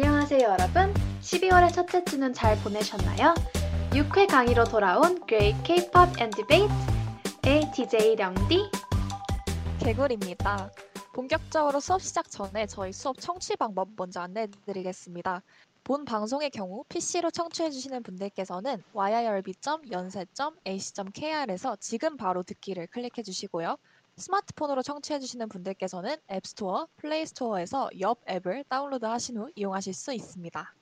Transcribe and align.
안녕하세요, 0.00 0.50
여러분. 0.50 0.94
12월의 1.22 1.74
첫째 1.74 2.04
주는 2.04 2.32
잘 2.32 2.56
보내셨나요? 2.62 3.34
6회 3.90 4.28
강의로 4.28 4.62
돌아온 4.62 5.20
Great 5.26 5.60
K-pop 5.64 6.12
and 6.20 6.36
Debate의 6.36 7.72
DJ 7.72 8.14
령디. 8.14 8.70
개굴입니다. 9.80 10.70
본격적으로 11.14 11.80
수업 11.80 12.00
시작 12.00 12.30
전에 12.30 12.68
저희 12.68 12.92
수업 12.92 13.18
청취 13.18 13.56
방법 13.56 13.88
먼저 13.96 14.20
안내해드리겠습니다. 14.20 15.42
본 15.82 16.04
방송의 16.04 16.50
경우 16.50 16.84
PC로 16.88 17.32
청취해주시는 17.32 18.04
분들께서는 18.04 18.84
yirb.연세.ac.kr에서 18.94 21.76
지금 21.80 22.16
바로 22.16 22.44
듣기를 22.44 22.86
클릭해주시고요. 22.86 23.76
스마트폰으로 24.18 24.82
청취해주시는 24.82 25.48
분들께서는 25.48 26.16
앱스토어, 26.30 26.88
플레이스토어에서 26.96 27.90
옆 28.00 28.20
앱을 28.28 28.64
다운로드 28.68 29.06
하신 29.06 29.38
후 29.38 29.50
이용하실 29.54 29.94
수 29.94 30.12
있습니다. 30.12 30.74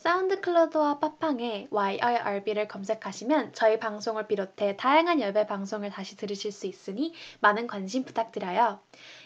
SoundCloud와 0.00 0.98
팟빵에 0.98 1.68
YIRB를 1.70 2.68
검색하시면 2.68 3.52
저희 3.52 3.78
방송을 3.78 4.28
비롯해 4.28 4.78
다양한 4.78 5.20
여배 5.20 5.46
방송을 5.46 5.90
다시 5.90 6.16
들으실 6.16 6.52
수 6.52 6.66
있으니 6.66 7.12
많은 7.40 7.66
관심 7.66 8.04
부탁드려요. 8.04 8.80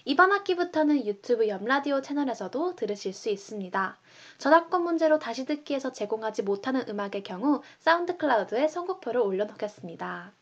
이번 0.05 0.33
학기부터는 0.33 1.07
유튜브 1.07 1.47
옆라디오 1.47 2.01
채널에서도 2.03 2.75
들으실 2.75 3.13
수 3.13 3.31
있습니다. 3.31 3.99
저작권 4.39 4.83
문제로 4.83 5.21
다시 5.21 5.45
듣기에서 5.45 5.93
제공하지 5.93 6.43
못하는 6.43 6.89
음악의 6.89 7.23
경우 7.23 7.63
SoundCloud에 7.79 8.67
선곡표를 8.67 9.21
올려놓겠습니다. 9.21 10.33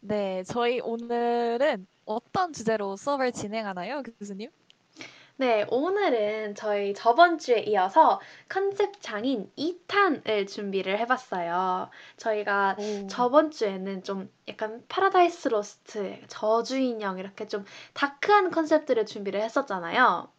네, 0.00 0.42
저희 0.44 0.80
오늘은 0.80 1.86
어떤 2.06 2.52
주제로 2.52 2.96
수업을 2.96 3.32
진행하나요, 3.32 4.02
교수님? 4.02 4.50
네, 5.36 5.64
오늘은 5.70 6.54
저희 6.54 6.92
저번 6.92 7.38
주에 7.38 7.60
이어서 7.60 8.20
컨셉 8.48 9.00
장인 9.00 9.50
2탄을 9.56 10.46
준비를 10.46 10.98
해봤어요. 10.98 11.88
저희가 12.18 12.76
오. 12.78 13.06
저번 13.08 13.50
주에는 13.50 14.02
좀 14.02 14.30
약간 14.48 14.84
Paradise 14.88 15.48
Lost, 15.48 16.20
저주인형 16.28 17.18
이렇게 17.18 17.46
좀 17.46 17.64
dark한 17.94 18.50
컨셉들을 18.50 19.06
준비를 19.06 19.40
했었잖아요. 19.40 20.30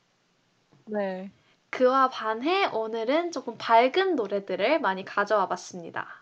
네. 0.85 1.31
그와 1.71 2.09
반해 2.09 2.65
오늘은 2.65 3.31
조금 3.31 3.57
밝은 3.57 4.15
노래들을 4.15 4.81
많이 4.81 5.03
가져와 5.05 5.47
봤습니다. 5.47 6.20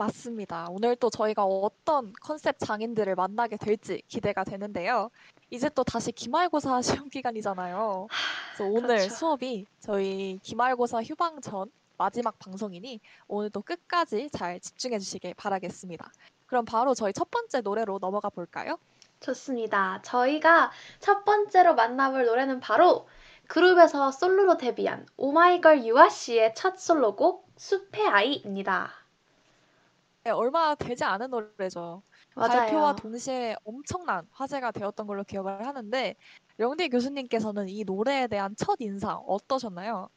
맞습니다. 0.00 0.66
오늘 0.70 0.96
또 0.96 1.10
저희가 1.10 1.44
어떤 1.44 2.14
컨셉 2.22 2.58
장인들을 2.58 3.14
만나게 3.16 3.58
될지 3.58 4.02
기대가 4.08 4.44
되는데요. 4.44 5.10
이제 5.50 5.68
또 5.68 5.84
다시 5.84 6.10
기말고사 6.10 6.80
시험 7.04 7.10
기간이잖아요. 7.10 8.08
그래서 8.56 8.70
오늘 8.72 8.96
그렇죠. 8.96 9.14
수업이 9.14 9.66
저희 9.80 10.40
기말고사 10.42 11.02
휴방 11.02 11.42
전 11.42 11.70
마지막 11.98 12.38
방송이니 12.38 13.00
오늘도 13.28 13.60
끝까지 13.60 14.30
잘 14.30 14.58
집중해 14.58 14.98
주시길 14.98 15.34
바라겠습니다. 15.34 16.10
그럼 16.46 16.64
바로 16.64 16.94
저희 16.94 17.12
첫 17.12 17.30
번째 17.30 17.60
노래로 17.60 17.98
넘어가 18.00 18.30
볼까요? 18.30 18.78
좋습니다. 19.20 20.00
저희가 20.02 20.70
첫 21.00 21.26
번째로 21.26 21.74
만나볼 21.74 22.24
노래는 22.24 22.60
바로 22.60 23.06
그룹에서 23.48 24.12
솔로로 24.12 24.56
데뷔한 24.56 25.06
오마이걸 25.18 25.84
유아 25.84 26.08
씨의 26.08 26.54
첫 26.54 26.78
솔로곡 26.78 27.50
숲의 27.58 28.06
아이입니다. 28.06 28.99
네, 30.24 30.30
얼마 30.32 30.74
되지 30.74 31.04
않은 31.04 31.30
노래죠. 31.30 32.02
맞아요. 32.34 32.48
발표와 32.52 32.92
동시에 32.92 33.56
엄청난 33.64 34.26
화제가 34.32 34.70
되었던 34.72 35.06
걸로 35.06 35.24
기억을 35.24 35.66
하는데 35.66 36.14
영디 36.58 36.90
교수님께서는 36.90 37.68
이 37.68 37.84
노래에 37.84 38.26
대한 38.28 38.54
첫 38.56 38.76
인상 38.80 39.16
어떠셨나요? 39.26 40.08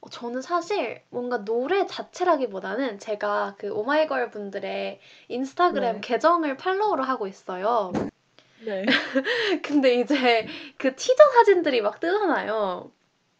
어, 0.00 0.08
저는 0.08 0.42
사실 0.42 1.02
뭔가 1.10 1.44
노래 1.44 1.86
자체라기보다는 1.86 2.98
제가 2.98 3.54
그 3.58 3.70
오마이걸 3.72 4.30
분들의 4.30 5.00
인스타그램 5.28 5.94
네. 5.94 6.00
계정을 6.00 6.56
팔로우를 6.56 7.08
하고 7.08 7.26
있어요. 7.26 7.92
네. 8.56 8.84
근데 9.64 9.94
이제 10.00 10.46
그 10.78 10.94
티저 10.96 11.22
사진들이 11.34 11.80
막 11.82 12.00
뜨잖아요. 12.00 12.90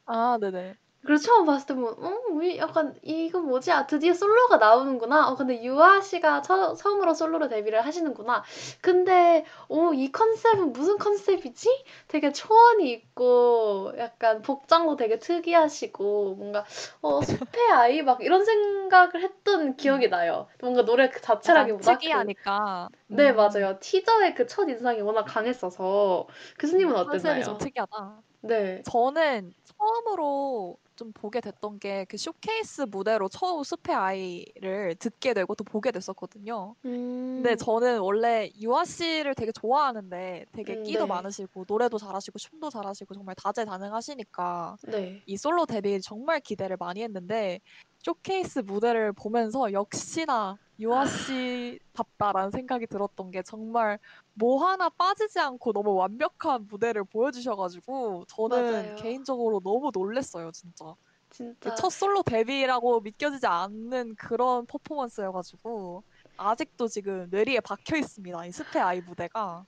아, 0.07 0.39
네네. 0.41 0.77
그래서 1.05 1.25
처음 1.25 1.47
봤을 1.47 1.67
때 1.67 1.75
뭐, 1.75 1.91
어, 1.99 2.17
왜 2.37 2.59
약간 2.59 2.95
이거 3.03 3.41
뭐지? 3.41 3.73
아, 3.73 3.87
드디어 3.87 4.15
솔로가 4.15 4.59
나오는구나. 4.59 5.29
어, 5.31 5.35
근데 5.37 5.61
유아 5.63 6.01
씨가 6.01 6.43
처, 6.43 6.75
처음으로 6.75 7.13
솔로로 7.15 7.49
데뷔를 7.49 7.85
하시는구나. 7.85 8.45
근데 8.81 9.45
어, 9.69 9.93
이 9.95 10.13
컨셉은 10.13 10.73
무슨 10.73 10.99
컨셉이지? 10.99 11.69
되게 12.07 12.31
초원이 12.33 12.91
있고 12.93 13.93
약간 13.99 14.43
복장도 14.43 14.97
되게 14.97 15.19
특이하시고 15.19 16.37
뭔가 16.37 16.65
어, 17.01 17.21
숲의 17.23 17.71
아이 17.73 18.03
막 18.03 18.23
이런 18.23 18.45
생각을 18.45 19.23
했던 19.23 19.77
기억이 19.77 20.09
나요. 20.09 20.47
뭔가 20.61 20.85
노래 20.85 21.09
그 21.11 21.21
자체라기보다 21.21 21.99
그- 21.99 21.99
특이하니까. 21.99 22.89
네, 23.09 23.31
음, 23.31 23.37
맞아요. 23.37 23.79
티저의 23.81 24.35
그 24.35 24.47
첫 24.47 24.69
인상이 24.69 25.01
워낙 25.01 25.25
강했어서 25.25 26.27
교수님은 26.59 26.95
컨셉이 27.05 27.43
어땠나요? 27.43 27.43
좀 27.43 27.59
특이하다. 27.59 28.23
네. 28.43 28.83
저는 28.85 29.55
처음으로 29.65 30.79
좀 31.03 31.13
보게 31.13 31.41
됐던 31.41 31.79
게 31.81 32.05
그 32.09 32.17
쇼케이스 32.17 32.83
무대로 32.83 33.29
처음 33.29 33.63
숲의 33.65 33.95
아이를 33.95 34.95
듣게 34.97 35.35
되고 35.35 35.55
또 35.55 35.65
보게 35.65 35.91
됐었거든요. 35.91 36.77
음, 36.85 37.35
근데 37.37 37.57
저는 37.57 38.01
원래 38.01 38.51
유아 38.61 38.85
씨를 38.85 39.35
되게 39.35 39.51
좋아하는데 39.53 40.47
되게 40.53 40.75
음, 40.75 40.83
끼도 40.85 41.07
네. 41.07 41.07
많으시고 41.07 41.65
노래도 41.67 41.99
잘하시고 41.99 42.39
춤도 42.39 42.71
잘하시고 42.71 43.15
정말 43.15 43.35
다재다능하시니까 43.43 44.77
네. 44.89 45.23
이 45.27 45.37
솔로 45.37 45.67
데뷔 45.67 46.01
정말 46.01 46.41
기대를 46.41 46.77
많이 46.79 47.03
했는데 47.03 47.61
쇼케이스 48.05 48.61
무대를 48.61 49.13
보면서 49.13 49.73
역시나 49.73 50.59
유아 50.83 51.07
씨답다라는 51.07 52.51
생각이 52.51 52.87
들었던 52.87 53.31
게 53.31 53.43
정말 53.43 53.99
뭐 54.35 54.65
하나 54.67 54.89
빠지지 54.89 55.39
않고 55.39 55.73
너무 55.73 55.95
완벽한 55.95 56.67
무대를 56.69 57.05
보여주셔가지고 57.05 58.25
저는 58.29 58.73
맞아요. 58.73 58.97
개인적으로 58.97 59.61
너무 59.61 59.91
놀랬어요 59.95 60.51
진짜 60.51 60.95
진짜 61.31 61.71
그첫 61.71 61.93
솔로 61.93 62.23
데뷔라고 62.23 63.01
믿겨지지 63.01 63.47
않는 63.47 64.17
그런 64.17 64.67
퍼포먼스여가지고 64.67 66.03
아직도 66.37 66.89
지금 66.89 67.29
뇌리에 67.31 67.61
박혀 67.61 67.97
있습니다 67.97 68.45
이 68.47 68.51
숲의 68.53 68.83
아이 68.83 69.01
무대가 69.01 69.65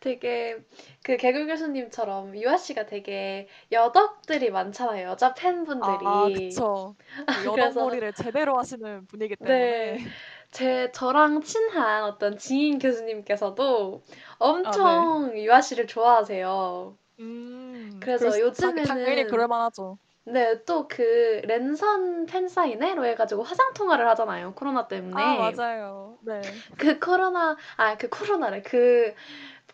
되게 0.00 0.58
그 1.02 1.16
개굴 1.16 1.46
교수님처럼 1.46 2.36
유아 2.36 2.58
씨가 2.58 2.84
되게 2.84 3.48
여덕들이 3.72 4.50
많잖아요. 4.50 5.08
여자 5.08 5.32
팬분들이. 5.32 6.04
아그 6.04 6.32
그래서- 6.34 6.94
여덕머리를 7.46 8.12
제대로 8.12 8.58
하시는 8.58 9.06
분이기 9.06 9.36
네. 9.40 9.46
때문에 9.96 10.10
제 10.54 10.92
저랑 10.92 11.42
친한 11.42 12.04
어떤 12.04 12.38
지인 12.38 12.78
교수님께서도 12.78 14.02
엄청 14.38 15.36
유아 15.36 15.60
씨를 15.60 15.88
좋아하세요. 15.88 16.94
음, 17.18 17.98
그래서 18.00 18.30
그럴 18.30 18.50
요즘에는- 18.52 18.86
당연히 18.86 19.26
그럴 19.26 19.48
만하죠. 19.48 19.98
네, 20.26 20.62
또 20.64 20.86
그 20.86 21.42
랜선 21.44 22.26
팬사인회로 22.26 23.04
해가지고 23.04 23.42
화상 23.42 23.72
통화를 23.74 24.08
하잖아요. 24.10 24.54
코로나 24.54 24.86
때문에. 24.86 25.20
아, 25.20 25.50
맞아요. 25.50 26.18
네. 26.22 26.40
그 26.78 27.00
코로나, 27.00 27.56
아, 27.76 27.96
그 27.96 28.08
코로나래. 28.08 28.62
그, 28.62 29.12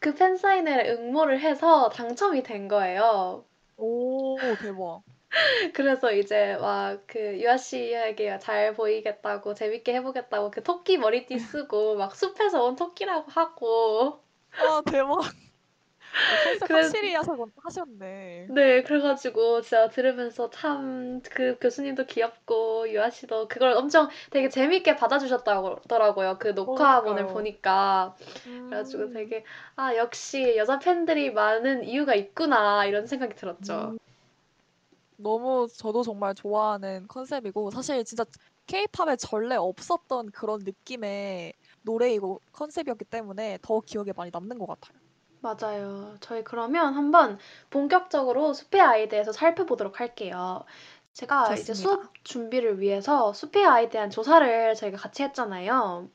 그 0.00 0.14
팬사인회를 0.14 0.86
응모를 0.92 1.40
해서 1.40 1.90
당첨이 1.90 2.42
된 2.42 2.68
거예요. 2.68 3.44
오, 3.76 4.38
대박. 4.62 5.02
그래서 5.74 6.12
이제 6.12 6.56
막 6.60 7.00
그 7.06 7.18
유아 7.40 7.56
씨에게 7.56 8.38
잘 8.40 8.74
보이겠다고 8.74 9.54
재밌게 9.54 9.94
해보겠다고 9.94 10.50
그 10.50 10.62
토끼 10.62 10.98
머리띠 10.98 11.38
쓰고 11.38 11.96
막 11.96 12.14
숲에서 12.16 12.64
온 12.64 12.76
토끼라고 12.76 13.30
하고 13.30 14.20
아, 14.58 14.82
대박. 14.90 15.20
컨셉 15.22 16.66
그래서- 16.66 16.88
확실히 16.88 17.14
하셔, 17.14 17.36
하셨네. 17.62 18.46
네 18.50 18.82
그래가지고 18.82 19.60
진짜 19.62 19.88
들으면서 19.88 20.50
참 20.50 21.22
그 21.30 21.56
교수님도 21.60 22.06
귀엽고 22.06 22.88
유아 22.90 23.10
씨도 23.10 23.46
그걸 23.48 23.72
엄청 23.72 24.08
되게 24.30 24.48
재밌게 24.48 24.96
받아주셨더라고요 24.96 26.38
그 26.38 26.48
녹화본을 26.48 27.26
그러니까요. 27.26 27.34
보니까 27.34 28.16
그래가지고 28.44 29.02
음, 29.04 29.12
되게 29.12 29.44
아 29.76 29.94
역시 29.96 30.56
여자 30.56 30.78
팬들이 30.80 31.30
많은 31.32 31.84
이유가 31.84 32.14
있구나 32.14 32.84
이런 32.86 33.06
생각이 33.06 33.34
들었죠. 33.36 33.92
음, 33.92 33.98
너무 35.22 35.68
저도 35.76 36.02
정말 36.02 36.34
좋아하는 36.34 37.06
컨셉이고, 37.08 37.70
사실 37.70 38.04
진짜 38.04 38.24
케이팝에 38.66 39.16
전례 39.16 39.56
없었던 39.56 40.30
그런 40.32 40.60
느낌의 40.64 41.52
노래이고 41.82 42.40
컨셉이었기 42.52 43.04
때문에 43.06 43.58
더 43.62 43.80
기억에 43.80 44.12
많이 44.16 44.30
남는 44.32 44.58
것 44.58 44.66
같아요. 44.66 44.98
맞아요. 45.40 46.16
저희 46.20 46.44
그러면 46.44 46.94
한번 46.94 47.38
본격적으로 47.70 48.52
숲의 48.52 48.80
아이에 48.80 49.08
대해서 49.08 49.32
살펴보도록 49.32 50.00
할게요. 50.00 50.64
제가 51.14 51.56
이제 51.56 51.72
좋습니다. 51.72 51.72
수업 51.74 52.24
준비를 52.24 52.80
위해서 52.80 53.32
숲의 53.32 53.64
아이에 53.66 53.88
대한 53.88 54.10
조사를 54.10 54.74
저희가 54.74 54.98
같이 54.98 55.22
했잖아요. 55.22 56.10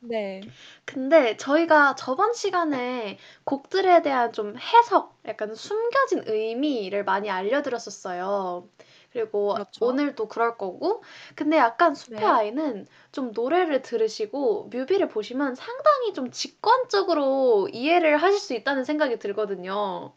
네. 0.00 0.52
근데 0.84 1.36
저희가 1.36 1.94
저번 1.96 2.32
시간에 2.34 3.18
곡들에 3.44 4.02
대한 4.02 4.32
좀 4.32 4.56
해석, 4.56 5.14
약간 5.26 5.54
숨겨진 5.54 6.22
의미를 6.26 7.04
많이 7.04 7.30
알려드렸었어요. 7.30 8.68
그리고 9.12 9.54
그렇죠. 9.54 9.80
오늘도 9.80 10.28
그럴 10.28 10.56
거고. 10.58 11.02
근데 11.34 11.56
약간 11.56 11.94
숲의 11.94 12.26
네. 12.26 12.26
아이는 12.28 12.86
좀 13.12 13.32
노래를 13.32 13.82
들으시고 13.82 14.64
뮤비를 14.72 15.08
보시면 15.08 15.54
상당히 15.54 16.12
좀 16.14 16.30
직관적으로 16.30 17.68
이해를 17.72 18.16
하실 18.18 18.38
수 18.38 18.54
있다는 18.54 18.84
생각이 18.84 19.18
들거든요. 19.18 20.12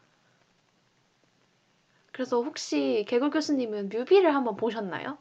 그래서 2.11 2.39
혹시 2.43 3.03
개굴 3.07 3.31
교수님은 3.31 3.89
뮤비를 3.89 4.35
한번 4.35 4.55
보셨나요? 4.55 5.17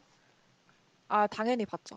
아, 1.08 1.26
당연히 1.26 1.64
봤죠. 1.66 1.96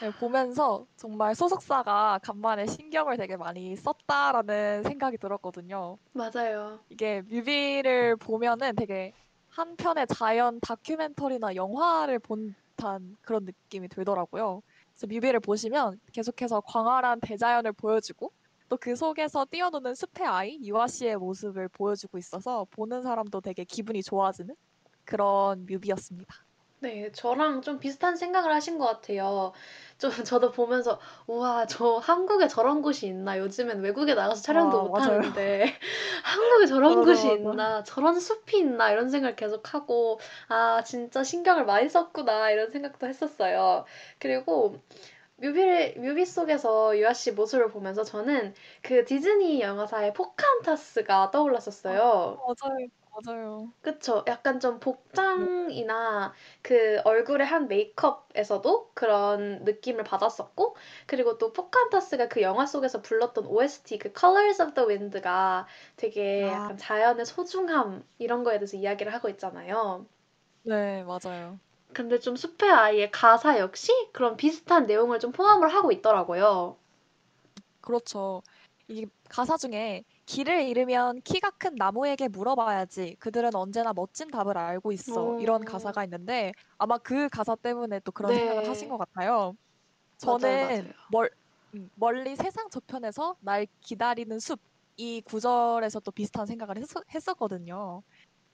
네, 0.00 0.10
보면서 0.12 0.86
정말 0.96 1.34
소속사가 1.34 2.20
간만에 2.22 2.66
신경을 2.66 3.16
되게 3.16 3.36
많이 3.36 3.76
썼다라는 3.76 4.82
생각이 4.82 5.18
들었거든요. 5.18 5.98
맞아요. 6.12 6.80
이게 6.90 7.22
뮤비를 7.22 8.16
보면은 8.16 8.74
되게 8.76 9.12
한 9.48 9.76
편의 9.76 10.06
자연 10.08 10.60
다큐멘터리나 10.60 11.54
영화를 11.54 12.18
본 12.18 12.54
듯한 12.76 13.16
그런 13.22 13.44
느낌이 13.44 13.88
들더라고요. 13.88 14.62
그래서 14.92 15.06
뮤비를 15.06 15.40
보시면 15.40 15.98
계속해서 16.12 16.60
광활한 16.60 17.20
대자연을 17.20 17.72
보여주고 17.72 18.32
또 18.68 18.76
그 18.76 18.96
속에서 18.96 19.44
뛰어노는 19.46 19.94
숲의 19.94 20.26
아이 20.26 20.58
유아 20.62 20.88
씨의 20.88 21.16
모습을 21.16 21.68
보여주고 21.68 22.18
있어서 22.18 22.66
보는 22.70 23.02
사람도 23.02 23.40
되게 23.40 23.64
기분이 23.64 24.02
좋아지는 24.02 24.54
그런 25.04 25.66
뮤비였습니다. 25.66 26.45
네, 26.80 27.10
저랑 27.12 27.62
좀 27.62 27.78
비슷한 27.78 28.16
생각을 28.16 28.52
하신 28.52 28.78
것 28.78 28.84
같아요. 28.86 29.52
좀 29.98 30.10
저도 30.30 30.52
보면서, 30.52 31.00
우와, 31.26 31.66
저 31.66 31.96
한국에 31.96 32.48
저런 32.48 32.82
곳이 32.82 33.06
있나? 33.06 33.38
요즘엔 33.38 33.80
외국에 33.80 34.14
나가서 34.14 34.42
촬영도 34.42 34.80
아, 34.80 34.82
못 34.82 35.00
맞아요. 35.00 35.20
하는데, 35.22 35.64
한국에 36.24 36.66
저런 36.66 37.02
맞아, 37.04 37.04
곳이 37.04 37.32
맞아. 37.40 37.40
있나? 37.40 37.82
저런 37.84 38.20
숲이 38.20 38.58
있나? 38.58 38.90
이런 38.90 39.08
생각을 39.08 39.36
계속 39.36 39.72
하고, 39.74 40.20
아, 40.48 40.82
진짜 40.84 41.24
신경을 41.24 41.64
많이 41.64 41.88
썼구나. 41.88 42.50
이런 42.50 42.70
생각도 42.70 43.06
했었어요. 43.08 43.86
그리고 44.18 44.82
뮤비, 45.36 45.94
뮤비 45.98 46.26
속에서 46.26 46.98
유아 46.98 47.14
씨 47.14 47.32
모습을 47.32 47.70
보면서 47.70 48.04
저는 48.04 48.54
그 48.82 49.04
디즈니 49.06 49.60
영화사의 49.62 50.14
포카한타스가 50.14 51.30
아, 51.84 51.92
떠올랐었어요. 51.92 52.42
맞아요. 52.46 52.88
맞아요. 53.24 53.74
그쵸. 53.80 54.22
약간 54.26 54.58
좀 54.60 54.80
네. 55.12 55.20
복장이나 55.30 56.34
그 56.62 57.00
얼굴에 57.04 57.44
한 57.44 57.68
메이크업에서도 57.68 58.90
그런 58.94 59.62
느낌을 59.64 60.02
받았었고, 60.04 60.76
그리고 61.06 61.38
또 61.38 61.52
포카한타스가 61.54 62.28
그 62.28 62.42
영화 62.42 62.66
속에서 62.66 63.00
불렀던 63.00 63.46
OST, 63.46 63.98
그 63.98 64.12
Colors 64.18 64.60
of 64.62 64.74
the 64.74 64.86
Wind가 64.88 65.66
되게 65.96 66.50
아, 66.50 66.52
약간 66.52 66.76
자연의 66.76 67.24
소중함, 67.26 68.04
이런 68.18 68.42
거에 68.44 68.58
대해서 68.58 68.76
이야기를 68.76 69.12
하고 69.14 69.28
있잖아요. 69.30 70.06
네, 70.62 71.04
맞아요. 71.04 71.60
근데 71.92 72.20
좀 72.20 72.36
숲의 72.36 72.70
아이의 72.70 73.10
가사 73.10 73.58
역시 73.58 73.90
그런 74.12 74.36
비슷한 74.36 74.86
내용을 74.86 75.18
좀 75.18 75.32
포함을 75.32 75.68
하고 75.68 75.90
있더라고요. 75.90 76.76
그렇죠. 77.80 78.42
이 78.88 79.06
가사 79.28 79.56
중에 79.56 80.02
길을 80.26 80.64
잃으면 80.68 81.20
키가 81.22 81.50
큰 81.52 81.76
나무에게 81.76 82.28
물어봐야지. 82.28 83.16
그들은 83.20 83.54
언제나 83.54 83.92
멋진 83.94 84.30
답을 84.30 84.58
알고 84.58 84.92
있어. 84.92 85.32
이런 85.36 85.64
오, 85.64 85.64
가사가 85.64 86.04
있는데 86.04 86.52
아마 86.78 86.98
그 86.98 87.28
가사 87.28 87.54
때문에 87.56 88.00
또 88.00 88.12
그런 88.12 88.34
생각을 88.34 88.62
하신 88.68 88.88
것 88.88 88.96
네. 88.96 88.98
같아요. 88.98 89.54
맞아요, 90.20 90.58
저는 90.58 90.58
맞아요. 90.58 90.92
멀, 91.08 91.30
음, 91.74 91.88
멀리 91.94 92.36
세상 92.36 92.70
저편에서 92.70 93.36
날 93.40 93.66
기다리는 93.82 94.38
숲. 94.40 94.60
이 94.98 95.22
구절에서 95.22 96.00
또 96.00 96.12
비슷한 96.12 96.46
생각을 96.46 96.78
했, 96.78 96.84
했었거든요. 97.14 98.02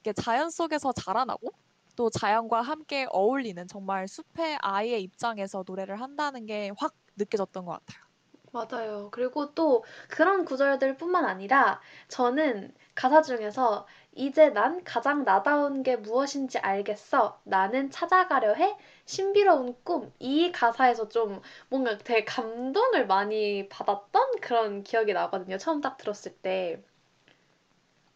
이게 0.03 0.13
자연 0.15 0.51
속에서 0.51 0.93
자라나고 0.93 1.51
또 1.97 2.11
자연과 2.11 2.63
함께 2.63 3.07
어울리는 3.11 3.67
정말 3.69 4.09
숲의 4.09 4.59
아이의 4.63 5.03
입장에서 5.05 5.65
노래를 5.67 6.01
한다는 6.01 6.47
게 6.47 6.71
확 6.79 6.95
느껴졌던 7.17 7.65
것 7.67 7.73
같아요. 7.73 8.12
맞아요. 8.52 9.08
그리고 9.12 9.52
또 9.54 9.82
그런 10.08 10.44
구절들뿐만 10.44 11.25
아니라 11.25 11.81
저는 12.08 12.72
가사 12.94 13.22
중에서 13.22 13.87
이제 14.14 14.50
난 14.50 14.84
가장 14.84 15.25
나다운 15.25 15.82
게 15.82 15.96
무엇인지 15.96 16.58
알겠어. 16.58 17.40
나는 17.44 17.90
찾아가려 17.90 18.52
해. 18.54 18.76
신비로운 19.06 19.76
꿈. 19.84 20.12
이 20.19 20.52
가사에서 20.52 21.08
좀 21.08 21.40
뭔가 21.70 21.96
되게 21.99 22.25
감동을 22.25 23.06
많이 23.06 23.69
받았던 23.70 24.40
그런 24.43 24.82
기억이 24.84 25.14
나거든요. 25.14 25.56
처음 25.58 25.81
딱 25.81 25.96
들었을 25.96 26.32
때. 26.37 26.82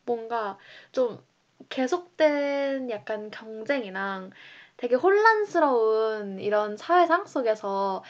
뭔가 0.05 0.59
좀 0.93 1.23
계속된 1.69 2.91
약간 2.91 3.31
경쟁이랑 3.31 4.31
되게 4.77 4.95
혼란스러운 4.95 6.39
이런 6.39 6.77
사회상 6.77 7.27
속에서 7.27 8.03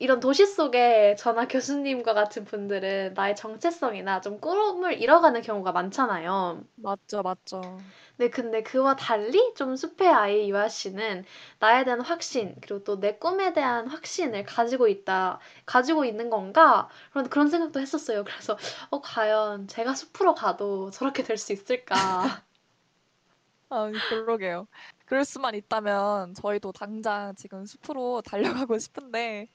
이런 0.00 0.18
도시 0.20 0.46
속에 0.46 1.14
저나 1.16 1.46
교수님과 1.48 2.14
같은 2.14 2.44
분들은 2.44 3.14
나의 3.14 3.36
정체성이나 3.36 4.20
좀 4.20 4.40
꿈을 4.40 5.00
잃어가는 5.00 5.40
경우가 5.42 5.72
많잖아요. 5.72 6.64
맞죠, 6.76 7.22
맞죠. 7.22 7.84
네, 8.16 8.28
근데 8.30 8.62
그와 8.62 8.96
달리 8.96 9.54
좀 9.54 9.76
숲의 9.76 10.08
아이 10.08 10.50
유아 10.50 10.68
씨는 10.68 11.24
나에 11.60 11.84
대한 11.84 12.00
확신, 12.00 12.54
그리고 12.60 12.82
또 12.84 12.98
내 13.00 13.16
꿈에 13.16 13.52
대한 13.52 13.86
확신을 13.88 14.44
가지고 14.44 14.88
있다, 14.88 15.38
가지고 15.66 16.04
있는 16.04 16.28
건가? 16.30 16.88
그런, 17.12 17.28
그런 17.30 17.48
생각도 17.48 17.80
했었어요. 17.80 18.24
그래서, 18.24 18.58
어, 18.90 19.00
과연 19.00 19.68
제가 19.68 19.94
숲으로 19.94 20.34
가도 20.34 20.90
저렇게 20.90 21.22
될 21.22 21.38
수 21.38 21.52
있을까? 21.52 21.94
아, 23.70 23.90
그러게요. 24.08 24.66
그럴 25.04 25.24
수만 25.24 25.54
있다면 25.54 26.34
저희도 26.34 26.72
당장 26.72 27.34
지금 27.36 27.66
숲으로 27.66 28.22
달려가고 28.22 28.78
싶은데, 28.78 29.48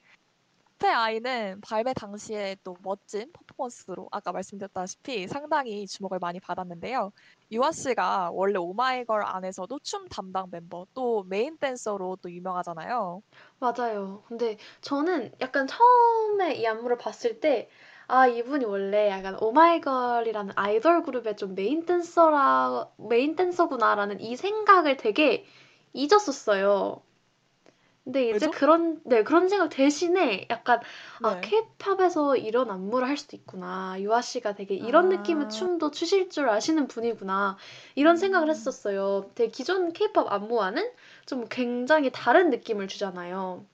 숲의 0.84 0.92
아이는 0.92 1.60
발매 1.62 1.94
당시에 1.94 2.56
또 2.62 2.76
멋진 2.82 3.32
퍼포먼스로 3.32 4.08
아까 4.12 4.32
말씀드렸다시피 4.32 5.26
상당히 5.28 5.86
주목을 5.86 6.18
많이 6.18 6.40
받았는데요. 6.40 7.10
유아 7.50 7.72
씨가 7.72 8.30
원래 8.32 8.58
오마이걸 8.58 9.24
안에서도 9.24 9.78
춤 9.82 10.06
담당 10.08 10.48
멤버, 10.50 10.86
또 10.92 11.24
메인 11.24 11.56
댄서로 11.56 12.18
또 12.22 12.30
유명하잖아요. 12.30 13.22
맞아요. 13.58 14.22
근데 14.28 14.58
저는 14.82 15.32
약간 15.40 15.66
처음에 15.66 16.54
이 16.54 16.66
안무를 16.66 16.98
봤을 16.98 17.40
때, 17.40 17.70
아, 18.06 18.26
이분이 18.26 18.66
원래 18.66 19.08
약간 19.08 19.36
오마이걸이라는 19.40 20.52
아이돌 20.54 21.02
그룹의 21.02 21.36
좀 21.36 21.54
메인 21.54 21.86
댄서라, 21.86 22.90
메인 23.08 23.36
댄서구나라는 23.36 24.20
이 24.20 24.36
생각을 24.36 24.98
되게 24.98 25.46
잊었었어요. 25.94 27.00
근데 28.04 28.30
이제 28.30 28.46
왜죠? 28.46 28.50
그런, 28.50 29.00
네, 29.04 29.22
그런 29.24 29.48
생각 29.48 29.68
대신에 29.70 30.46
약간, 30.50 30.80
아, 31.22 31.36
네. 31.36 31.40
케이팝에서 31.40 32.36
이런 32.36 32.70
안무를 32.70 33.08
할 33.08 33.16
수도 33.16 33.36
있구나. 33.36 33.96
유아 34.00 34.20
씨가 34.20 34.54
되게 34.54 34.74
이런 34.74 35.08
느낌의 35.08 35.48
아, 35.48 35.48
춤도 35.48 35.90
추실 35.90 36.28
줄 36.30 36.48
아시는 36.50 36.86
분이구나. 36.88 37.56
이런 37.94 38.16
생각을 38.16 38.48
음, 38.48 38.50
했었어요. 38.50 39.30
되게 39.34 39.50
기존 39.50 39.92
케이팝 39.92 40.30
안무와는 40.32 40.90
좀 41.26 41.46
굉장히 41.48 42.10
다른 42.12 42.50
느낌을 42.50 42.88
주잖아요. 42.88 43.66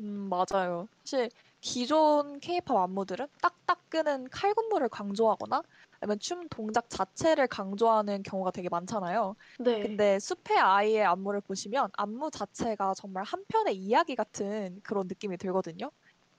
음, 0.00 0.28
맞아요. 0.28 0.88
사실 1.04 1.30
기존 1.68 2.40
케이팝 2.40 2.74
안무들은 2.74 3.26
딱딱 3.42 3.90
끄는 3.90 4.30
칼군무를 4.30 4.88
강조하거나 4.88 5.62
아니면 6.00 6.18
춤 6.18 6.48
동작 6.48 6.88
자체를 6.88 7.46
강조하는 7.46 8.22
경우가 8.22 8.52
되게 8.52 8.70
많잖아요. 8.70 9.34
네. 9.58 9.78
근데 9.82 10.18
숲의 10.18 10.56
아이의 10.58 11.04
안무를 11.04 11.42
보시면 11.42 11.90
안무 11.92 12.30
자체가 12.30 12.94
정말 12.96 13.22
한 13.24 13.44
편의 13.48 13.76
이야기 13.76 14.16
같은 14.16 14.80
그런 14.82 15.08
느낌이 15.08 15.36
들거든요. 15.36 15.90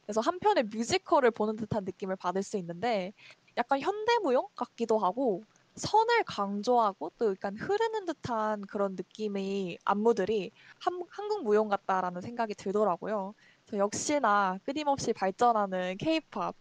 그래서 0.07 0.21
한 0.21 0.39
편의 0.39 0.65
뮤지컬을 0.65 1.31
보는 1.31 1.57
듯한 1.57 1.83
느낌을 1.85 2.15
받을 2.15 2.41
수 2.41 2.57
있는데 2.57 3.13
약간 3.57 3.79
현대무용 3.81 4.47
같기도 4.55 4.97
하고 4.97 5.43
선을 5.75 6.23
강조하고 6.25 7.11
또 7.19 7.31
약간 7.31 7.55
흐르는 7.55 8.05
듯한 8.07 8.61
그런 8.67 8.95
느낌의 8.95 9.77
안무들이 9.85 10.51
한, 10.79 10.99
한국 11.11 11.43
무용 11.43 11.69
같다라는 11.69 12.21
생각이 12.21 12.55
들더라고요. 12.55 13.33
역시나 13.77 14.57
끊임없이 14.65 15.13
발전하는 15.13 15.97
케이팝, 15.97 16.55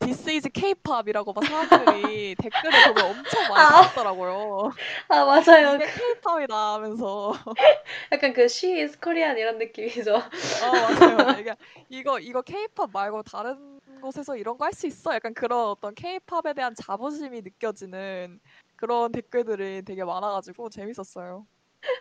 This 0.00 0.28
is 0.30 0.48
K-팝이라고 0.50 1.32
막 1.32 1.44
사람들이 1.46 2.36
댓글을 2.38 2.82
보면 2.82 3.04
엄청 3.04 3.46
많이 3.46 3.62
아, 3.62 3.66
달았더라고요. 3.66 4.70
아, 5.08 5.24
맞아요. 5.24 5.76
이게 5.76 5.88
K-팝이다 5.88 6.74
하면서. 6.74 7.32
약간 8.12 8.32
그 8.32 8.42
She 8.44 8.80
is 8.80 8.98
Korean 9.00 9.38
이런 9.38 9.58
느낌이죠. 9.58 10.14
어, 10.58 10.80
맞아요, 10.80 11.18
맞아요. 11.18 11.40
이게 11.40 11.54
이거 11.88 12.18
이거 12.20 12.42
케이팝 12.42 12.90
말고 12.92 13.22
다른 13.24 13.80
곳에서 14.00 14.36
이런 14.36 14.56
거 14.58 14.64
할 14.66 14.72
수 14.72 14.86
있어? 14.86 15.14
약간 15.14 15.34
그런 15.34 15.68
어떤 15.70 15.94
케이팝에 15.94 16.54
대한 16.54 16.74
자부심이 16.74 17.42
느껴지는 17.42 18.40
그런 18.76 19.12
댓글들이 19.12 19.82
되게 19.84 20.04
많아가지고 20.04 20.70
재밌었어요. 20.70 21.46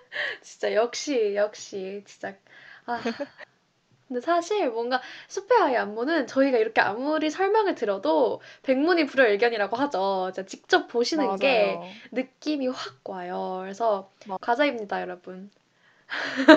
진짜 0.41 0.73
역시, 0.73 1.35
역시, 1.35 2.03
진짜. 2.05 2.37
아, 2.85 3.01
근데 4.13 4.21
사실 4.23 4.69
뭔가 4.69 5.01
숲의 5.27 5.59
아이 5.59 5.75
안무는 5.75 6.27
저희가 6.27 6.59
이렇게 6.59 6.81
아무리 6.81 7.31
설명을 7.31 7.73
들어도 7.73 8.41
백문이 8.61 9.07
불여일견이라고 9.07 9.75
하죠. 9.75 10.31
직접 10.45 10.87
보시는 10.87 11.37
게 11.37 11.73
맞아요. 11.77 11.89
느낌이 12.11 12.67
확 12.67 12.99
와요. 13.09 13.57
그래서 13.63 14.11
맞- 14.27 14.39
과자입니다, 14.39 15.01
여러분. 15.01 15.49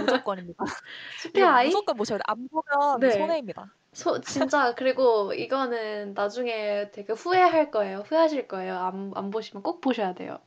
무조건입니다. 0.03 0.63
숲의 1.23 1.45
아이? 1.45 1.67
무조건 1.69 1.97
보셔야 1.97 2.19
돼. 2.19 2.25
안 2.27 2.47
보면 2.49 3.01
네. 3.01 3.11
손해입니다. 3.13 3.73
소, 3.95 4.21
진짜 4.21 4.75
그리고 4.75 5.33
이거는 5.33 6.13
나중에 6.13 6.91
되게 6.91 7.15
후회할 7.15 7.71
거예요. 7.71 8.01
후회하실 8.07 8.49
거예요. 8.49 8.77
안, 8.77 9.13
안 9.15 9.31
보시면 9.31 9.63
꼭 9.63 9.81
보셔야 9.81 10.13
돼요. 10.13 10.39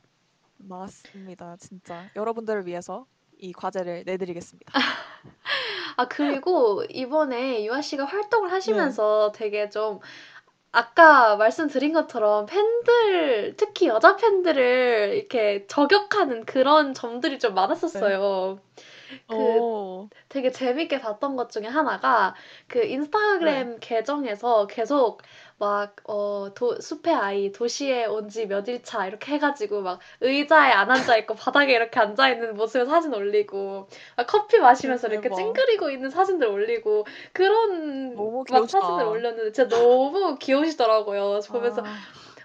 맞습니다. 0.58 1.56
진짜 1.58 2.08
여러분들을 2.14 2.66
위해서 2.66 3.06
이 3.40 3.52
과제를 3.52 4.04
내드리겠습니다. 4.06 4.72
아, 5.96 6.08
그리고 6.08 6.84
이번에 6.88 7.64
유아 7.64 7.82
씨가 7.82 8.04
활동을 8.04 8.48
네. 8.48 8.54
하시면서 8.54 9.32
되게 9.34 9.68
좀 9.68 10.00
아까 10.72 11.36
말씀드린 11.36 11.92
것처럼 11.92 12.46
팬들, 12.46 13.54
특히 13.56 13.88
여자 13.88 14.16
팬들을 14.16 15.14
이렇게 15.16 15.66
저격하는 15.66 16.44
그런 16.44 16.94
점들이 16.94 17.38
좀 17.38 17.54
많았었어요. 17.54 18.60
그 19.28 19.34
오, 19.34 20.08
되게 20.28 20.52
재밌게 20.52 21.00
봤던 21.00 21.34
것 21.34 21.50
중에 21.50 21.66
하나가 21.66 22.34
그 22.68 22.84
인스타그램 22.84 23.78
계정에서 23.80 24.68
계속 24.68 25.22
막, 25.60 25.94
어, 26.04 26.48
도, 26.54 26.80
숲의 26.80 27.14
아이, 27.14 27.52
도시에 27.52 28.06
온 28.06 28.28
지 28.28 28.46
몇 28.46 28.66
일 28.68 28.82
차 28.82 29.06
이렇게 29.06 29.34
해가지고 29.34 29.82
막 29.82 30.00
의자에 30.22 30.72
안 30.72 30.90
앉아있고 30.90 31.34
바닥에 31.34 31.72
이렇게 31.74 32.00
앉아있는 32.00 32.56
모습의 32.56 32.86
사진 32.86 33.12
올리고 33.14 33.86
막 34.16 34.26
커피 34.26 34.58
마시면서 34.58 35.08
이렇게 35.08 35.28
대박. 35.28 35.36
찡그리고 35.36 35.90
있는 35.90 36.08
사진들 36.10 36.46
올리고 36.48 37.06
그런 37.34 38.16
막. 38.16 38.68
사진을 38.70 39.04
올렸는데 39.04 39.52
진짜 39.52 39.68
너무 39.76 40.36
귀여우시더라고요. 40.38 41.40
보면서 41.48 41.82
아, 41.82 41.94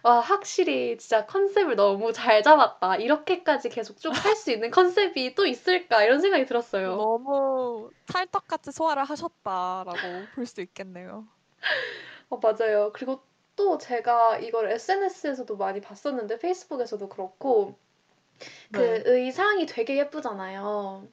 와, 0.03 0.19
확실히 0.19 0.97
진짜 0.97 1.25
컨셉을 1.25 1.75
너무 1.77 2.11
잘 2.13 2.43
잡았다. 2.43 2.97
이렇게까지 2.97 3.69
계속 3.69 3.97
쭉 3.97 4.11
할 4.13 4.35
수 4.35 4.51
있는 4.51 4.69
컨셉이 4.71 5.33
또 5.35 5.45
있을까? 5.45 6.03
이런 6.03 6.19
생각이 6.19 6.45
들었어요. 6.45 6.95
너무 6.97 7.89
찰떡같이 8.11 8.71
소화를 8.73 9.03
하셨다라고 9.05 9.97
볼 10.35 10.45
수 10.45 10.61
있겠네요. 10.61 11.25
어, 12.29 12.37
맞아요. 12.37 12.91
그리고 12.93 13.21
또 13.55 13.77
제가 13.77 14.39
이걸 14.39 14.69
SNS에서도 14.71 15.55
많이 15.57 15.81
봤었는데, 15.81 16.39
페이스북에서도 16.39 17.07
그렇고, 17.09 17.77
그 18.71 18.79
네. 18.79 19.03
의상이 19.05 19.65
되게 19.65 19.97
예쁘잖아요. 19.97 21.07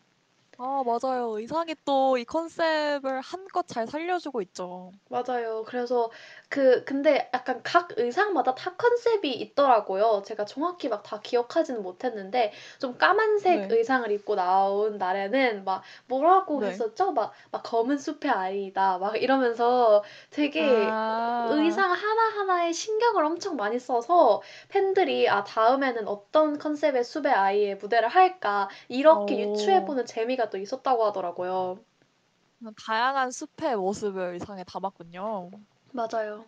아, 0.59 0.83
맞아요. 0.87 1.39
의상이 1.39 1.75
또 1.85 2.17
이 2.19 2.25
컨셉을 2.25 3.21
한껏 3.21 3.67
잘 3.67 3.87
살려주고 3.87 4.41
있죠. 4.43 4.93
맞아요. 5.09 5.63
그래서 5.67 6.11
그 6.49 6.85
근데 6.85 7.29
약간 7.35 7.63
각 7.63 7.91
의상마다 7.99 8.55
다 8.55 8.75
컨셉이 8.77 9.31
있더라고요. 9.35 10.23
제가 10.25 10.45
정확히 10.47 10.89
막 10.89 11.03
다 11.03 11.21
기억하지는 11.21 11.83
못했는데 11.83 12.53
좀 12.79 12.97
까만색 12.97 13.69
네. 13.69 13.77
의상을 13.77 14.11
입고 14.11 14.35
나온 14.37 14.97
날에는 14.99 15.65
막 15.65 15.83
뭐라고 16.07 16.61
네. 16.61 16.69
했었죠? 16.69 17.13
막, 17.13 17.33
막 17.51 17.63
검은 17.63 17.99
숲의 17.99 18.31
아이다. 18.31 18.99
막 18.99 19.21
이러면서 19.21 20.03
되게 20.31 20.89
아, 20.91 21.49
의상 21.51 21.91
하나하나에 21.93 22.73
신경을 22.73 23.25
엄청 23.25 23.57
많이 23.57 23.79
써서 23.79 24.41
팬들이 24.69 25.29
아 25.29 25.45
다음에는 25.45 26.09
어떤 26.09 26.59
컨셉의 26.59 27.05
숲의 27.05 27.33
아이의 27.33 27.77
무대를 27.77 28.09
할까 28.09 28.69
이렇게 28.89 29.35
오. 29.35 29.39
유추해보는 29.51 30.07
재미가 30.07 30.42
또 30.51 30.59
있었다고 30.59 31.05
하더라고요. 31.05 31.85
다양한 32.87 33.31
숲의 33.31 33.77
모습을 33.77 34.33
의상에 34.35 34.65
담았군요. 34.65 35.51
맞아요. 35.93 36.45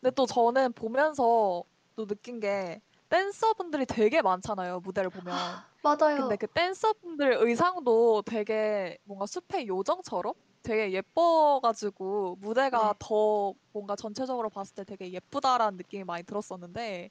근데 0.00 0.12
또 0.14 0.26
저는 0.26 0.72
보면서 0.74 1.64
또 1.96 2.06
느낀 2.06 2.40
게 2.40 2.80
댄서분들이 3.08 3.86
되게 3.86 4.22
많잖아요, 4.22 4.80
무대를 4.80 5.10
보면. 5.10 5.62
맞아요. 5.82 5.98
근데 6.14 6.36
그 6.36 6.48
댄서분들 6.48 7.38
의상도 7.40 8.22
되게 8.22 8.98
뭔가 9.04 9.26
숲의 9.26 9.68
요정처럼 9.68 10.34
되게 10.62 10.92
예뻐가지고 10.92 12.36
무대가 12.40 12.94
네. 12.94 12.98
더 13.00 13.54
뭔가 13.72 13.96
전체적으로 13.96 14.50
봤을 14.50 14.74
때 14.74 14.84
되게 14.84 15.12
예쁘다라는 15.12 15.76
느낌이 15.78 16.04
많이 16.04 16.24
들었었는데 16.24 17.10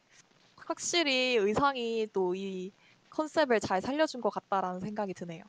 확실히 0.67 1.37
의상이 1.37 2.07
또 2.13 2.35
이 2.35 2.71
컨셉을 3.11 3.59
잘 3.61 3.81
살려준 3.81 4.21
것 4.21 4.29
같다라는 4.31 4.81
생각이 4.81 5.13
드네요. 5.15 5.43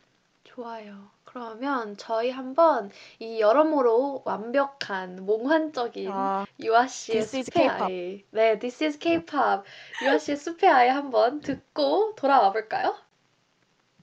좋아요. 0.49 1.11
그러면 1.25 1.97
저희 1.99 2.31
한번 2.31 2.91
이 3.19 3.39
여러모로 3.41 4.23
완벽한 4.25 5.27
몽환적인 5.27 6.11
아, 6.11 6.47
유아 6.59 6.87
씨의 6.87 7.21
This 7.21 7.37
is 7.37 7.47
숲의 7.51 7.69
K-pop. 7.69 7.85
아이. 7.85 8.25
네, 8.31 8.59
This 8.59 8.83
is 8.85 8.99
K-pop. 8.99 9.65
유아 10.03 10.19
씨의 10.19 10.37
숲의 10.39 10.71
아이 10.71 10.89
한번 10.89 11.41
듣고 11.41 12.15
돌아와 12.17 12.51
볼까요? 12.53 12.97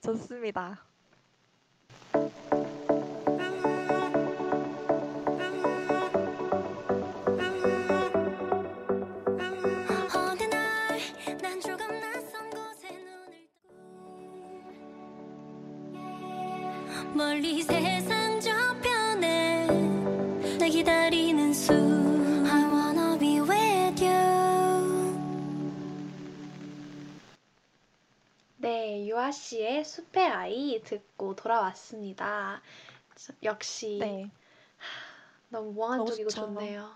좋습니다. 0.04 0.84
멀리 17.16 17.62
세상 17.62 18.40
저편에 18.40 19.66
날 20.58 20.68
기다리는 20.68 21.52
숲 21.54 21.72
I 21.72 22.64
wanna 22.64 23.18
be 23.18 23.40
with 23.40 24.04
you 24.04 25.16
네, 28.58 29.06
유아 29.08 29.30
씨의 29.30 29.84
숲의 29.84 30.26
아이 30.26 30.82
듣고 30.82 31.36
돌아왔습니다. 31.36 32.60
저- 33.14 33.32
역시 33.42 33.98
네, 34.00 34.30
너무 35.48 35.72
몽환적이고. 35.72 36.28
좋네요. 36.30 36.90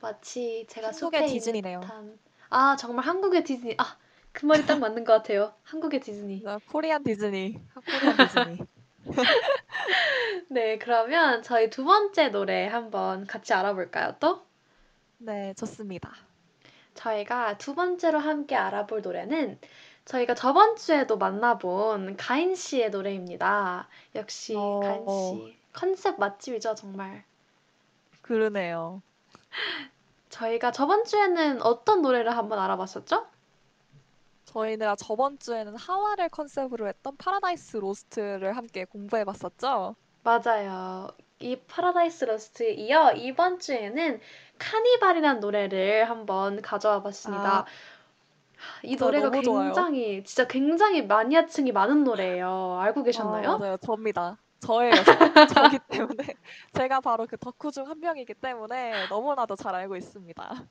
마치 0.00 0.66
제가 0.68 0.88
한국의 0.88 1.20
숲에 1.22 1.32
디즈니네요. 1.32 1.78
있는 1.80 1.88
듯한 1.88 2.18
아, 2.50 2.76
정말 2.76 3.04
한국의 3.06 3.42
디즈니. 3.44 3.74
아, 3.78 3.96
그 4.32 4.44
말이 4.46 4.64
딱 4.66 4.78
맞는 4.78 5.04
것 5.04 5.12
같아요. 5.14 5.54
한국의 5.64 6.00
디즈니. 6.00 6.42
나 6.42 6.58
코리안 6.70 7.02
디즈니, 7.02 7.58
코리안 7.74 8.16
디즈니. 8.28 8.58
네, 10.48 10.78
그러면 10.78 11.42
저희 11.42 11.70
두 11.70 11.84
번째 11.84 12.28
노래 12.28 12.66
한번 12.66 13.26
같이 13.26 13.52
알아볼까요, 13.52 14.16
또? 14.20 14.42
네, 15.18 15.54
좋습니다. 15.54 16.12
저희가 16.94 17.58
두 17.58 17.74
번째로 17.74 18.18
함께 18.18 18.56
알아볼 18.56 19.02
노래는 19.02 19.58
저희가 20.04 20.34
저번 20.34 20.76
주에도 20.76 21.18
만나본 21.18 22.16
가인 22.16 22.54
씨의 22.54 22.90
노래입니다. 22.90 23.88
역시 24.14 24.54
어. 24.56 24.80
가인 24.80 25.06
씨. 25.08 25.56
컨셉 25.72 26.18
맛집이죠, 26.18 26.74
정말. 26.74 27.24
그러네요. 28.22 29.02
저희가 30.30 30.72
저번 30.72 31.04
주에는 31.04 31.62
어떤 31.62 32.02
노래를 32.02 32.36
한번 32.36 32.58
알아봤었죠? 32.58 33.26
저희가 34.46 34.96
저번 34.96 35.38
주에는 35.38 35.76
하와를 35.76 36.28
컨셉으로 36.30 36.86
했던 36.88 37.16
Paradise 37.16 37.76
Lost를 37.78 38.56
함께 38.56 38.84
공부해 38.84 39.24
봤었죠. 39.24 39.96
맞아요. 40.22 41.08
이 41.38 41.56
Paradise 41.56 42.24
Lost에 42.24 42.72
이어 42.72 43.12
이번 43.12 43.58
주에는 43.58 44.20
카니발이라는 44.58 45.40
노래를 45.40 46.08
한번 46.08 46.62
가져와 46.62 47.02
봤습니다. 47.02 47.60
아, 47.60 47.66
이저 48.82 49.04
노래가 49.06 49.30
너무 49.30 49.42
좋아요. 49.42 49.64
굉장히, 49.66 50.24
진짜 50.24 50.46
굉장히 50.48 51.06
마니아층이 51.06 51.72
많은 51.72 52.04
노래예요. 52.04 52.78
알고 52.80 53.00
아, 53.00 53.02
계셨나요? 53.04 53.58
맞아요. 53.58 53.76
접니다. 53.78 54.38
저예요. 54.60 54.92
저. 55.04 55.46
저기 55.46 55.78
때문에 55.88 56.16
제가 56.72 57.00
바로 57.00 57.26
그 57.26 57.36
덕후 57.36 57.70
중 57.70 57.86
한 57.86 58.00
명이기 58.00 58.34
때문에 58.34 59.06
너무나도 59.08 59.56
잘 59.56 59.74
알고 59.74 59.96
있습니다. 59.96 60.66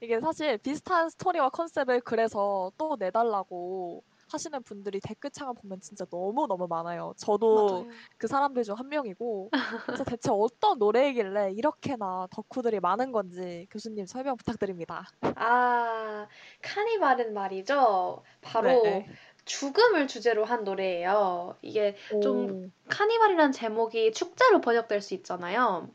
이게 0.00 0.20
사실 0.20 0.58
비슷한 0.58 1.08
스토리와 1.10 1.50
컨셉을 1.50 2.00
그래서 2.02 2.70
또 2.76 2.96
내달라고 2.98 4.04
하시는 4.32 4.62
분들이 4.62 5.00
댓글창을 5.00 5.54
보면 5.54 5.80
진짜 5.80 6.04
너무너무 6.10 6.66
많아요. 6.68 7.12
저도 7.18 7.86
맞아요. 7.86 8.04
그 8.18 8.26
사람들 8.26 8.64
중 8.64 8.74
한 8.76 8.88
명이고 8.88 9.52
그래서 9.86 10.04
대체 10.04 10.30
어떤 10.32 10.78
노래이길래 10.78 11.52
이렇게나 11.52 12.28
덕후들이 12.30 12.80
많은 12.80 13.12
건지 13.12 13.66
교수님 13.70 14.06
설명 14.06 14.36
부탁드립니다. 14.36 15.04
아, 15.36 16.28
카니발은 16.62 17.32
말이죠. 17.34 18.22
바로 18.40 19.06
네. 19.06 19.06
죽음을 19.44 20.06
주제로 20.08 20.44
한 20.44 20.64
노래예요. 20.64 21.58
이게 21.62 21.96
좀 22.20 22.48
오, 22.48 22.70
카니발이라는 22.88 23.52
제목이 23.52 24.12
축제로 24.12 24.60
번역될 24.60 25.00
수 25.00 25.14
있잖아요. 25.14 25.94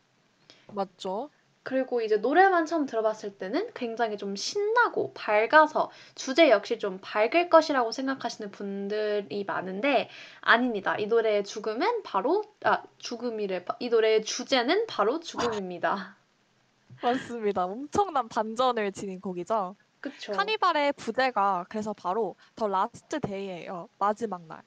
맞죠? 0.71 1.29
그리고 1.69 2.01
이제 2.01 2.17
노래만 2.17 2.65
처음 2.65 2.87
들어봤을 2.87 3.37
때는 3.37 3.69
굉장히 3.75 4.17
좀 4.17 4.35
신나고 4.35 5.13
밝아서 5.13 5.91
주제 6.15 6.49
역시 6.49 6.79
좀 6.79 6.97
밝을 6.99 7.47
것이라고 7.51 7.91
생각하시는 7.91 8.49
분들이 8.49 9.43
많은데 9.43 10.09
아닙니다. 10.41 10.97
이 10.97 11.05
노래의 11.05 11.43
죽음은 11.43 12.01
바로 12.01 12.43
아 12.63 12.81
죽음이래. 12.97 13.65
이 13.77 13.89
노래의 13.89 14.23
주제는 14.23 14.87
바로 14.87 15.19
죽음입니다. 15.19 16.17
맞습니다. 17.03 17.65
엄청난 17.65 18.27
반전을 18.29 18.91
지닌 18.91 19.21
곡이죠. 19.21 19.75
그쵸? 20.01 20.31
카니발의 20.31 20.93
부제가 20.93 21.67
그래서 21.69 21.93
바로 21.93 22.35
The 22.55 22.67
Last 22.67 23.19
Day예요. 23.19 23.89
마지막 23.99 24.41
날. 24.47 24.63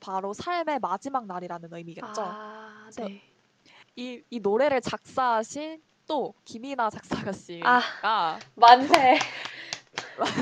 바로 0.00 0.32
삶의 0.32 0.80
마지막 0.80 1.24
날이라는 1.24 1.68
의미겠죠. 1.72 2.20
아, 2.20 2.90
네. 2.96 3.22
이, 3.94 4.22
이 4.28 4.40
노래를 4.40 4.80
작사하신 4.80 5.80
또 6.06 6.34
김이나 6.44 6.90
작사가 6.90 7.32
씨가 7.32 8.38
만세. 8.54 9.18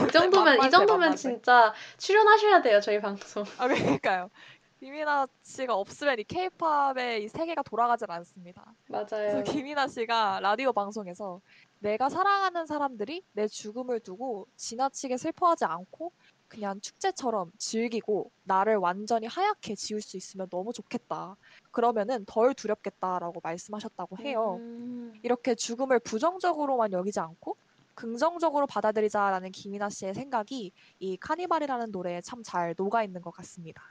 이 0.08 0.12
정도면 0.12 0.54
이 0.54 0.56
만만세, 0.58 0.70
정도면 0.70 1.00
만만세. 1.00 1.28
진짜 1.30 1.74
출연하셔야 1.98 2.62
돼요 2.62 2.80
저희 2.80 3.00
방송. 3.00 3.44
아 3.58 3.68
그러니까요. 3.68 4.30
김이나 4.78 5.26
씨가 5.42 5.74
없으면 5.74 6.18
이 6.20 6.24
케이팝의 6.24 7.24
이 7.24 7.28
세계가 7.28 7.62
돌아가질 7.62 8.10
않습니다. 8.10 8.64
맞아요. 8.88 9.06
그래서 9.10 9.42
김이나 9.42 9.88
씨가 9.88 10.40
라디오 10.40 10.72
방송에서 10.72 11.40
내가 11.80 12.08
사랑하는 12.08 12.66
사람들이 12.66 13.22
내 13.32 13.46
죽음을 13.46 14.00
두고 14.00 14.46
지나치게 14.56 15.18
슬퍼하지 15.18 15.66
않고 15.66 16.12
그냥 16.50 16.80
축제처럼 16.80 17.52
즐기고 17.58 18.32
나를 18.44 18.76
완전히 18.76 19.26
하얗게 19.28 19.76
지울 19.76 20.02
수 20.02 20.16
있으면 20.18 20.48
너무 20.50 20.72
좋겠다. 20.74 21.36
그러면은 21.70 22.24
덜 22.26 22.54
두렵겠다라고 22.54 23.40
말씀하셨다고 23.42 24.18
해요. 24.24 24.60
음, 24.60 25.12
이렇게 25.22 25.54
죽음을 25.54 26.00
부정적으로만 26.00 26.92
여기지 26.92 27.20
않고 27.20 27.56
긍정적으로 27.94 28.66
받아들이자라는 28.66 29.52
김이나 29.52 29.90
씨의 29.90 30.14
생각이 30.14 30.72
이 31.00 31.16
카니발이라는 31.18 31.90
노래에 31.92 32.20
참 32.22 32.42
잘 32.44 32.74
녹아 32.78 33.04
있는 33.04 33.20
것 33.22 33.30
같습니다. 33.32 33.82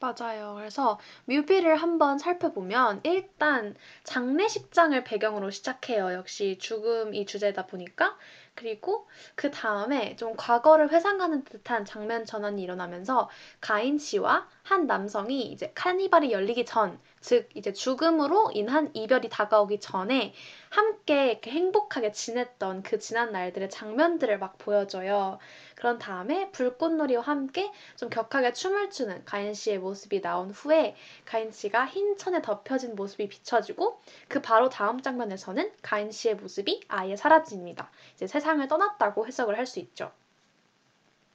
맞아요. 0.00 0.54
그래서 0.56 0.98
뮤비를 1.26 1.74
한번 1.76 2.18
살펴보면 2.18 3.00
일단 3.04 3.74
장례식장을 4.04 5.02
배경으로 5.04 5.50
시작해요. 5.50 6.12
역시 6.12 6.56
죽음이 6.60 7.26
주제다 7.26 7.66
보니까. 7.66 8.16
그리고 8.58 9.06
그 9.36 9.52
다음에 9.52 10.16
좀 10.16 10.34
과거를 10.36 10.90
회상하는 10.90 11.44
듯한 11.44 11.84
장면 11.84 12.24
전환이 12.24 12.60
일어나면서 12.60 13.30
가인 13.60 13.98
씨와 13.98 14.48
한 14.64 14.88
남성이 14.88 15.52
이제 15.52 15.70
카니발이 15.76 16.32
열리기 16.32 16.66
전, 16.66 16.98
즉 17.20 17.48
이제 17.54 17.72
죽음으로 17.72 18.50
인한 18.52 18.90
이별이 18.94 19.28
다가오기 19.28 19.78
전에 19.78 20.34
함께 20.70 21.30
이렇게 21.30 21.52
행복하게 21.52 22.10
지냈던 22.10 22.82
그 22.82 22.98
지난 22.98 23.30
날들의 23.30 23.70
장면들을 23.70 24.38
막 24.40 24.58
보여줘요. 24.58 25.38
그런 25.76 26.00
다음에 26.00 26.50
불꽃놀이와 26.50 27.22
함께 27.22 27.70
좀 27.96 28.10
격하게 28.10 28.52
춤을 28.52 28.90
추는 28.90 29.24
가인 29.24 29.54
씨의 29.54 29.78
모습이 29.78 30.20
나온 30.20 30.50
후에 30.50 30.96
가인 31.24 31.52
씨가 31.52 31.86
흰 31.86 32.16
천에 32.16 32.42
덮여진 32.42 32.96
모습이 32.96 33.28
비춰지고 33.28 34.00
그 34.26 34.42
바로 34.42 34.68
다음 34.68 35.00
장면에서는 35.00 35.70
가인 35.80 36.10
씨의 36.10 36.34
모습이 36.34 36.80
아예 36.88 37.14
사라집니다. 37.14 37.90
이제 38.14 38.26
세상 38.26 38.47
을 38.60 38.68
떠났다고 38.68 39.26
해석을 39.26 39.56
할 39.58 39.66
수 39.66 39.78
있죠. 39.80 40.10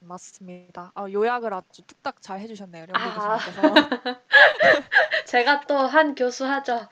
맞습니다. 0.00 0.92
아, 0.94 1.06
요약을 1.10 1.54
아주 1.54 1.80
뚝딱 1.82 2.20
잘 2.20 2.38
해주셨네요, 2.40 2.86
아. 2.92 3.38
제가 5.26 5.62
또 5.62 5.76
한 5.86 6.14
교수 6.14 6.44
하죠. 6.44 6.88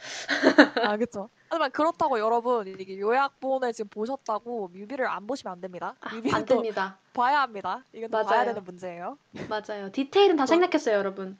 아, 0.83 0.97
그쵸. 0.97 1.29
하지만 1.50 1.71
그렇다고 1.71 2.19
여러분, 2.19 2.67
이게 2.67 2.99
요약본을 2.99 3.75
지금 3.75 3.91
보셨다고 3.91 4.69
뮤비를 4.69 5.07
안 5.07 5.26
보시면 5.26 5.52
안 5.52 5.61
됩니다. 5.61 5.95
아, 6.00 6.11
안또 6.33 6.47
됩니다. 6.47 6.99
봐야 7.12 7.43
합니다. 7.43 7.85
이건 7.93 8.11
또 8.11 8.19
봐야 8.25 8.38
맞아요. 8.38 8.45
되는 8.47 8.64
문제예요. 8.64 9.19
맞아요. 9.50 9.93
디테일은 9.93 10.37
다 10.37 10.47
저- 10.47 10.55
생략했어요, 10.55 10.97
여러분. 10.97 11.37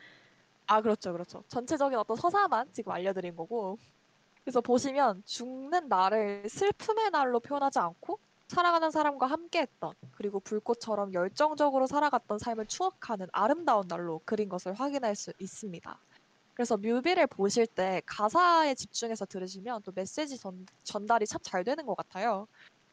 아, 0.67 0.83
그렇죠, 0.83 1.13
그렇죠. 1.13 1.43
전체적인 1.49 1.99
어떤 1.99 2.17
서사만 2.17 2.69
지금 2.73 2.93
알려드린 2.93 3.35
거고. 3.37 3.79
그래서 4.45 4.61
보시면 4.61 5.23
죽는 5.25 5.89
날을 5.89 6.45
슬픔의 6.49 7.11
날로 7.13 7.41
표현하지 7.41 7.79
않고 7.79 8.19
사랑하는 8.53 8.91
사람과 8.93 9.27
함께했던 9.27 9.95
그리고 10.13 10.41
불꽃처럼 10.41 11.15
열정적으로 11.15 11.87
살아갔던 11.87 12.39
삶을 12.39 12.67
추억하는 12.67 13.27
아름다운 13.33 13.89
날로 13.89 14.21
그린 14.27 14.49
것을 14.49 14.75
확인할 14.75 15.17
수 15.17 15.33
있습니다. 15.39 16.01
그래서 16.55 16.77
뮤비를 16.79 17.27
보실 17.29 17.67
때 17.67 18.03
가사에 18.07 18.75
집중해서 18.75 19.27
들으시면 19.27 19.83
또 19.85 19.93
메시지 19.95 20.39
전, 20.39 20.67
전달이 20.85 21.27
참 21.27 21.41
잘 21.45 21.65
되는 21.65 21.87
것 21.87 21.97
같아요. 21.97 22.47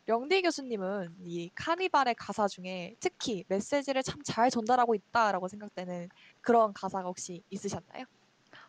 영디 0.09 0.41
교수님은 0.43 1.15
이 1.21 1.51
카니발의 1.55 2.15
가사 2.15 2.47
중에 2.47 2.95
특히 2.99 3.45
메시지를 3.49 4.03
참 4.03 4.21
잘 4.25 4.49
전달하고 4.51 4.95
있다라고 4.95 5.47
생각되는 5.49 6.09
그런 6.41 6.73
가사가 6.73 7.07
혹시 7.07 7.43
있으셨나요? 7.49 8.05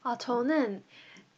아, 0.03 0.16
저는 0.18 0.85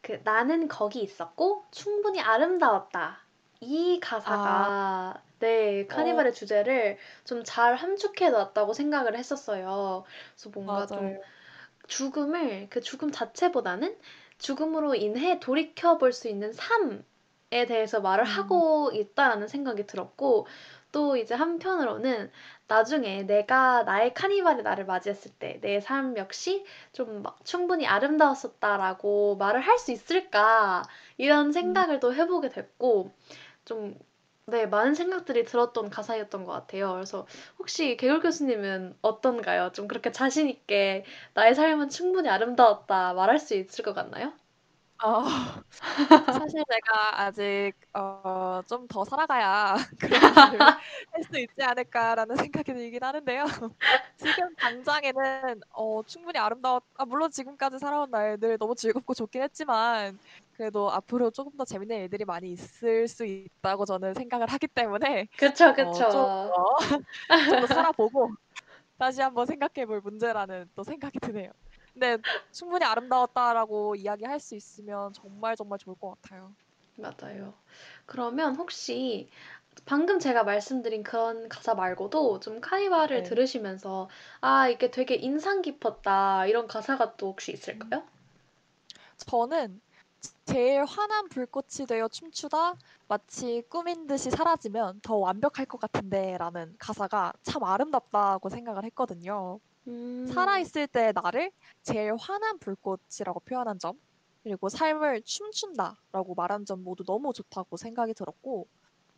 그 0.02 0.20
나는 0.24 0.68
거기 0.68 1.02
있었고 1.02 1.66
충분히 1.72 2.20
아름다웠다. 2.20 3.28
이 3.60 4.00
가사가 4.00 5.24
네, 5.42 5.86
카니발의 5.88 6.32
주제를 6.34 6.98
좀 7.24 7.42
잘 7.44 7.74
함축해 7.76 8.30
놨다고 8.30 8.72
생각을 8.74 9.16
했었어요. 9.18 10.04
그래서 10.34 10.50
뭔가 10.54 10.86
좀 10.86 11.18
죽음을 11.88 12.68
그 12.70 12.80
죽음 12.80 13.10
자체보다는 13.12 13.96
죽음으로 14.38 14.94
인해 14.94 15.40
돌이켜 15.40 15.98
볼 15.98 16.12
수 16.12 16.28
있는 16.28 16.52
삶에 16.52 17.66
대해서 17.68 18.00
말을 18.00 18.24
음. 18.24 18.30
하고 18.30 18.90
있다라는 18.92 19.48
생각이 19.48 19.86
들었고 19.86 20.46
또 20.92 21.16
이제 21.16 21.34
한편으로는 21.34 22.30
나중에 22.68 23.22
내가 23.24 23.82
나의 23.84 24.14
카니발의 24.14 24.62
날을 24.62 24.84
맞이했을 24.86 25.32
때 25.38 25.58
내 25.62 25.80
삶 25.80 26.16
역시 26.16 26.64
좀막 26.92 27.44
충분히 27.44 27.86
아름다웠었다라고 27.86 29.36
말을 29.36 29.60
할 29.60 29.78
수 29.78 29.92
있을까 29.92 30.82
이런 31.16 31.52
생각을 31.52 32.00
또 32.00 32.14
해보게 32.14 32.48
됐고 32.50 33.12
좀 33.64 33.98
네, 34.52 34.66
많은 34.66 34.94
생각들이 34.94 35.44
들었던 35.44 35.88
가사였던 35.90 36.44
것 36.44 36.52
같아요. 36.52 36.92
그래서 36.92 37.26
혹시 37.58 37.96
개굴 37.96 38.20
교수님은 38.20 38.98
어떤가요? 39.00 39.70
좀 39.72 39.88
그렇게 39.88 40.12
자신 40.12 40.48
있게 40.50 41.04
나의 41.34 41.54
삶은 41.54 41.88
충분히 41.88 42.28
아름다웠다 42.28 43.14
말할 43.14 43.38
수 43.38 43.54
있을 43.54 43.82
것 43.84 43.94
같나요? 43.94 44.32
어, 45.04 45.24
사실 46.30 46.62
제가 46.70 47.20
아직 47.22 47.72
어, 47.94 48.62
좀 48.68 48.86
더 48.88 49.04
살아가야 49.04 49.76
그런 50.00 50.34
말을 50.34 50.74
할 51.12 51.24
수 51.24 51.38
있지 51.40 51.62
않을까라는 51.62 52.36
생각이 52.36 52.72
들긴 52.74 53.02
하는데요. 53.04 53.44
지금 54.16 54.54
당장에는 54.56 55.60
어, 55.70 56.02
충분히 56.04 56.38
아름다웠, 56.38 56.84
아, 56.96 57.04
물론 57.06 57.30
지금까지 57.30 57.78
살아온 57.78 58.10
날들 58.10 58.58
너무 58.58 58.74
즐겁고 58.74 59.14
좋긴 59.14 59.42
했지만 59.42 60.18
그래도 60.52 60.90
앞으로 60.92 61.30
조금 61.30 61.56
더 61.56 61.64
재밌는 61.64 61.96
일들이 61.98 62.24
많이 62.24 62.52
있을 62.52 63.08
수 63.08 63.24
있다고 63.26 63.84
저는 63.86 64.14
생각을 64.14 64.48
하기 64.48 64.68
때문에 64.68 65.28
그쵸, 65.36 65.72
어, 65.76 66.04
그쵸. 66.04 66.08
좀 66.08 66.26
더, 66.26 66.76
좀더 67.48 67.66
살아보고 67.66 68.32
다시 68.98 69.20
한번 69.22 69.46
생각해 69.46 69.86
볼 69.86 70.00
문제라는 70.02 70.70
또 70.74 70.84
생각이 70.84 71.20
드네요. 71.20 71.50
근데 71.94 72.18
충분히 72.50 72.84
아름다웠다라고 72.84 73.94
이야기할 73.96 74.40
수 74.40 74.54
있으면 74.56 75.12
정말 75.14 75.56
정말 75.56 75.78
좋을 75.78 75.96
것 75.96 76.10
같아요. 76.20 76.56
맞아요. 76.96 77.54
그러면 78.06 78.56
혹시 78.56 79.28
방금 79.86 80.18
제가 80.18 80.44
말씀드린 80.44 81.02
그런 81.02 81.48
가사 81.48 81.74
말고도 81.74 82.40
좀 82.40 82.60
카니발을 82.60 83.22
네. 83.22 83.22
들으시면서 83.24 84.08
아, 84.40 84.68
이게 84.68 84.90
되게 84.90 85.14
인상 85.16 85.62
깊었다 85.62 86.46
이런 86.46 86.66
가사가 86.68 87.16
또 87.16 87.28
혹시 87.28 87.52
있을까요? 87.52 88.06
저는 89.26 89.80
제일 90.46 90.84
환한 90.84 91.28
불꽃이 91.28 91.86
되어 91.88 92.08
춤추다 92.08 92.76
마치 93.08 93.62
꿈인 93.70 94.06
듯이 94.06 94.30
사라지면 94.30 95.00
더 95.02 95.16
완벽할 95.16 95.66
것 95.66 95.78
같은데 95.80 96.36
라는 96.38 96.76
가사가 96.78 97.32
참 97.42 97.64
아름답다고 97.64 98.48
생각을 98.50 98.84
했거든요. 98.86 99.60
음, 99.86 100.24
살아있을 100.24 100.88
때 100.88 101.12
나를 101.12 101.52
제일 101.82 102.14
환한 102.16 102.58
불꽃이라고 102.58 103.40
표현한 103.44 103.78
점, 103.78 103.98
그리고 104.44 104.68
삶을 104.68 105.22
춤춘다라고 105.24 106.34
말한 106.36 106.64
점 106.64 106.82
모두 106.84 107.04
너무 107.04 107.32
좋다고 107.32 107.76
생각이 107.76 108.14
들었고, 108.14 108.68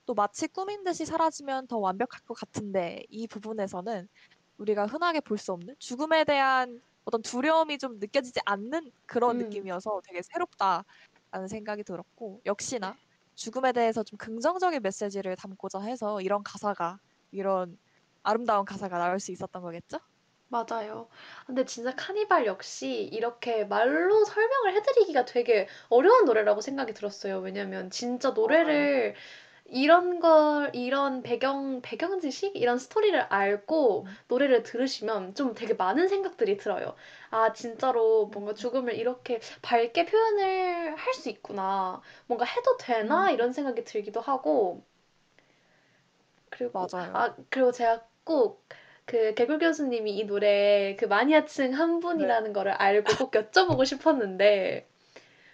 또 0.07 0.14
마치 0.14 0.48
꿈인 0.48 0.85
듯이 0.85 1.07
사라지면 1.07 1.68
더 1.68 1.79
완벽할 1.79 2.20
것 2.27 2.35
같은데 2.35 3.05
이 3.11 3.27
부분에서는 3.29 4.09
우리가 4.59 4.87
흔하게 4.87 5.20
볼 5.20 5.38
수 5.38 5.53
없는 5.53 5.77
죽음에 5.81 6.24
대한 6.24 6.81
어떤 7.05 7.22
두려움이 7.22 7.79
좀 7.79 7.98
느껴지지 8.00 8.40
않는 8.46 8.92
그런 9.07 9.38
음. 9.38 9.38
느낌이어서 9.38 10.00
되게 10.09 10.22
새롭다라는 10.33 11.48
생각이 11.50 11.85
들었고, 11.85 12.42
역시나 12.46 12.98
죽음에 13.37 13.72
대해서 13.72 14.03
좀 14.05 14.16
긍정적인 14.18 14.81
메시지를 14.83 15.37
담고자 15.37 15.81
해서 15.81 16.20
이런 16.22 16.42
가사가, 16.44 16.98
이런 17.33 17.79
아름다운 18.22 18.64
가사가 18.64 18.98
나올 18.98 19.20
수 19.20 19.33
있었던 19.33 19.62
거겠죠? 19.62 19.98
맞아요. 20.54 21.08
근데 21.46 21.64
진짜 21.64 21.92
카니발 21.96 22.46
역시 22.46 23.02
이렇게 23.12 23.64
말로 23.64 24.24
설명을 24.24 24.74
해드리기가 24.74 25.24
되게 25.24 25.66
어려운 25.88 26.24
노래라고 26.24 26.60
생각이 26.60 26.94
들었어요. 26.94 27.38
왜냐면 27.40 27.90
진짜 27.90 28.30
노래를 28.30 29.14
이런 29.66 30.20
걸 30.20 30.70
이런 30.74 31.22
배경 31.22 31.80
배경 31.82 32.20
지식 32.20 32.56
이런 32.56 32.78
스토리를 32.78 33.18
알고 33.20 34.06
음. 34.06 34.18
노래를 34.28 34.62
들으시면 34.64 35.34
좀 35.34 35.54
되게 35.54 35.74
많은 35.74 36.08
생각들이 36.08 36.56
들어요. 36.58 36.94
아 37.30 37.52
진짜로 37.54 38.26
뭔가 38.32 38.52
음. 38.52 38.56
죽음을 38.56 38.94
이렇게 38.96 39.40
밝게 39.62 40.06
표현을 40.06 40.96
할 40.96 41.14
수 41.14 41.28
있구나. 41.30 42.02
뭔가 42.26 42.44
해도 42.46 42.76
되나 42.78 43.30
음. 43.30 43.34
이런 43.34 43.52
생각이 43.52 43.84
들기도 43.84 44.20
하고 44.20 44.84
그리고 46.50 46.72
맞아요. 46.72 47.12
아 47.12 47.34
그리고 47.50 47.72
제가 47.72 48.06
꼭 48.24 48.64
그 49.06 49.34
개굴 49.34 49.58
교수님이 49.58 50.16
이 50.18 50.24
노래 50.24 50.96
그 50.96 51.04
마니아층 51.06 51.72
한 51.74 52.00
네. 52.12 52.24
분이라는 52.24 52.52
거를 52.52 52.72
알고 52.72 53.16
꼭 53.18 53.32
여쭤보고 53.32 53.84
싶었는데 53.86 54.88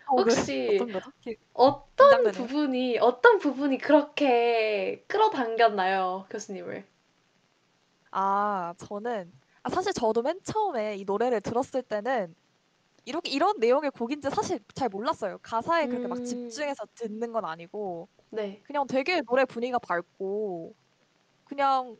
어, 0.06 0.24
네. 0.24 0.32
혹시? 0.32 0.86
기- 1.20 1.36
어떤. 1.52 2.30
부분이 2.32 2.98
어떤 3.00 3.38
부분이 3.38 3.78
그렇게 3.78 5.04
끌어당겼나요, 5.08 6.26
교수님을? 6.30 6.86
아, 8.10 8.74
저는 8.78 9.32
아, 9.62 9.70
사실 9.70 9.92
저도 9.92 10.22
맨 10.22 10.40
처음에 10.42 10.96
이 10.96 11.04
노래를 11.04 11.40
들었을 11.40 11.82
때는 11.82 12.34
이렇게 13.06 13.30
이런 13.30 13.58
내용의 13.60 13.92
곡인지 13.92 14.30
사실 14.30 14.60
잘 14.74 14.88
몰랐어요. 14.90 15.38
가사에 15.42 15.86
그렇게 15.88 16.08
막 16.08 16.22
음. 16.22 16.24
집중해서 16.24 16.86
듣는 16.94 17.32
건 17.32 17.44
아니고 17.46 18.08
네. 18.30 18.62
그냥 18.62 18.86
되게 18.88 19.22
노래 19.28 19.44
분위기가 19.46 19.78
밝고 19.80 20.76
그냥 21.44 21.96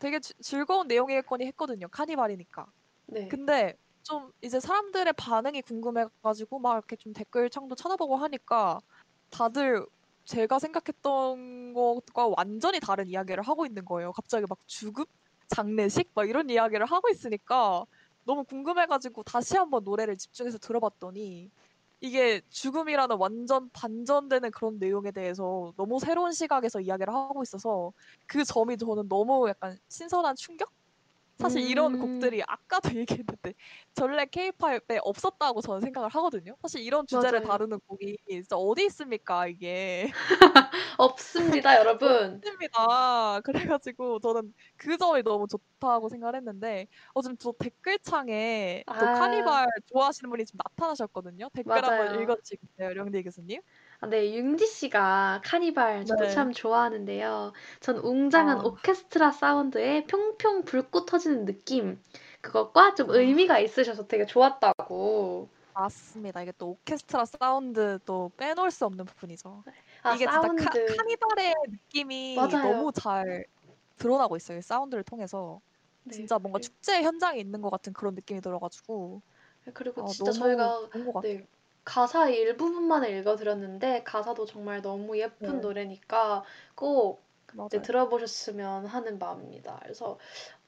되게 0.00 0.20
지- 0.20 0.34
즐거운 0.42 0.88
내용이겠거니 0.88 1.46
했거든요. 1.48 1.88
카니발이니까. 1.90 2.66
네. 3.06 3.40
근데 3.40 3.74
좀 4.04 4.32
이제 4.42 4.60
사람들의 4.60 5.12
반응이 5.14 5.62
궁금해가지고 5.62 6.60
막 6.60 6.74
이렇게 6.74 6.96
좀 6.96 7.12
댓글창도 7.12 7.74
찾아보고 7.76 8.16
하니까 8.16 8.80
다들 9.30 9.86
제가 10.26 10.58
생각했던 10.58 11.74
것과 11.74 12.28
완전히 12.36 12.80
다른 12.80 13.08
이야기를 13.08 13.42
하고 13.44 13.66
있는 13.66 13.84
거예요. 13.84 14.12
갑자기 14.12 14.46
막 14.48 14.58
죽음? 14.66 15.04
장례식? 15.48 16.10
막 16.14 16.28
이런 16.28 16.50
이야기를 16.50 16.86
하고 16.86 17.08
있으니까 17.10 17.84
너무 18.24 18.44
궁금해가지고 18.44 19.24
다시 19.24 19.56
한번 19.56 19.84
노래를 19.84 20.16
집중해서 20.16 20.58
들어봤더니 20.58 21.50
이게 22.00 22.40
죽음이라는 22.50 23.16
완전 23.18 23.70
반전되는 23.72 24.50
그런 24.52 24.78
내용에 24.78 25.10
대해서 25.12 25.72
너무 25.76 25.98
새로운 26.00 26.32
시각에서 26.32 26.80
이야기를 26.80 27.12
하고 27.12 27.42
있어서 27.42 27.92
그 28.26 28.44
점이 28.44 28.76
저는 28.78 29.08
너무 29.08 29.48
약간 29.48 29.78
신선한 29.88 30.36
충격? 30.36 30.70
사실 31.40 31.62
이런 31.62 31.94
음. 31.94 32.00
곡들이 32.00 32.42
아까도 32.46 32.90
얘기했는데 32.98 33.54
전래 33.94 34.26
케이팝에 34.26 35.00
없었다고 35.02 35.60
저는 35.62 35.80
생각을 35.80 36.08
하거든요. 36.10 36.56
사실 36.62 36.82
이런 36.82 37.06
주제를 37.06 37.40
맞아요. 37.40 37.48
다루는 37.48 37.80
곡이 37.86 38.18
진짜 38.28 38.56
어디 38.56 38.84
있습니까 38.86 39.46
이게 39.46 40.10
없습니다, 40.98 41.76
여러분. 41.80 42.36
없습니다. 42.36 43.40
그래가지고 43.40 44.20
저는 44.20 44.52
그 44.76 44.96
점이 44.98 45.22
너무 45.22 45.46
좋다고 45.48 46.08
생각을 46.10 46.36
했는데 46.36 46.86
어 47.14 47.22
지금 47.22 47.36
또 47.38 47.52
댓글창에 47.58 48.84
또 48.98 49.08
아. 49.08 49.12
카니발 49.14 49.66
좋아하시는 49.92 50.30
분이 50.30 50.44
지금 50.46 50.58
나타나셨거든요. 50.64 51.48
댓글 51.54 51.72
한번 51.84 51.98
맞아요. 52.06 52.20
읽어주시겠어요, 52.22 52.94
령디 52.94 53.22
교수님? 53.22 53.60
아, 54.00 54.06
네, 54.06 54.34
융지 54.34 54.66
씨가 54.66 55.42
카니발 55.44 56.06
저도 56.06 56.24
네. 56.24 56.30
참 56.30 56.52
좋아하는데요. 56.52 57.52
전 57.80 57.96
웅장한 57.98 58.60
아. 58.60 58.62
오케스트라 58.62 59.30
사운드에 59.30 60.04
펑펑 60.06 60.64
불꽃 60.64 61.04
터지는 61.04 61.44
느낌 61.44 62.00
그것과 62.40 62.94
좀 62.94 63.10
아. 63.10 63.14
의미가 63.14 63.58
있으셔서 63.58 64.06
되게 64.06 64.24
좋았다고. 64.24 65.48
맞습니다. 65.74 66.42
이게 66.42 66.52
또 66.56 66.70
오케스트라 66.70 67.26
사운드도 67.26 68.32
빼놓을 68.38 68.70
수 68.70 68.86
없는 68.86 69.04
부분이죠. 69.04 69.62
아, 70.02 70.14
이게 70.14 70.24
사운드. 70.24 70.62
진짜 70.62 70.70
카, 70.70 70.96
카니발의 70.96 71.54
느낌이 71.68 72.36
맞아요. 72.36 72.72
너무 72.72 72.92
잘 72.92 73.44
드러나고 73.98 74.36
있어요. 74.36 74.58
이 74.58 74.62
사운드를 74.62 75.04
통해서. 75.04 75.60
네, 76.04 76.14
진짜 76.14 76.38
뭔가 76.38 76.58
네. 76.58 76.62
축제 76.62 77.02
현장에 77.02 77.38
있는 77.38 77.60
것 77.60 77.68
같은 77.68 77.92
그런 77.92 78.14
느낌이 78.14 78.40
들어가지고 78.40 79.20
그리고 79.74 80.02
아, 80.02 80.06
진짜 80.06 80.32
저희가 80.32 80.88
좋은 80.90 81.04
것 81.04 81.12
같아요. 81.12 81.34
네, 81.34 81.46
가사 81.84 82.28
일부분만을 82.28 83.10
읽어드렸는데 83.18 84.02
가사도 84.04 84.46
정말 84.46 84.82
너무 84.82 85.18
예쁜 85.18 85.56
네. 85.56 85.60
노래니까 85.60 86.44
꼭 86.74 87.22
맞아요. 87.52 87.68
네, 87.70 87.82
들어보셨으면 87.82 88.86
하는 88.86 89.18
마음입니다. 89.18 89.80
그래서 89.82 90.18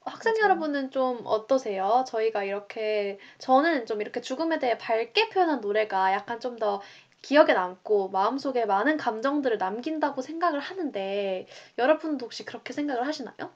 학생 0.05 0.35
맞아요. 0.35 0.45
여러분은 0.45 0.91
좀 0.91 1.21
어떠세요? 1.25 2.05
저희가 2.09 2.45
이렇게 2.45 3.19
저는 3.39 3.87
좀 3.87 4.01
이렇게 4.01 4.21
죽음에 4.21 4.59
대해 4.59 4.79
밝게 4.79 5.29
표현한 5.31 5.61
노래가 5.61 6.13
약간 6.13 6.41
좀 6.41 6.57
더 6.59 6.81
기억에 7.23 7.53
남고 7.55 8.09
마음속에 8.11 8.67
많은 8.67 8.97
감정들을 8.97 9.59
남긴다고 9.59 10.23
생각을 10.23 10.59
하는데 10.61 11.47
여러분도 11.79 12.27
혹시 12.27 12.45
그렇게 12.45 12.73
생각을 12.73 13.07
하시나요? 13.07 13.51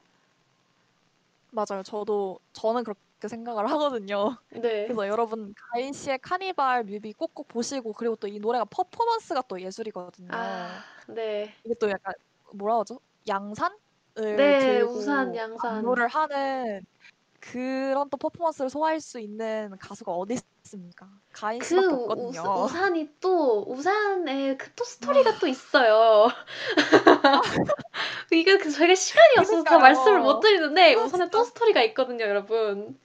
맞아요. 1.51 1.83
저도 1.83 2.39
저는 2.53 2.83
그렇게 2.83 2.99
생각을 3.27 3.69
하거든요. 3.71 4.37
네. 4.51 4.85
그래서 4.85 5.07
여러분 5.07 5.53
가인 5.73 5.91
씨의 5.93 6.19
카니발 6.19 6.83
뮤비 6.83 7.13
꼭꼭 7.13 7.47
보시고 7.47 7.93
그리고 7.93 8.15
또 8.15 8.27
이 8.27 8.39
노래가 8.39 8.65
퍼포먼스가 8.65 9.41
또 9.47 9.59
예술이거든요. 9.61 10.29
아, 10.31 10.69
네. 11.07 11.53
이게 11.63 11.73
또 11.79 11.89
약간 11.89 12.13
뭐라 12.53 12.79
하죠? 12.79 12.99
양산을 13.27 13.75
네, 14.15 14.59
들고 14.59 14.91
우산, 14.93 15.35
양산. 15.35 15.77
안무를 15.77 16.07
하는 16.07 16.81
그런 17.39 18.09
또 18.09 18.17
퍼포먼스를 18.17 18.69
소화할 18.69 18.99
수 18.99 19.19
있는 19.19 19.71
가수가 19.79 20.11
어디 20.11 20.37
있습니까? 20.65 21.07
가인 21.33 21.59
그 21.59 21.65
씨밖에 21.65 21.87
우, 21.87 22.01
없거든요. 22.03 22.41
우, 22.41 22.63
우산이 22.65 23.09
또 23.19 23.63
우산에 23.67 24.57
그 24.57 24.71
또 24.75 24.83
스토리가 24.83 25.39
또 25.39 25.47
있어요. 25.47 26.27
이게 28.31 28.57
그 28.57 28.69
저희가 28.71 28.95
시간이 28.95 29.35
없어서 29.39 29.63
다. 29.63 29.77
말씀을 29.79 30.19
못 30.21 30.39
드리는데 30.39 30.95
아, 30.95 31.03
우산에 31.03 31.29
또 31.29 31.43
진짜. 31.43 31.49
스토리가 31.49 31.83
있거든요, 31.83 32.25
여러분. 32.25 32.99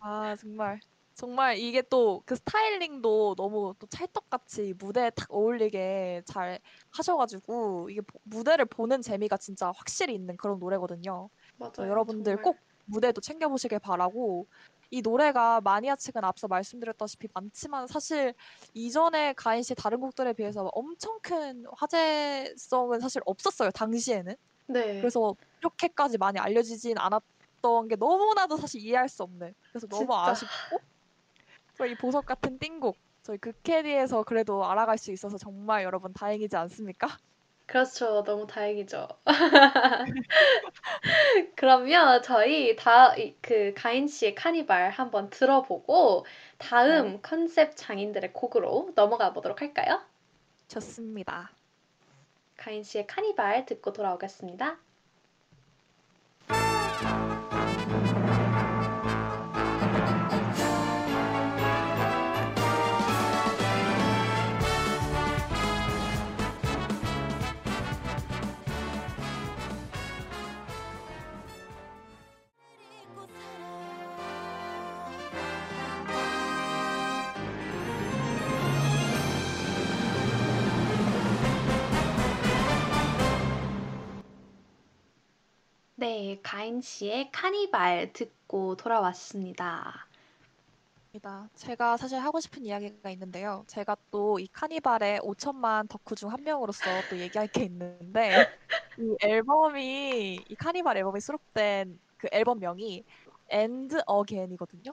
아 0.00 0.36
정말 0.36 0.80
정말 1.14 1.58
이게 1.58 1.82
또 1.82 2.22
그 2.26 2.36
스타일링도 2.36 3.34
너무 3.36 3.74
또 3.78 3.86
찰떡같이 3.86 4.74
무대에 4.78 5.10
딱 5.10 5.26
어울리게 5.30 6.22
잘 6.26 6.60
하셔 6.90 7.16
가지고 7.16 7.88
이게 7.90 8.00
보- 8.00 8.18
무대를 8.24 8.64
보는 8.66 9.02
재미가 9.02 9.36
진짜 9.36 9.70
확실히 9.76 10.14
있는 10.14 10.36
그런 10.38 10.58
노래거든요. 10.58 11.28
그래서 11.76 11.86
맞아요. 11.86 11.90
여러분들 11.90 12.36
정말. 12.36 12.38
꼭 12.38 12.62
무대도 12.86 13.20
챙겨 13.20 13.48
보시길 13.48 13.78
바라고 13.80 14.48
이 14.90 15.02
노래가 15.02 15.60
마니아층은 15.60 16.24
앞서 16.24 16.48
말씀드렸다시피 16.48 17.28
많지만 17.34 17.86
사실 17.86 18.34
이전에 18.74 19.34
가인 19.34 19.62
씨 19.62 19.74
다른 19.74 20.00
곡들에 20.00 20.32
비해서 20.32 20.68
엄청 20.72 21.18
큰 21.22 21.64
화제성은 21.76 23.00
사실 23.00 23.20
없었어요 23.26 23.70
당시에는. 23.72 24.34
네. 24.66 25.12
그래서 25.12 25.36
이렇게까지 25.60 26.18
많이 26.18 26.38
알려지진 26.38 26.98
않았 26.98 27.22
던 27.62 27.88
게 27.88 27.96
너무나도 27.96 28.56
사실 28.56 28.80
이해할 28.80 29.08
수 29.08 29.22
없는. 29.22 29.54
그래서 29.72 29.86
너무 29.88 30.04
진짜. 30.06 30.30
아쉽고 30.30 30.80
저희 31.74 31.96
보석 31.96 32.26
같은 32.26 32.58
띵곡 32.58 32.96
저희 33.22 33.38
극캐리에서 33.38 34.24
그래도 34.24 34.64
알아갈 34.66 34.98
수 34.98 35.12
있어서 35.12 35.38
정말 35.38 35.84
여러분 35.84 36.12
다행이지 36.12 36.56
않습니까? 36.56 37.08
그렇죠. 37.66 38.24
너무 38.24 38.46
다행이죠. 38.48 39.06
그러면 41.56 42.22
저희 42.22 42.76
다 42.76 43.14
그 43.42 43.72
가인 43.76 44.06
씨의 44.08 44.34
카니발 44.34 44.90
한번 44.90 45.30
들어보고 45.30 46.26
다음 46.58 47.12
네. 47.14 47.18
컨셉 47.22 47.72
장인들의 47.76 48.32
곡으로 48.32 48.92
넘어가 48.94 49.32
보도록 49.32 49.60
할까요? 49.62 50.00
좋습니다. 50.68 51.50
가인 52.56 52.82
씨의 52.84 53.06
카니발 53.06 53.66
듣고 53.66 53.92
돌아오겠습니다. 53.92 54.78
네, 86.00 86.40
가인 86.42 86.80
씨의 86.80 87.30
카니발 87.30 88.12
듣고 88.12 88.74
돌아왔습니다. 88.76 90.08
제가 91.54 91.96
사실 91.96 92.18
하고 92.18 92.40
싶은 92.40 92.64
이야기가 92.64 93.10
있는데요. 93.10 93.64
제가 93.68 93.96
또 94.10 94.38
이 94.40 94.46
카니발의 94.52 95.20
5천만 95.20 95.88
덕후 95.88 96.14
중 96.14 96.30
한 96.30 96.42
명으로서 96.44 97.04
또 97.08 97.18
얘기할 97.18 97.48
게 97.48 97.64
있는데 97.64 98.46
이 98.96 99.16
앨범이 99.22 100.46
이 100.48 100.54
카니발 100.56 100.96
앨범이 100.98 101.20
수록된 101.20 102.00
그 102.16 102.28
앨범명이 102.32 103.04
End 103.52 103.96
Again이거든요. 104.08 104.92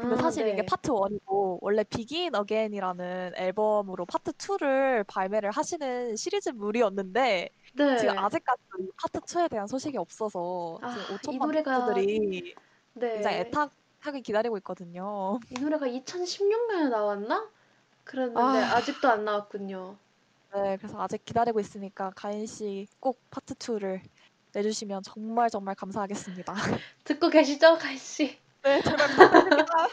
근데 0.00 0.14
아, 0.14 0.18
사실 0.18 0.46
이게 0.48 0.62
네. 0.62 0.66
파트 0.66 0.90
1이고 0.90 1.58
원래 1.60 1.84
Begin 1.84 2.34
Again이라는 2.34 3.32
앨범으로 3.36 4.06
파트 4.06 4.32
2를 4.32 5.04
발매를 5.06 5.50
하시는 5.50 6.16
시리즈물이었는데 6.16 7.48
네. 7.74 7.96
지금 7.98 8.18
아직까지 8.18 8.60
이 8.80 8.88
파트 8.96 9.20
2에 9.20 9.50
대한 9.50 9.66
소식이 9.66 9.98
없어서 9.98 10.78
아, 10.82 10.94
지금 10.94 11.34
이 11.34 11.38
5천만 11.38 11.46
노래가- 11.52 11.94
팬들이 11.94 12.54
네. 12.94 13.12
굉장히 13.14 13.36
애타하게 13.38 14.20
기다리고 14.22 14.56
있거든요. 14.58 15.38
이 15.50 15.60
노래가 15.60 15.86
2016년에 15.86 16.88
나왔나? 16.88 17.48
그랬는데 18.04 18.40
아. 18.40 18.76
아... 18.76 18.80
직도 18.80 19.08
안 19.08 19.24
나왔군요. 19.24 19.96
네, 20.54 20.76
그래서 20.76 21.00
아직 21.00 21.24
기다리고 21.24 21.60
있으니까 21.60 22.12
가인 22.14 22.46
씨 22.46 22.86
꼭 23.00 23.18
파트 23.30 23.54
2를 23.54 24.00
내주시면 24.54 25.02
정말 25.02 25.48
정말 25.48 25.74
감사하겠습니다. 25.74 26.52
듣고 27.04 27.28
계시죠, 27.30 27.78
가희 27.78 27.96
씨? 27.96 28.38
네, 28.62 28.80
제발 28.80 29.08
부탁드립니다. 29.08 29.88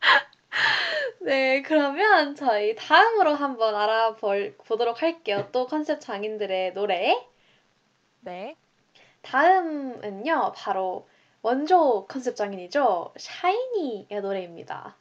네, 1.20 1.62
그러면 1.62 2.34
저희 2.34 2.74
다음으로 2.74 3.34
한번 3.34 3.74
알아보도록 3.74 5.02
할게요. 5.02 5.48
또 5.52 5.66
컨셉 5.66 6.00
장인들의 6.00 6.74
노래. 6.74 7.24
네, 8.20 8.56
다음은요, 9.22 10.52
바로 10.56 11.08
원조 11.42 12.06
컨셉 12.06 12.36
장인이죠. 12.36 13.14
샤이니의 13.16 14.20
노래입니다. 14.22 14.96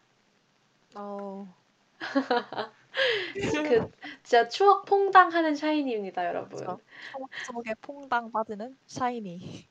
어, 0.95 1.47
그 3.33 3.91
진짜 4.23 4.47
추억 4.49 4.85
퐁당하는 4.85 5.55
샤이니입니다, 5.55 6.27
여러분. 6.27 6.59
추억 6.59 7.29
속에 7.45 7.73
퐁당 7.81 8.31
빠지는 8.31 8.77
샤이니. 8.87 9.67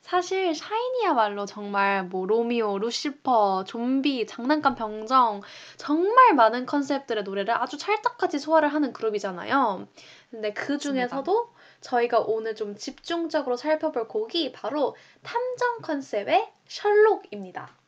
사실 0.00 0.54
샤이니야말로 0.54 1.46
정말 1.46 2.04
뭐 2.04 2.26
로미오, 2.26 2.78
루시퍼, 2.78 3.64
좀비, 3.66 4.26
장난감 4.26 4.74
병정 4.74 5.42
정말 5.76 6.34
많은 6.34 6.66
컨셉들의 6.66 7.22
노래를 7.22 7.54
아주 7.54 7.76
찰떡같이 7.78 8.38
소화를 8.38 8.68
하는 8.68 8.92
그룹이잖아요. 8.92 9.86
근데 10.30 10.52
그. 10.52 10.78
중에서도 10.78 11.52
저희가 11.82 12.20
오늘 12.20 12.54
좀 12.54 12.74
집중적으로 12.76 13.56
살펴볼 13.56 14.08
곡이 14.08 14.52
바로 14.52 14.96
탐정 15.22 15.80
컨셉의 15.82 16.50
셜록입니다. 16.66 17.79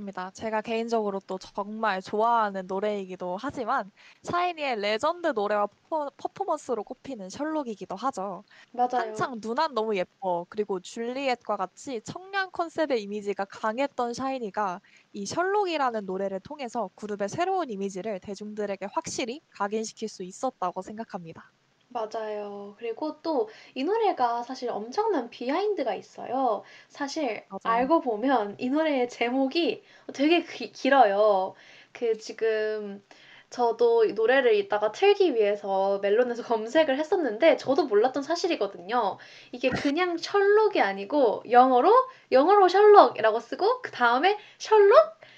입니다. 0.00 0.30
제가 0.30 0.60
개인적으로 0.62 1.20
또 1.26 1.38
정말 1.38 2.00
좋아하는 2.02 2.66
노래이기도 2.66 3.36
하지만 3.38 3.90
샤이니의 4.22 4.76
레전드 4.80 5.28
노래와 5.28 5.66
퍼포, 5.88 6.10
퍼포먼스로 6.16 6.82
꼽히는 6.84 7.28
셜록이기도 7.30 7.94
하죠. 7.96 8.44
맞아요. 8.72 9.24
한창 9.24 9.40
누난 9.42 9.74
너무 9.74 9.96
예뻐 9.96 10.46
그리고 10.50 10.80
줄리엣과 10.80 11.56
같이 11.56 12.00
청량 12.02 12.50
컨셉의 12.52 13.02
이미지가 13.02 13.44
강했던 13.46 14.14
샤이니가 14.14 14.80
이 15.12 15.26
셜록이라는 15.26 16.04
노래를 16.06 16.40
통해서 16.40 16.90
그룹의 16.96 17.28
새로운 17.28 17.70
이미지를 17.70 18.20
대중들에게 18.20 18.86
확실히 18.92 19.40
각인시킬 19.50 20.08
수 20.08 20.24
있었다고 20.24 20.82
생각합니다. 20.82 21.52
맞아요. 21.92 22.74
그리고 22.78 23.20
또 23.22 23.48
이 23.74 23.82
노래가 23.84 24.42
사실 24.44 24.70
엄청난 24.70 25.28
behind가 25.30 25.94
있어요. 25.94 26.62
사실 26.88 27.44
맞아요. 27.48 27.60
알고 27.64 28.00
보면 28.00 28.56
이 28.58 28.68
노래의 28.70 29.08
제목이 29.08 29.82
되게 30.14 30.42
기- 30.44 30.72
길어요. 30.72 31.54
그 31.92 32.16
지금 32.18 33.02
저도 33.50 34.04
이 34.04 34.12
노래를 34.12 34.54
이따가 34.54 34.92
틀기 34.92 35.34
위해서 35.34 35.98
멜론에서 36.00 36.42
검색을 36.44 36.96
했었는데 36.98 37.56
저도 37.56 37.86
몰랐던 37.86 38.22
사실이거든요. 38.22 39.18
이게 39.52 39.68
그냥 39.70 40.16
셜록이 40.16 40.80
아니고 40.80 41.42
영어로 41.50 41.92
영어로 42.30 42.68
셜록이라고 42.68 43.40
쓰고 43.40 43.82
그 43.82 43.90
다음에 43.90 44.38
셜록 44.58 44.96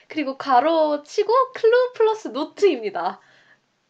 그리고 0.09 0.37
괄호 0.37 1.03
치고 1.03 1.33
Clue 1.55 1.93
plus 1.95 2.29
Note입니다. 2.29 3.21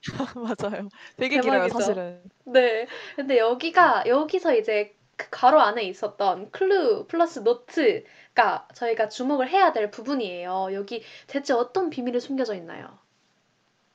맞아요. 0.36 0.88
되게 1.16 1.40
길어요, 1.40 1.64
대박이죠. 1.64 1.78
사실은. 1.78 2.22
네. 2.44 2.86
근데 3.16 3.38
여기가, 3.38 4.04
여기서 4.06 4.54
이제 4.54 4.96
그 5.16 5.28
괄호 5.30 5.60
안에 5.60 5.82
있었던 5.84 6.50
Clue 6.50 7.06
플러스 7.06 7.40
Note가 7.40 8.68
저희가 8.74 9.08
주목을 9.08 9.48
해야 9.48 9.72
될 9.72 9.90
부분이에요. 9.90 10.70
여기 10.72 11.02
대체 11.26 11.52
어떤 11.52 11.90
비밀이 11.90 12.18
숨겨져 12.20 12.54
있나요? 12.54 12.98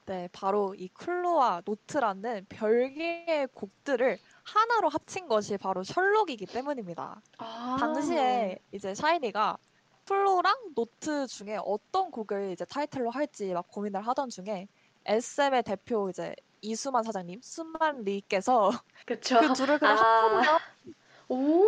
네, 0.06 0.30
바로 0.32 0.74
이 0.74 0.88
Clue와 0.88 1.64
Note라는 1.66 2.46
별개의 2.48 3.48
곡들을 3.54 4.18
하나로 4.44 4.88
합친 4.88 5.28
것이 5.28 5.58
바로 5.58 5.84
셜록이기 5.84 6.46
때문입니다. 6.46 7.22
아. 7.40 7.78
당시에 7.78 8.58
이제 8.72 8.96
샤이니가 8.96 9.58
Clue랑 10.06 10.74
Note 10.76 11.28
중에 11.28 11.58
어떤 11.66 12.10
곡을 12.12 12.52
이제 12.54 12.64
타이틀로 12.64 13.12
할지 13.12 13.54
막 13.54 13.68
고민을 13.68 14.00
하던 14.08 14.30
중에 14.30 14.70
SM의 15.08 15.64
대표 15.64 16.10
이제 16.10 16.36
이수만 16.62 17.04
사장님, 17.04 17.40
수만 17.42 18.04
리께서 18.04 18.72
그쵸. 19.06 19.40
그 19.40 19.54
둘을 19.54 19.80
그냥 19.80 19.98
아. 19.98 20.02
합쳐버려, 20.02 20.60
오. 21.30 21.64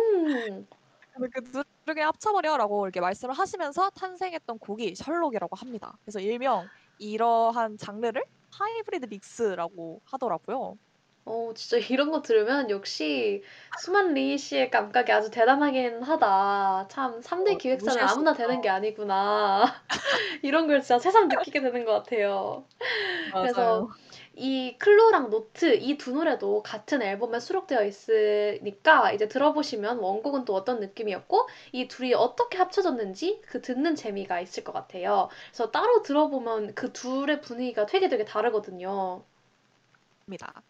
그 1.32 1.42
둘을 1.42 1.64
그냥 1.86 2.08
합쳐버려라고 2.08 2.86
이렇게 2.86 3.00
말씀을 3.00 3.34
하시면서 3.34 3.90
탄생했던 3.90 4.58
곡이 4.58 4.94
셜록이라고 4.94 5.56
합니다. 5.56 5.98
그래서 6.04 6.20
일명 6.20 6.70
이러한 6.98 7.78
장르를 7.78 8.22
하이브리드 8.52 9.06
믹스라고 9.06 10.02
하더라고요. 10.04 10.78
어, 11.24 11.52
진짜 11.54 11.76
이런 11.90 12.10
거 12.10 12.22
들으면 12.22 12.70
역시 12.70 13.42
수만 13.76 14.14
리 14.14 14.36
씨의 14.36 14.70
감각이 14.70 15.12
아주 15.12 15.30
대단하긴 15.30 16.02
하다. 16.02 16.88
참, 16.90 17.20
3대 17.20 17.54
어, 17.54 17.58
기획사는 17.58 18.02
아무나. 18.02 18.32
되는 18.34 18.60
게 18.60 18.68
아니구나. 18.68 19.64
이런 20.42 20.66
걸 20.66 20.80
진짜 20.82 20.98
새삼 20.98 21.28
느끼게 21.28 21.60
되는 21.60 21.84
것 21.84 21.92
같아요. 21.92 22.66
그래서 23.40 23.88
이 24.34 24.76
Clue랑 24.78 25.30
Note 25.30 25.76
이 25.76 25.98
두 25.98 26.12
노래도 26.12 26.62
같은 26.62 27.02
앨범에 27.02 27.40
수록되어 27.40 27.84
있으니까 27.84 29.12
이제 29.12 29.28
들어보시면 29.28 29.98
원곡은 29.98 30.44
또 30.46 30.54
어떤 30.54 30.80
느낌이었고 30.80 31.48
이 31.72 31.88
둘이 31.88 32.14
어떻게 32.14 32.58
합쳐졌는지 32.58 33.42
그 33.46 33.60
듣는 33.62 33.94
재미가 33.96 34.40
있을 34.40 34.64
것 34.64 34.72
같아요. 34.72 35.28
그래서 35.50 35.70
따로 35.70 36.02
들어보면 36.02 36.74
그 36.74 36.92
둘의 36.92 37.40
분위기가 37.42 37.86
되게 37.86 38.08
되게 38.08 38.24
다르거든요. 38.24 39.24
입니다. 40.26 40.62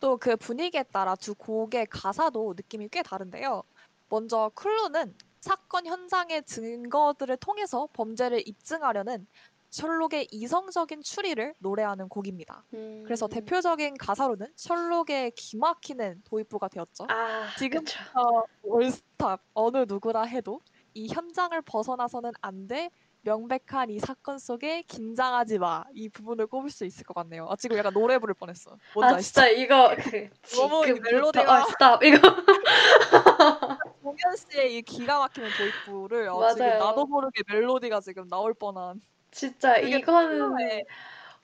또 0.00 0.16
그 0.18 0.36
분위기에 0.36 0.84
따라 0.84 1.14
두 1.16 1.34
곡의 1.34 1.86
가사도 1.86 2.54
느낌이 2.56 2.88
꽤 2.90 3.02
다른데요. 3.02 3.62
먼저 4.08 4.50
Clue는 4.54 5.14
사건 5.40 5.86
현장의 5.86 6.44
증거들을 6.44 7.36
통해서 7.38 7.88
범죄를 7.92 8.46
입증하려는 8.46 9.26
셜록의 9.70 10.28
이성적인 10.30 11.02
추리를 11.02 11.54
노래하는 11.58 12.08
곡입니다. 12.08 12.64
음. 12.74 13.02
그래서 13.04 13.28
대표적인 13.28 13.96
가사로는 13.98 14.52
셜록의 14.56 15.32
기막히는 15.32 16.22
도입부가 16.24 16.68
되었죠. 16.68 17.06
아 17.10 17.48
지금 17.58 17.80
그쵸. 17.84 17.98
어, 18.14 18.44
all 18.62 18.96
stop 18.96 19.42
어느 19.54 19.84
누구라 19.86 20.22
해도 20.22 20.60
이 20.94 21.08
현장을 21.08 21.60
벗어나서는 21.62 22.32
안 22.40 22.66
돼 22.66 22.90
명백한 23.28 23.90
이 23.90 23.98
사건 23.98 24.38
속에 24.38 24.82
긴장하지 24.82 25.58
마 25.58 25.84
이 25.94 26.08
부분을 26.08 26.46
꼽을 26.46 26.70
수 26.70 26.84
있을 26.86 27.04
것 27.04 27.14
같네요. 27.14 27.46
아 27.50 27.56
지금 27.56 27.76
약간 27.76 27.92
노래 27.92 28.18
부를 28.18 28.34
뻔했어. 28.34 28.76
뭔지 28.94 29.14
아 29.14 29.16
아시죠? 29.18 29.40
진짜 29.42 29.48
이거 29.48 29.94
그 29.96 30.28
너무 30.56 30.84
이 30.84 30.94
지금부터 30.94 31.10
멜로디가- 31.42 31.48
all 31.48 31.64
stop 31.64 32.02
이거 32.04 32.18
종현 34.02 34.36
씨의 34.36 34.76
이 34.78 34.82
기가 34.82 35.18
막히는 35.18 35.50
도입부를 35.56 36.28
어, 36.28 36.52
지금. 36.54 36.66
나도 36.78 37.06
모르게 37.06 37.42
멜로디가 37.48 38.00
지금 38.00 38.28
나올 38.28 38.54
뻔한 38.54 39.00
진짜 39.30 39.76
이거는 39.76 40.30
필요해. 40.56 40.84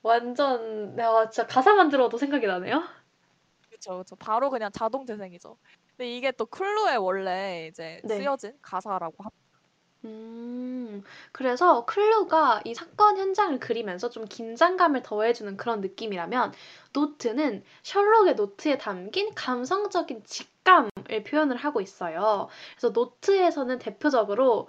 완전 0.03 0.95
내가 0.97 1.29
진짜 1.31 1.47
가사만 1.47 1.91
들어도 1.91 2.17
생각이 2.19 2.47
나네요. 2.47 2.83
그렇죠, 3.69 3.91
그렇죠. 3.93 4.17
바로 4.17 4.49
그냥 4.51 4.71
자동 4.73 5.05
재생이죠. 5.05 5.57
근데 5.97 6.17
이게 6.17 6.33
또 6.33 6.47
클로의 6.47 6.97
원래 6.99 7.69
이제 7.71 8.01
네. 8.05 8.17
쓰여진 8.19 8.53
가사라고 8.63 9.15
합니다. 9.23 9.44
음, 10.05 11.03
그래서 11.33 11.85
클루가 11.87 12.63
이 12.65 12.75
사건 12.75 13.17
현장을 13.17 13.59
그리면서 13.59 14.11
좀 14.11 14.27
긴장감을 14.27 15.03
더해주는 15.03 15.57
그런 15.57 15.81
느낌이라면 15.81 16.53
노트는 16.93 17.65
셜록의 17.83 18.35
노트에 18.35 18.79
담긴 18.79 19.35
감성적인 19.35 20.25
직감을 20.25 20.91
표현을 21.27 21.57
하고 21.57 21.81
있어요. 21.81 22.49
그래서 22.77 22.91
노트에서는 22.91 23.79
대표적으로 23.79 24.69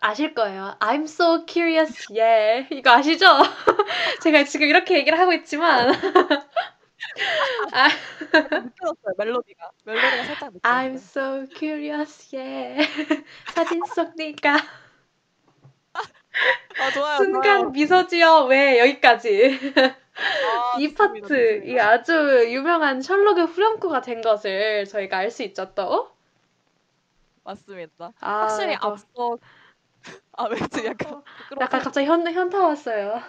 아실 0.00 0.34
거예요. 0.34 0.76
I'm 0.80 1.04
so 1.04 1.44
curious, 1.46 2.06
yeah. 2.10 2.66
이거 2.74 2.90
아시죠? 2.90 3.26
제가 4.22 4.44
지금 4.44 4.68
이렇게 4.68 4.96
얘기를 4.98 5.18
하고 5.18 5.32
있지만 5.32 5.92
느껴졌어요 8.32 9.14
멜로디가 9.18 9.70
멜로디가 9.84 10.24
살짝 10.24 10.52
I'm 10.62 10.92
느껴졌어요. 10.94 10.96
so 10.96 11.46
curious, 11.58 12.34
yeah. 12.36 12.86
사진 13.54 13.80
속 13.94 14.14
네가 14.16 14.56
아 16.78 16.90
좋아요. 16.90 17.16
순간 17.18 17.42
좋아요. 17.60 17.70
미소 17.70 18.06
지어 18.06 18.44
왜 18.46 18.78
여기까지 18.80 19.58
아, 19.76 20.78
이 20.80 20.88
좋습니다, 20.94 20.96
파트 21.04 21.20
좋습니다. 21.20 21.66
이 21.72 21.78
아주 21.78 22.44
유명한 22.48 23.02
셜록의 23.02 23.46
후렴구가 23.46 24.00
된 24.00 24.20
것을 24.22 24.86
저희가 24.86 25.18
알 25.18 25.30
수 25.30 25.42
있죠 25.42 25.74
또 25.74 26.10
맞습니다. 27.44 28.12
아, 28.20 28.40
확실히 28.42 28.76
저- 28.80 28.88
앞서 28.88 29.38
아 30.36 30.44
왠지 30.44 30.86
약간. 30.86 31.22
약간 31.60 31.80
갑자기 31.80 32.06
현, 32.06 32.26
현타 32.26 32.58
왔어요. 32.66 33.20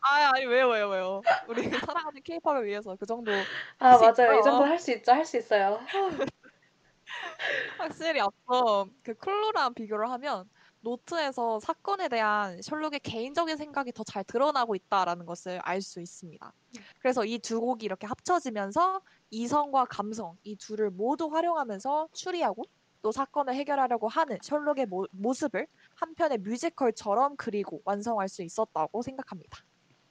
아 0.00 0.30
아니 0.34 0.46
왜요 0.46 0.68
왜요 0.68 0.88
왜요. 0.88 1.22
우리 1.48 1.62
사랑하는 1.92 2.22
케이팝을 2.22 2.64
위해서 2.66 2.96
그 2.96 3.06
정도 3.06 3.32
아, 3.78 3.88
할수 3.96 4.22
맞아요. 4.22 4.38
이. 4.38 4.42
정도 4.42 4.64
할수 4.64 4.92
있죠. 4.92 5.12
할 5.12 5.24
수 5.24 5.36
있어요. 5.36 5.80
확실히 7.78 8.20
앞서 8.20 8.86
그 9.02 9.14
클로랑 9.14 9.74
비교를 9.74 10.10
하면 10.10 10.48
노트에서 10.80 11.60
사건에 11.60 12.08
대한 12.08 12.60
셜록의 12.62 13.00
개인적인 13.00 13.56
생각이 13.56 13.92
더 13.92 14.04
잘 14.04 14.24
드러나고 14.24 14.74
있다라는 14.74 15.26
것을 15.26 15.58
알 15.64 15.80
수 15.82 16.00
있습니다. 16.00 16.52
그래서 17.00 17.24
이 17.24 17.38
두 17.38 17.60
곡이 17.60 17.84
이렇게 17.84 18.06
합쳐지면서 18.06 19.00
이성과 19.30 19.86
감성 19.86 20.36
이 20.42 20.56
둘을 20.56 20.90
모두 20.90 21.26
활용하면서 21.28 22.08
추리하고 22.12 22.64
또 23.02 23.12
사건을 23.12 23.54
해결하려고 23.54 24.08
하는 24.08 24.38
셜록의 24.42 24.86
모, 24.86 25.06
모습을 25.12 25.66
한 25.96 26.14
편의 26.14 26.38
뮤지컬처럼 26.38 27.36
그리고 27.36 27.80
완성할 27.84 28.28
수 28.28 28.42
있었다고 28.42 29.02
생각합니다. 29.02 29.58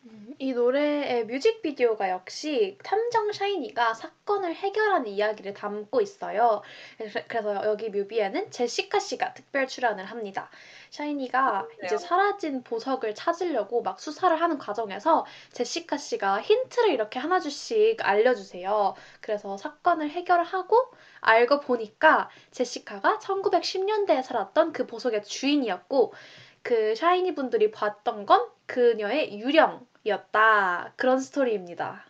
음, 0.05 0.33
이 0.39 0.53
노래의 0.53 1.25
뮤직비디오가 1.25 2.09
역시 2.09 2.77
탐정 2.83 3.31
샤이니가 3.33 3.93
사건을 3.93 4.55
해결하는 4.55 5.07
이야기를 5.07 5.53
담고 5.53 5.99
있어요. 6.01 6.61
그래서- 7.27 7.65
여기 7.65 7.89
뮤비에는 7.89 8.51
제시카 8.51 8.99
씨가 8.99 9.33
특별 9.33 9.67
출연을 9.67 10.05
합니다. 10.05 10.49
샤이니가 10.91 11.67
이제 11.83 11.97
사라진 11.97 12.63
보석을 12.63 13.15
찾으려고 13.15 13.81
막 13.81 13.99
수사를 13.99 14.39
하는 14.39 14.57
과정에서 14.57 15.25
제시카 15.51 15.97
씨가 15.97 16.41
힌트를 16.41 16.91
이렇게 16.91 17.19
하나둘씩 17.19 17.97
알려주세요. 18.07 18.95
그래서 19.19 19.57
사건을 19.57 20.09
해결하고 20.11 20.91
알고 21.19 21.59
보니까 21.61 22.29
제시카가 22.51 23.19
1910년대에 23.19 24.23
살았던 24.23 24.71
그 24.71 24.85
보석의 24.85 25.23
주인이었고 25.25 26.13
그 26.67 26.95
샤이니 26.95 27.33
분들이 27.33 27.71
봤던 27.71 28.25
건 28.25 28.45
그녀의 28.65 29.39
유령이었다. 29.39 30.95
그런 30.97 31.17
스토리입니다. 31.17 32.03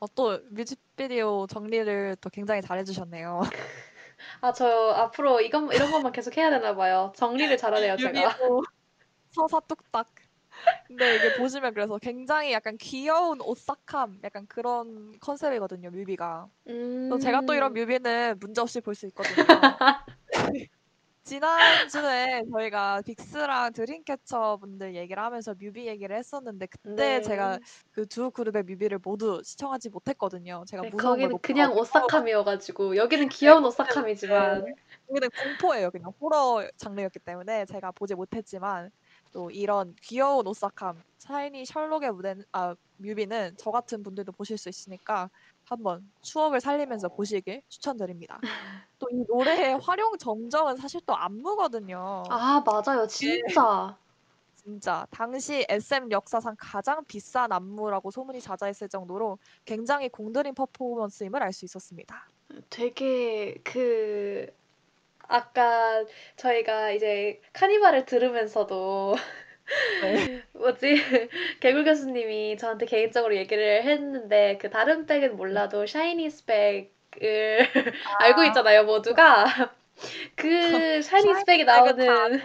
어, 0.00 0.06
또 0.14 0.40
뮤직비디오 0.48 1.46
정리를 1.46 2.16
또 2.22 2.30
굉장히 2.30 2.62
잘해주셨네요. 2.62 3.40
아, 4.40 4.52
저 4.54 4.90
앞으로 4.96 5.42
이건 5.42 5.70
이런 5.70 5.90
것만 5.90 6.12
계속 6.12 6.34
해야 6.38 6.48
되나 6.48 6.74
봐요. 6.74 7.12
정리를 7.16 7.54
잘하네요, 7.58 7.98
제가. 7.98 8.38
서사 9.32 9.60
뚝딱. 9.60 10.08
근데 10.86 11.16
이게 11.16 11.34
보시면 11.36 11.74
그래서 11.74 11.98
굉장히 11.98 12.52
약간 12.52 12.78
귀여운 12.78 13.42
오싹함, 13.42 14.20
약간 14.24 14.46
그런 14.46 15.18
컨셉이거든요, 15.20 15.90
뮤비가. 15.90 16.48
음. 16.68 17.08
또 17.10 17.18
제가 17.18 17.42
또 17.42 17.54
이런 17.54 17.74
뮤비는 17.74 18.38
문제없이 18.40 18.80
볼 18.80 18.94
수 18.94 19.06
있거든요. 19.08 19.44
지난주에 21.24 22.42
저희가 22.52 23.00
빅스랑 23.02 23.72
드림캐쳐 23.72 24.58
분들 24.60 24.94
얘기를 24.94 25.22
하면서 25.22 25.54
뮤비 25.54 25.86
얘기를 25.86 26.14
했었는데 26.16 26.66
그때 26.66 26.94
네. 26.94 27.22
제가 27.22 27.58
그두 27.92 28.30
그룹의 28.30 28.64
뮤비를 28.64 28.98
모두 29.02 29.40
시청하지 29.42 29.88
못했거든요. 29.88 30.64
제가 30.66 30.82
네, 30.82 30.90
무서운 30.90 31.02
걸 31.02 31.12
거기는 31.12 31.30
못 31.30 31.42
그냥. 31.42 31.72
오싹함이어가지고 31.72 32.96
여기는 32.96 33.28
귀여운 33.30 33.64
오싹함이지만 33.64 34.66
여기는 35.08 35.28
공포예요. 35.42 35.90
그냥 35.90 36.12
호러 36.20 36.68
장르였기 36.76 37.18
때문에 37.20 37.64
제가 37.66 37.92
보지 37.92 38.14
못했지만 38.14 38.90
또 39.32 39.50
이런 39.50 39.94
귀여운 40.02 40.46
오싹함, 40.46 41.02
샤이니 41.18 41.64
셜록의 41.64 42.12
무대 42.12 42.34
아 42.52 42.76
뮤비는 42.98 43.56
저 43.58 43.70
같은 43.70 44.02
분들도 44.02 44.32
보실 44.32 44.58
수 44.58 44.68
있으니까 44.68 45.30
한번 45.68 46.10
추억을 46.22 46.60
살리면서 46.60 47.08
보시길 47.08 47.62
추천드립니다. 47.68 48.38
또 48.98 49.06
이 49.10 49.24
노래의 49.28 49.78
활용 49.80 50.16
정정은 50.18 50.76
사실 50.76 51.00
또 51.06 51.14
안무거든요. 51.16 52.22
아 52.30 52.62
맞아요, 52.64 53.06
진짜. 53.06 53.98
진짜 54.54 55.06
당시 55.10 55.66
SM 55.68 56.10
역사상 56.10 56.56
가장 56.58 57.04
비싼 57.04 57.52
안무라고 57.52 58.10
소문이 58.10 58.40
자자했을 58.40 58.88
정도로 58.88 59.38
굉장히 59.66 60.08
공들인 60.08 60.54
퍼포먼스임을 60.54 61.42
알 61.42 61.52
수 61.52 61.64
있었습니다. 61.66 62.30
되게 62.70 63.54
그 63.64 64.46
아까 65.28 66.04
저희가 66.36 66.92
이제 66.92 67.40
카니발을 67.52 68.06
들으면서도 68.06 69.16
네. 69.16 69.22
뭐지 70.52 70.94
개굴 71.60 71.84
교수님이 71.84 72.56
저한테 72.56 72.86
개인적으로 72.86 73.36
얘기를 73.36 73.82
했는데 73.82 74.58
그 74.58 74.70
다른 74.70 75.06
back은 75.06 75.36
몰라도 75.36 75.86
SHINee's 75.86 76.44
back을 76.44 77.58
알고 78.20 78.44
있잖아요 78.44 78.84
모두가 78.84 79.46
그 80.36 81.02
SHINee's 81.02 81.44
back에 81.44 81.64
나오는 81.64 82.42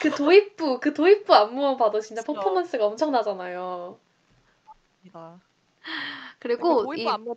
그 0.00 0.10
도입부 0.10 0.80
그 0.80 0.92
도입부 0.92 1.34
안무만 1.34 1.76
봐도 1.76 2.00
진짜 2.00 2.22
그쵸. 2.22 2.34
퍼포먼스가 2.34 2.86
엄청나잖아요. 2.86 3.98
입니다. 5.02 5.40
그리고 6.38 6.84
도입부 6.84 7.00
이 7.00 7.08
안무 7.08 7.36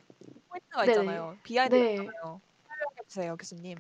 포인트가 0.50 0.86
네네. 0.86 0.91
있잖아요. 0.91 1.38
behind 1.43 1.76
네. 1.76 1.91
있잖아요. 1.91 2.41
설명해 2.67 3.02
주세요, 3.08 3.38
교수님. 3.38 3.78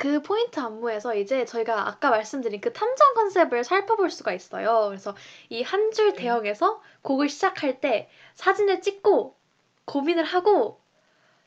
그 0.00 0.22
포인트 0.22 0.58
안무에서 0.58 1.14
이제 1.14 1.44
저희가 1.44 1.86
아까 1.86 2.08
말씀드린 2.08 2.62
그 2.62 2.72
탐정 2.72 3.12
컨셉을 3.14 3.64
살펴볼 3.64 4.08
수가 4.10 4.32
있어요. 4.32 4.86
그래서 4.88 5.14
이 5.50 5.62
한줄 5.62 6.14
네. 6.14 6.22
대형에서 6.22 6.80
곡을 7.02 7.28
시작할 7.28 7.80
때 7.80 8.08
사진을 8.34 8.80
찍고 8.80 9.36
고민을 9.84 10.24
하고 10.24 10.80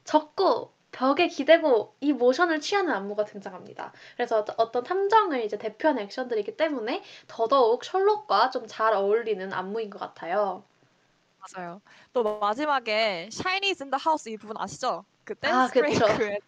적고 0.03 0.71
벽에 0.91 1.27
기대고 1.29 1.95
이 2.01 2.13
모션을 2.13 2.59
취하는 2.61 2.93
안무가 2.93 3.25
등장합니다. 3.25 3.91
그래서 4.15 4.45
어떤- 4.57 4.83
탐정을 4.83 5.43
이제 5.43 5.57
대표하는 5.57 6.03
액션들이기 6.03 6.55
때문에 6.55 7.01
더더욱 7.27 7.83
셜록과 7.83 8.51
좀 8.51 8.67
잘 8.67 8.93
어울리는 8.93 9.51
안무인 9.51 9.89
것 9.89 9.97
같아요. 9.99 10.63
맞아요. 11.39 11.81
또 12.13 12.23
마지막에 12.39 13.29
in 13.81 13.89
the 13.89 13.99
house 14.05 14.31
이 14.31 14.37
부분 14.37 14.55
아시죠? 14.59 15.05
그 15.23 15.33
아, 15.41 15.67
댄스 15.69 15.73
그쵸. 15.73 16.05
브레이크에서 16.05 16.41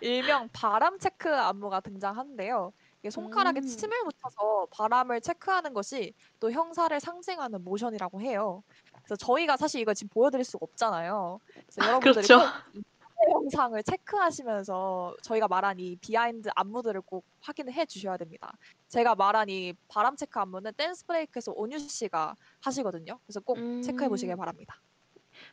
일명 0.00 0.48
바람 0.52 0.98
체크 0.98 1.34
안무가 1.34 1.80
등장하는데요. 1.80 2.72
이게 3.00 3.10
손가락에 3.10 3.60
음. 3.60 3.66
침을 3.66 3.96
묻혀서 4.04 4.66
바람을 4.70 5.20
체크하는 5.20 5.72
것이 5.72 6.12
또 6.40 6.50
형사를 6.50 6.98
상징하는 6.98 7.62
모션이라고 7.64 8.20
해요. 8.20 8.62
그래서 9.04 9.16
저희가 9.16 9.56
사실 9.56 9.80
이걸 9.80 9.94
지금 9.94 10.08
보여드릴 10.12 10.44
수가 10.44 10.64
없잖아요. 10.64 11.40
그래서 11.52 11.88
여러분들이 11.88 12.26
그렇죠. 12.26 12.40
영상을 13.30 13.82
체크하시면서 13.82 15.16
저희가 15.22 15.48
말한 15.48 15.80
이 15.80 15.96
behind 15.96 16.50
안무들을 16.54 17.00
꼭 17.02 17.24
확인을 17.40 17.72
해 17.72 17.86
주셔야 17.86 18.16
됩니다. 18.16 18.52
제가 18.88 19.14
말한 19.14 19.48
이 19.48 19.72
바람 19.88 20.16
체크 20.16 20.38
안무는 20.38 20.72
댄스 20.74 21.06
브레이크에서 21.06 21.52
온유 21.52 21.78
씨가 21.78 22.34
하시거든요. 22.60 23.18
그래서 23.24 23.40
꼭 23.40 23.56
체크해 23.82 24.08
보시길 24.08 24.34
음. 24.34 24.36
바랍니다. 24.36 24.80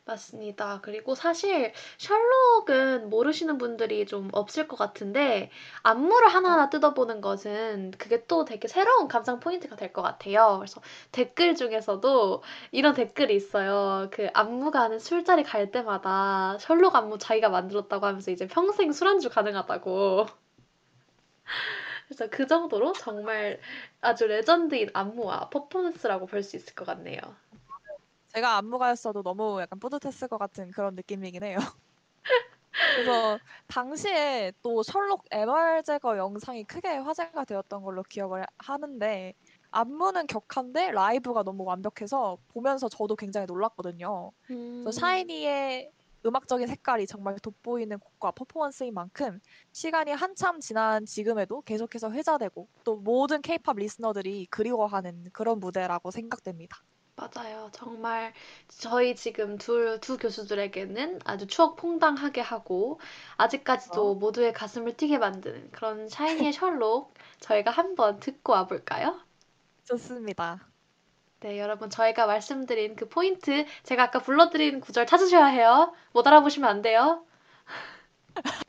맞습니다. 0.06 0.80
그리고 0.82 1.14
사실 1.14 1.72
셜록은 1.98 3.08
모르시는 3.08 3.56
분들이 3.58 4.04
좀 4.06 4.28
없을 4.32 4.68
것 4.68 4.76
같은데 4.76 5.50
안무를 5.82 6.28
하나하나 6.28 6.68
뜯어보는 6.68 7.20
것은 7.22 7.90
그게 7.98 8.26
또 8.26 8.44
되게 8.44 8.68
새로운 8.68 9.08
감상 9.08 9.40
포인트가 9.40 9.76
될 9.76 9.92
것 9.94 10.02
같아요. 10.02 10.56
그래서 10.58 10.80
댓글 11.12 11.54
중에서도 11.54 12.42
이런 12.72 12.94
댓글이 12.94 13.34
있어요. 13.34 14.08
그 14.10 14.28
안무가는 14.34 14.98
술자리 14.98 15.42
갈 15.42 15.70
때마다 15.70 16.58
셜록 16.58 16.96
안무 16.96 17.18
자기가 17.18 17.48
만들었다고 17.48 18.04
하면서 18.06 18.30
이제 18.30 18.46
평생 18.46 18.92
술안주 18.92 19.30
가능하다고. 19.30 20.26
그래서 22.08 22.28
그 22.30 22.46
정도로 22.46 22.92
정말 22.94 23.60
아주 24.00 24.26
레전드인 24.26 24.90
안무와 24.92 25.48
퍼포먼스라고 25.50 26.26
볼 26.26 26.42
수 26.42 26.56
있을 26.56 26.74
것 26.74 26.84
같네요. 26.86 27.18
제가 28.34 28.56
안무가였어도 28.56 29.22
너무 29.22 29.60
약간 29.60 29.78
뿌듯했을 29.78 30.28
것 30.28 30.38
같은 30.38 30.70
그런 30.72 30.94
느낌이긴 30.96 31.42
해요. 31.44 31.56
그래서 32.94 33.40
당시에 33.66 34.52
또 34.62 34.82
셜록 34.82 35.24
MR 35.30 35.82
제거 35.84 36.16
영상이 36.16 36.64
크게 36.64 36.88
화제가 36.98 37.44
되었던 37.44 37.82
걸로 37.82 38.02
기억을 38.04 38.44
하는데 38.58 39.34
안무는 39.70 40.26
격한데 40.28 40.92
라이브가 40.92 41.42
너무 41.42 41.64
완벽해서 41.64 42.38
보면서 42.48 42.88
저도 42.88 43.16
굉장히 43.16 43.46
놀랐거든요. 43.46 44.30
그래서 44.82 45.00
샤이니의 45.00 45.92
음악적인 46.26 46.66
색깔이 46.68 47.06
정말 47.06 47.38
돋보이는 47.40 47.98
곡과 47.98 48.30
퍼포먼스인 48.32 48.94
만큼 48.94 49.40
시간이 49.72 50.12
한참 50.12 50.60
지난 50.60 51.04
지금에도 51.04 51.62
계속해서 51.62 52.12
회자되고 52.12 52.68
또 52.84 52.96
모든 52.96 53.42
케이팝 53.42 53.76
리스너들이 53.76 54.46
그리워하는 54.50 55.24
그런 55.32 55.60
무대라고 55.60 56.10
생각됩니다. 56.12 56.78
맞아요. 57.16 57.70
정말 57.72 58.32
저희 58.68 59.14
지금 59.14 59.56
둘, 59.56 60.00
두 60.00 60.16
교수들에게는 60.18 61.20
아주 61.24 61.46
추억 61.46 61.76
퐁당하게 61.76 62.40
하고 62.40 63.00
아직까지도 63.36 64.10
어? 64.10 64.14
모두의 64.14 64.52
가슴을 64.52 64.96
뛰게 64.96 65.18
만드는 65.18 65.70
그런 65.70 66.08
샤이니의 66.08 66.52
셜록 66.52 67.14
저희가 67.40 67.70
한번 67.70 68.18
듣고 68.20 68.52
와볼까요? 68.52 69.20
좋습니다. 69.84 70.66
네, 71.40 71.58
여러분 71.60 71.90
저희가 71.90 72.26
말씀드린 72.26 72.96
그 72.96 73.08
포인트 73.08 73.66
제가 73.84 74.04
아까 74.04 74.18
불러드린 74.18 74.80
구절 74.80 75.06
찾으셔야 75.06 75.46
해요. 75.46 75.94
못 76.12 76.26
알아보시면 76.26 76.68
안 76.68 76.82
돼요. 76.82 77.24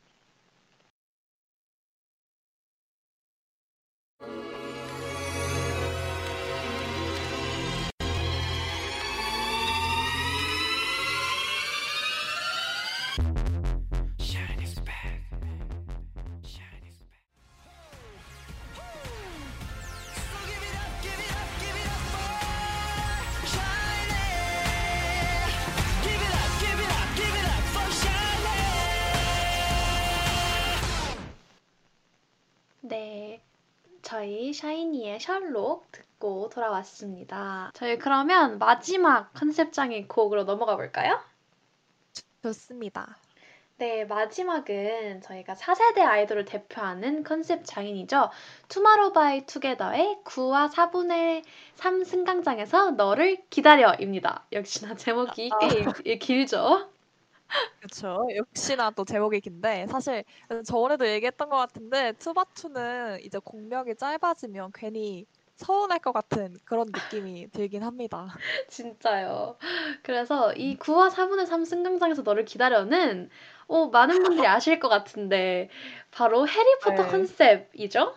셜록 35.26 35.90
듣고 35.90 36.48
돌아왔습니다. 36.50 37.72
저희 37.74 37.98
그러면 37.98 38.58
마지막 38.58 39.32
컨셉 39.34 39.68
장인의 39.68 40.06
곡으로 40.06 40.44
넘어가 40.44 40.76
볼까요? 40.76 41.18
좋습니다. 42.44 43.16
네, 43.78 44.04
마지막은 44.04 45.20
저희가 45.22 45.54
4세대 45.54 45.98
아이돌을 45.98 46.44
대표하는 46.44 47.24
컨셉 47.24 47.62
장인이죠. 47.64 48.30
투모로우 48.68 49.12
바이 49.12 49.44
투게더의 49.46 50.20
9와 50.24 50.70
4분의 50.70 51.42
3 51.74 52.04
승강장에서 52.04 52.92
너를 52.92 53.38
기다려입니다. 53.50 54.44
역시나 54.52 54.94
제목이 54.94 55.50
아. 55.52 55.58
꽤 55.58 55.68
길- 56.04 56.18
길죠. 56.20 56.88
그렇죠. 57.78 58.26
역시나 58.34 58.90
또 58.90 59.04
제목이 59.04 59.40
긴데 59.40 59.86
사실 59.88 60.24
저번에도 60.64 61.06
얘기했던 61.06 61.48
것 61.48 61.56
같은데 61.56 62.12
투바투는 62.18 63.20
이제 63.22 63.38
공명이 63.38 63.94
짧아지면 63.96 64.72
괜히 64.74 65.26
서운할 65.56 65.98
것 66.00 66.12
같은 66.12 66.56
그런 66.64 66.86
느낌이 66.86 67.48
들긴 67.52 67.82
합니다. 67.82 68.26
진짜요. 68.68 69.56
그래서 70.02 70.52
이 70.52 70.76
9와 70.76 71.10
4분의 71.10 71.46
3 71.46 71.64
승강장에서 71.64 72.22
너를 72.22 72.44
기다려는 72.44 73.30
어, 73.66 73.86
많은 73.88 74.22
분들이 74.22 74.46
아실 74.46 74.78
것 74.78 74.88
같은데 74.88 75.70
바로 76.10 76.46
해리포터 76.46 77.02
네. 77.04 77.08
컨셉이죠? 77.08 78.14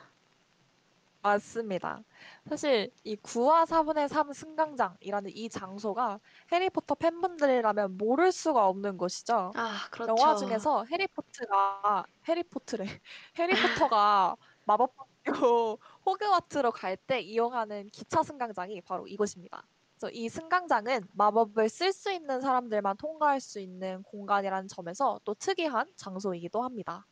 맞습니다. 1.21 2.03
사실 2.49 2.91
이 3.03 3.15
9와 3.17 3.65
4분의 3.65 4.07
3 4.07 4.33
승강장이라는 4.33 5.31
이 5.35 5.49
장소가 5.49 6.19
해리포터 6.51 6.95
팬분들이라면 6.95 7.97
모를 7.97 8.31
수가 8.31 8.67
없는 8.67 8.97
곳이죠. 8.97 9.53
아, 9.55 9.87
그렇죠. 9.91 10.09
영화 10.11 10.33
중에서 10.35 10.85
해리포터가 10.85 12.05
해리포터래 12.27 12.85
해리포터가 13.37 14.35
마법학교 14.65 15.79
호그와트로 16.05 16.71
갈 16.71 16.97
때 16.97 17.19
이용하는 17.21 17.87
기차 17.91 18.23
승강장이 18.23 18.81
바로 18.81 19.07
이곳입니다. 19.07 19.67
그래서 19.99 20.11
이 20.13 20.29
승강장은 20.29 21.07
마법을 21.13 21.69
쓸 21.69 21.91
수 21.93 22.11
있는 22.11 22.41
사람들만 22.41 22.97
통과할 22.97 23.39
수 23.41 23.59
있는 23.59 24.01
공간이라는 24.03 24.67
점에서 24.69 25.19
또 25.23 25.33
특이한 25.35 25.91
장소이기도 25.97 26.63
합니다. 26.63 27.05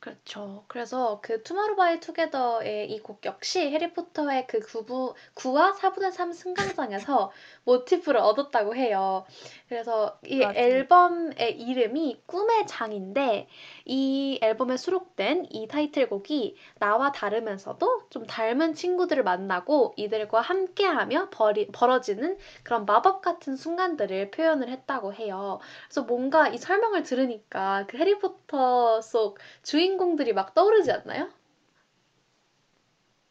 그렇죠. 0.00 0.64
그래서 0.66 1.20
그 1.22 1.42
투마로바이 1.42 2.00
투게더의 2.00 2.90
이 2.90 3.02
곡 3.02 3.22
역시 3.26 3.60
해리포터의 3.70 4.46
그 4.46 4.60
9부, 4.60 5.14
9와 5.34 5.74
4분의 5.74 6.10
3 6.10 6.32
승강장에서 6.32 7.30
모티프를 7.64 8.18
얻었다고 8.18 8.74
해요. 8.74 9.26
그래서 9.68 10.18
이 10.24 10.38
맞습니다. 10.38 10.58
앨범의 10.58 11.60
이름이 11.60 12.22
꿈의 12.24 12.66
장인데 12.66 13.46
이 13.84 14.38
앨범에 14.42 14.78
수록된 14.78 15.48
이 15.50 15.68
타이틀곡이 15.68 16.56
나와 16.78 17.12
다르면서도 17.12 18.08
좀 18.08 18.26
닮은 18.26 18.72
친구들을 18.74 19.22
만나고 19.22 19.92
이들과 19.96 20.40
함께하며 20.40 21.28
벌이, 21.30 21.66
벌어지는 21.72 22.38
그런 22.62 22.86
마법 22.86 23.20
같은 23.20 23.54
순간들을 23.56 24.30
표현을 24.30 24.70
했다고 24.70 25.12
해요. 25.12 25.60
그래서 25.88 26.02
뭔가 26.04 26.48
이 26.48 26.56
설명을 26.56 27.02
들으니까 27.02 27.84
그 27.88 27.98
해리포터 27.98 29.02
속 29.02 29.38
주인 29.62 29.89
공들이 29.98 30.32
막 30.32 30.54
떠오르지 30.54 30.90
않나요? 30.92 31.30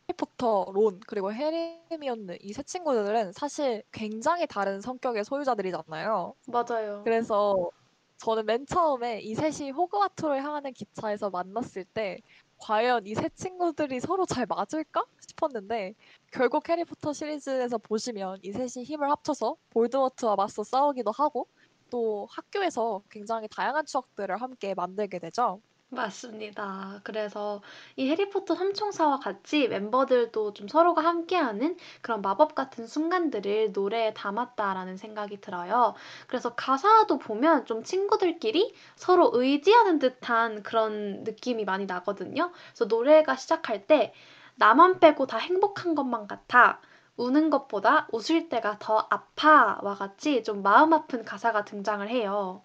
해리포터, 0.09 0.71
론, 0.73 0.99
그리고 1.07 1.31
헤르미온느 1.33 2.37
이 2.41 2.53
세 2.53 2.63
친구들은 2.63 3.31
사실 3.33 3.83
굉장히 3.91 4.47
다른 4.47 4.81
성격의 4.81 5.23
소유자들이잖아요. 5.25 6.33
맞아요. 6.47 7.03
그래서 7.03 7.71
저는 8.17 8.45
맨 8.45 8.65
처음에 8.67 9.21
이 9.21 9.35
셋이 9.35 9.71
호그와트를 9.71 10.43
향하는 10.43 10.73
기차에서 10.73 11.29
만났을 11.31 11.85
때 11.85 12.19
과연 12.57 13.05
이 13.07 13.15
세 13.15 13.29
친구들이 13.29 13.99
서로 14.01 14.25
잘 14.25 14.45
맞을까 14.47 15.05
싶었는데 15.21 15.95
결국 16.31 16.67
해리포터 16.69 17.13
시리즈에서 17.13 17.77
보시면 17.79 18.39
이 18.43 18.51
셋이 18.53 18.85
힘을 18.85 19.09
합쳐서 19.11 19.57
볼드모트와 19.71 20.35
맞서 20.35 20.63
싸우기도 20.63 21.11
하고 21.11 21.47
또 21.89 22.27
학교에서 22.31 23.03
굉장히 23.09 23.47
다양한 23.49 23.85
추억들을 23.85 24.41
함께 24.41 24.73
만들게 24.75 25.19
되죠. 25.19 25.61
맞습니다. 25.91 26.99
그래서 27.03 27.61
이 27.95 28.09
해리포터 28.09 28.53
삼총사와 28.55 29.19
같이 29.19 29.67
멤버들도 29.67 30.53
좀 30.53 30.67
서로가 30.67 31.03
함께하는 31.03 31.77
그런 32.01 32.21
마법 32.21 32.53
같은 32.55 32.85
순간들을 32.87 33.71
노래에 33.73 34.13
담았다라는 34.13 34.97
생각이 34.97 35.41
들어요. 35.41 35.95
그래서 36.27 36.53
가사도 36.55 37.17
보면 37.17 37.65
좀 37.65 37.83
친구들끼리 37.83 38.73
서로 38.95 39.31
의지하는 39.33 39.97
듯한 39.99 40.61
그런 40.63 41.23
느낌이 41.23 41.65
많이 41.65 41.85
나거든요. 41.87 42.51
그래서 42.69 42.85
노래가 42.85 43.35
시작할 43.35 43.87
때 43.87 44.13
나만 44.55 44.99
빼고 44.99 45.25
다 45.27 45.37
행복한 45.39 45.95
것만 45.95 46.27
같아. 46.27 46.79
우는 47.17 47.49
것보다 47.49 48.07
웃을 48.11 48.47
때가 48.49 48.77
더 48.79 49.07
아파와 49.09 49.95
같이 49.95 50.43
좀 50.43 50.61
마음 50.61 50.93
아픈 50.93 51.25
가사가 51.25 51.65
등장을 51.65 52.07
해요. 52.09 52.63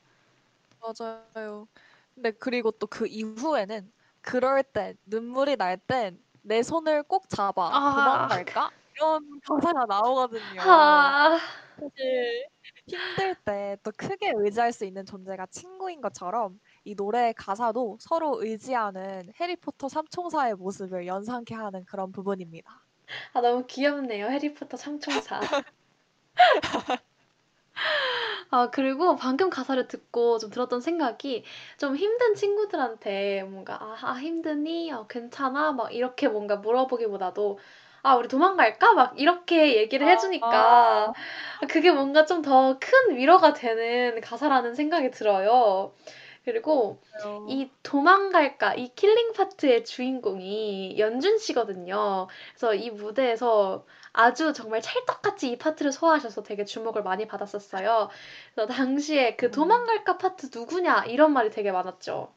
맞아요. 0.81 1.66
근데 2.14 2.30
그리고 2.32 2.70
또 2.70 2.86
그 2.86 3.06
이후에는 3.06 3.92
그럴 4.20 4.62
땐 4.62 4.96
눈물이 5.06 5.56
날 5.56 5.76
땐 5.78 6.22
내 6.42 6.62
손을 6.62 7.02
꼭 7.04 7.28
잡아 7.30 7.70
아. 7.72 7.94
도망갈까? 7.94 8.70
이런 8.96 9.40
가사가 9.48 9.86
나오거든요. 9.86 10.60
아, 10.62 11.38
사실 11.78 12.46
힘들 12.86 13.34
때 13.44 13.76
또 13.82 13.90
크게 13.96 14.32
의지할 14.36 14.72
수 14.72 14.84
있는 14.84 15.04
존재가 15.06 15.46
친구인 15.46 16.00
것처럼 16.00 16.60
이 16.84 16.94
노래의 16.94 17.34
가사도 17.34 17.98
서로 18.00 18.42
의지하는 18.42 19.30
해리포터 19.40 19.88
삼총사의 19.88 20.54
모습을 20.56 21.06
연상케 21.06 21.54
하는 21.54 21.84
그런 21.86 22.12
부분입니다. 22.12 22.84
아, 23.32 23.40
너무 23.40 23.66
귀엽네요. 23.66 24.26
해리포터 24.28 24.76
삼총사. 24.76 25.40
아, 28.55 28.70
그리고 28.70 29.16
방금 29.16 29.50
가사를 29.50 29.88
듣고 29.88 30.38
좀 30.38 30.50
들었던 30.50 30.80
생각이 30.80 31.44
좀 31.78 31.96
힘든 31.96 32.34
친구들한테 32.34 33.42
뭔가, 33.44 33.74
아, 33.82 33.96
아, 34.02 34.12
힘드니? 34.14 34.92
어, 34.92 35.07
괜찮아? 35.09 35.72
막 35.72 35.92
이렇게 35.94 36.28
뭔가 36.28 36.57
물어보기보다도, 36.57 37.59
아, 38.02 38.16
우리 38.16 38.28
도망갈까? 38.28 38.92
막 38.94 39.18
이렇게 39.18 39.76
얘기를 39.76 40.07
해주니까, 40.09 41.12
그게 41.70 41.90
뭔가 41.90 42.24
좀 42.26 42.42
더 42.42 42.78
큰 42.80 43.16
위로가 43.16 43.55
되는 43.55 44.20
가사라는 44.20 44.74
생각이 44.74 45.11
들어요. 45.11 45.92
그리고 46.44 47.00
이 47.46 47.70
도망갈까 47.82 48.74
이 48.74 48.94
killing 48.95 49.32
파트의 49.32 49.84
주인공이 49.84 50.98
연준 50.98 51.38
씨거든요. 51.38 52.26
그래서 52.52 52.74
이 52.74 52.90
무대에서 52.90 53.86
아주 54.14 54.52
정말 54.52 54.80
찰떡같이 54.80 55.50
이 55.50 55.58
파트를 55.58 55.90
소화하셔서 55.92 56.44
되게 56.44 56.64
주목을 56.64 57.02
많이 57.02 57.26
받았었어요. 57.26 58.08
그래서 58.54 58.72
당시에 58.72 59.34
그 59.34 59.46
음. 59.46 59.50
도망갈까 59.50 60.18
파트 60.18 60.50
누구냐 60.56 61.04
이런 61.06 61.32
말이 61.32 61.50
되게 61.50 61.72
많았죠. 61.72 62.32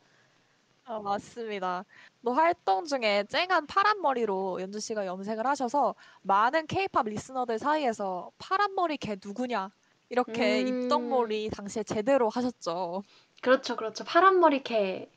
아, 0.85 0.99
맞습니다. 0.99 1.85
또 2.25 2.33
활동 2.33 2.85
중에 2.85 3.25
쨍한 3.29 3.67
파란 3.67 4.01
머리로 4.01 4.59
연준 4.59 4.79
씨가 4.79 5.05
염색을 5.05 5.45
하셔서 5.45 5.93
많은 6.23 6.65
케이팝 6.65 7.05
listener들 7.07 7.59
사이에서 7.59 8.31
파란 8.39 8.73
머리 8.73 8.97
걔 8.97 9.15
누구냐 9.23 9.69
이렇게 10.09 10.63
음. 10.63 10.85
입덕몰이 10.85 11.51
당시에 11.51 11.83
제대로 11.83 12.27
하셨죠. 12.29 13.03
그렇죠, 13.41 13.75
그렇죠. 13.75 14.03
파란 14.03 14.39
머리 14.39 14.63
걔. 14.63 15.09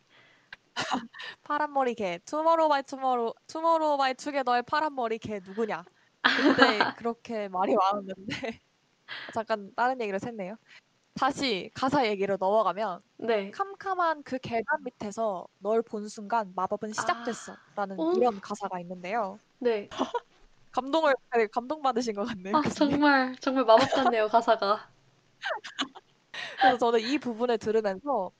파란 1.42 1.72
머리 1.72 1.94
걔 1.94 2.18
투모로우 2.26 2.68
바이 2.68 2.82
투모로우 2.82 3.32
투모로우 3.46 3.96
바이 3.96 4.14
투게더의 4.14 4.62
파란 4.64 4.94
머리 4.94 5.18
걔 5.18 5.40
누구냐 5.42 5.84
그때 6.32 6.90
그렇게 6.96 7.48
말이 7.48 7.74
많았는데 7.74 8.26
잠깐 9.34 9.72
다른 9.76 10.00
얘기를 10.02 10.18
했네요. 10.24 10.56
다시 11.14 11.70
가사 11.74 12.06
얘기로 12.08 12.36
넘어가면 12.38 13.02
네. 13.18 13.52
캄캄한 13.52 14.24
그 14.24 14.38
계단 14.40 14.84
밑에서 14.84 15.46
널 15.58 15.82
본 15.82 16.08
순간 16.08 16.52
마법은 16.56 16.92
시작됐어 16.92 17.58
라는 17.76 18.06
오. 18.06 18.12
이런 18.12 18.40
가사가 18.40 18.80
있는데요. 18.80 19.40
네. 19.60 19.90
감동을 20.72 21.14
되게 21.32 21.46
감동 21.48 21.82
받으신 21.82 22.14
것 22.14 22.24
같네요. 22.26 22.56
아. 22.56 22.62
정말 22.62 23.36
정말 23.40 23.64
마법 23.64 23.92
같네요, 23.92 24.28
가사가. 24.28 24.90
그래서 26.60 26.76
저는 26.78 27.00
이 27.00 27.18
부분을 27.18 27.58
들으면서 27.58 28.30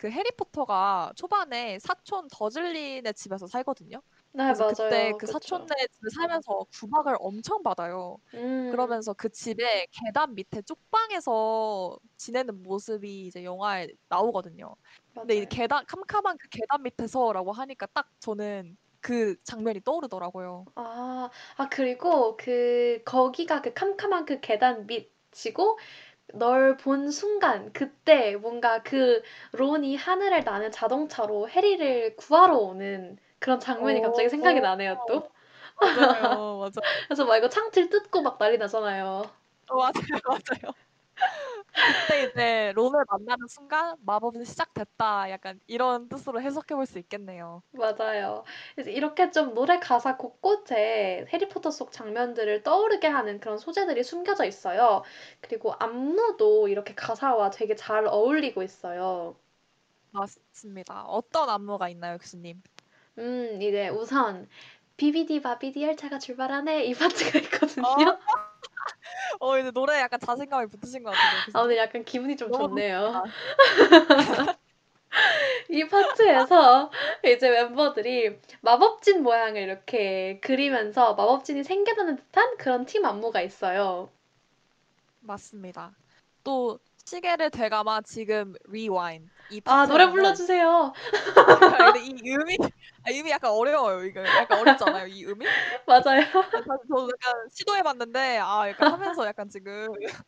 그 0.00 0.10
해리포터가 0.10 1.12
초반에 1.14 1.78
사촌 1.78 2.26
더즐린의 2.32 3.12
집에서 3.12 3.46
살거든요. 3.46 4.00
네, 4.32 4.44
맞아요. 4.54 4.68
그때 4.68 5.12
그 5.12 5.26
그쵸. 5.26 5.32
사촌네 5.32 5.66
집에 5.90 6.08
살면서 6.16 6.64
구박을 6.72 7.16
엄청 7.20 7.62
받아요. 7.62 8.16
음. 8.32 8.70
그러면서 8.70 9.12
그 9.12 9.28
집에 9.28 9.86
계단 9.90 10.34
밑에 10.34 10.62
쪽방에서 10.62 11.98
지내는 12.16 12.62
모습이 12.62 13.26
이제 13.26 13.44
영화에 13.44 13.88
나오거든요. 14.08 14.74
근데 15.18 15.36
이 15.36 15.44
맞아요. 15.44 15.48
계단 15.50 15.84
캄캄한 15.86 16.38
그 16.38 16.48
계단 16.48 16.82
밑에서라고 16.82 17.52
하니까 17.52 17.84
딱 17.92 18.08
저는 18.20 18.78
그 19.02 19.36
장면이 19.44 19.82
떠오르더라고요. 19.82 20.64
아, 20.76 21.30
아, 21.56 21.68
그리고 21.68 22.36
그, 22.36 23.02
거기가 23.04 23.60
그 23.62 23.72
캄캄한 23.74 24.24
그 24.24 24.40
계단 24.40 24.86
밑이고, 24.86 25.78
널 26.34 26.76
본 26.76 27.10
순간, 27.10 27.72
그때 27.72 28.36
뭔가 28.36 28.82
그 28.82 29.22
론이 29.52 29.96
하늘을 29.96 30.44
나는 30.44 30.70
자동차로 30.70 31.48
해리를 31.48 32.16
구하러 32.16 32.56
오는 32.58 33.18
그런 33.38 33.60
장면이 33.60 34.00
갑자기 34.02 34.28
생각이 34.28 34.60
나네요, 34.60 35.02
또. 35.06 35.30
맞아요, 35.94 36.58
맞아요. 36.60 36.84
그래서 37.08 37.24
막 37.26 37.36
이거 37.36 37.48
창틀 37.48 37.88
뜯고 37.90 38.22
막 38.22 38.38
난리 38.38 38.58
나잖아요. 38.58 39.30
어, 39.68 39.76
맞아요, 39.76 39.92
맞아요. 40.26 40.74
그때 41.82 42.24
이제 42.24 42.72
론을 42.74 43.04
만나는 43.08 43.46
순간 43.48 43.96
마법은 44.04 44.44
시작됐다. 44.44 45.30
약간 45.30 45.60
이런 45.66 46.08
뜻으로 46.08 46.40
해석해 46.40 46.74
볼 46.74 46.86
수 46.86 46.98
있겠네요. 46.98 47.62
맞아요. 47.72 48.44
그래서 48.74 48.90
이렇게 48.90 49.30
좀 49.32 49.54
노래 49.54 49.78
가사 49.80 50.16
곳곳에 50.16 51.26
해리포터 51.32 51.70
속 51.72 51.90
장면들을 51.92 52.62
떠오르게 52.64 53.06
하는 53.08 53.38
그런 53.40 53.58
소재들이 53.58 54.02
숨겨져 54.04 54.44
있어요. 54.44 55.02
그리고 55.40 55.72
안무도 55.78 56.68
이렇게 56.68 56.94
가사와 56.94 57.50
되게 57.50 57.74
잘 57.76 58.06
어울리고 58.06 58.62
있어요. 58.64 59.36
맞습니다. 60.12 61.04
어떤 61.06 61.48
안무가 61.50 61.88
있나요, 61.88 62.18
교수님? 62.18 62.62
음, 63.18 63.60
이제 63.62 63.88
우선 63.88 64.48
비비디 64.96 65.42
바비디 65.42 65.82
열차가 65.82 66.18
출발하네 66.18 66.84
이 66.86 66.94
파트가 67.34 67.38
있거든요. 67.40 67.86
어, 67.86 68.39
이제 69.60 69.70
노래 69.70 70.00
약간 70.00 70.20
자신감이 70.20 70.68
붙으신 70.68 71.02
것 71.02 71.10
같은데. 71.10 71.58
아. 71.58 71.62
오늘 71.62 71.76
약간 71.76 72.04
기분이 72.04 72.36
좀 72.36 72.52
좋네요. 72.52 73.24
이 75.70 75.84
파트에서 75.86 76.90
이제 77.24 77.50
멤버들이 77.50 78.38
마법진 78.60 79.22
모양을 79.22 79.60
이렇게 79.62 80.40
그리면서 80.40 81.14
마법진이 81.14 81.64
생겨나는 81.64 82.16
듯한 82.16 82.56
그런 82.58 82.86
팀 82.86 83.04
안무가 83.04 83.40
있어요. 83.40 84.10
맞습니다. 85.20 85.92
또 86.42 86.78
시계를 87.04 87.50
되감아 87.50 88.02
지금 88.02 88.54
rewind 88.68 89.28
이 89.28 89.39
아, 89.64 89.86
노래 89.86 90.10
불러주세요. 90.10 90.92
근데 91.78 92.00
이 92.04 92.12
음이 92.34 92.56
아, 93.06 93.10
음이 93.10 93.30
약간 93.30 93.50
어려워요. 93.52 94.04
이거 94.04 94.20
약간 94.22 94.58
어렵지 94.58 94.84
않아요? 94.84 95.06
이 95.06 95.24
음이? 95.26 95.44
맞아요. 95.86 96.22
사실 96.22 96.64
저도 96.88 97.10
약간 97.10 97.48
시도해봤는데 97.50 98.38
아 98.38 98.68
약간 98.68 98.92
하면서 98.92 99.26
약간 99.26 99.48
지금 99.48 99.88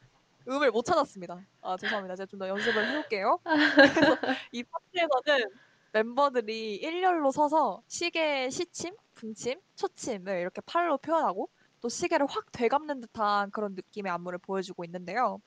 음을 0.49 0.71
못 0.73 0.85
찾았습니다. 0.85 1.41
아 1.63 1.77
죄송합니다. 1.77 2.17
제가 2.17 2.27
좀 2.27 2.39
더 2.41 2.49
연습을 2.49 2.89
해볼게요. 2.89 3.39
그래서 3.77 4.17
이 4.53 4.65
파트에서는 4.65 5.51
멤버들이 5.93 6.77
일렬로 6.77 7.31
서서 7.33 7.83
시계의 7.87 8.51
시침, 8.51 8.95
분침, 9.15 9.61
초침을 9.77 10.41
이렇게 10.41 10.61
팔로 10.63 10.99
표현하고 10.99 11.49
또 11.81 11.89
시계를 11.89 12.27
확 12.29 12.51
되감는 12.53 13.01
듯한 13.03 13.51
그런 13.51 13.75
느낌의 13.75 14.11
안무를 14.13 14.39
보여주고 14.39 14.85
있는데요. 14.85 15.39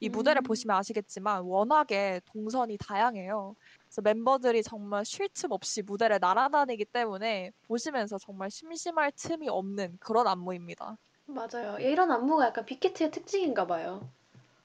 이 0.00 0.08
무대를 0.08 0.42
음. 0.42 0.42
보시면 0.42 0.76
아시겠지만 0.76 1.42
워낙에 1.44 2.20
동선이 2.26 2.76
다양해요. 2.78 3.54
그래서 3.88 4.02
멤버들이 4.02 4.62
정말 4.62 5.04
쉴 5.04 5.28
틈 5.30 5.52
없이 5.52 5.82
무대를 5.82 6.18
날아다니기 6.20 6.86
때문에 6.86 7.50
보시면서 7.68 8.18
정말 8.18 8.50
심심할 8.50 9.12
틈이 9.16 9.48
없는 9.48 9.98
그런 10.00 10.26
안무입니다. 10.26 10.96
맞아요. 11.26 11.78
이런 11.78 12.10
안무가 12.10 12.46
약간 12.46 12.64
빅히트의 12.64 13.12
특징인가 13.12 13.64
봐요. 13.68 14.10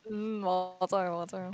음, 0.10 0.42
맞아요, 0.42 1.26
맞아요. 1.26 1.52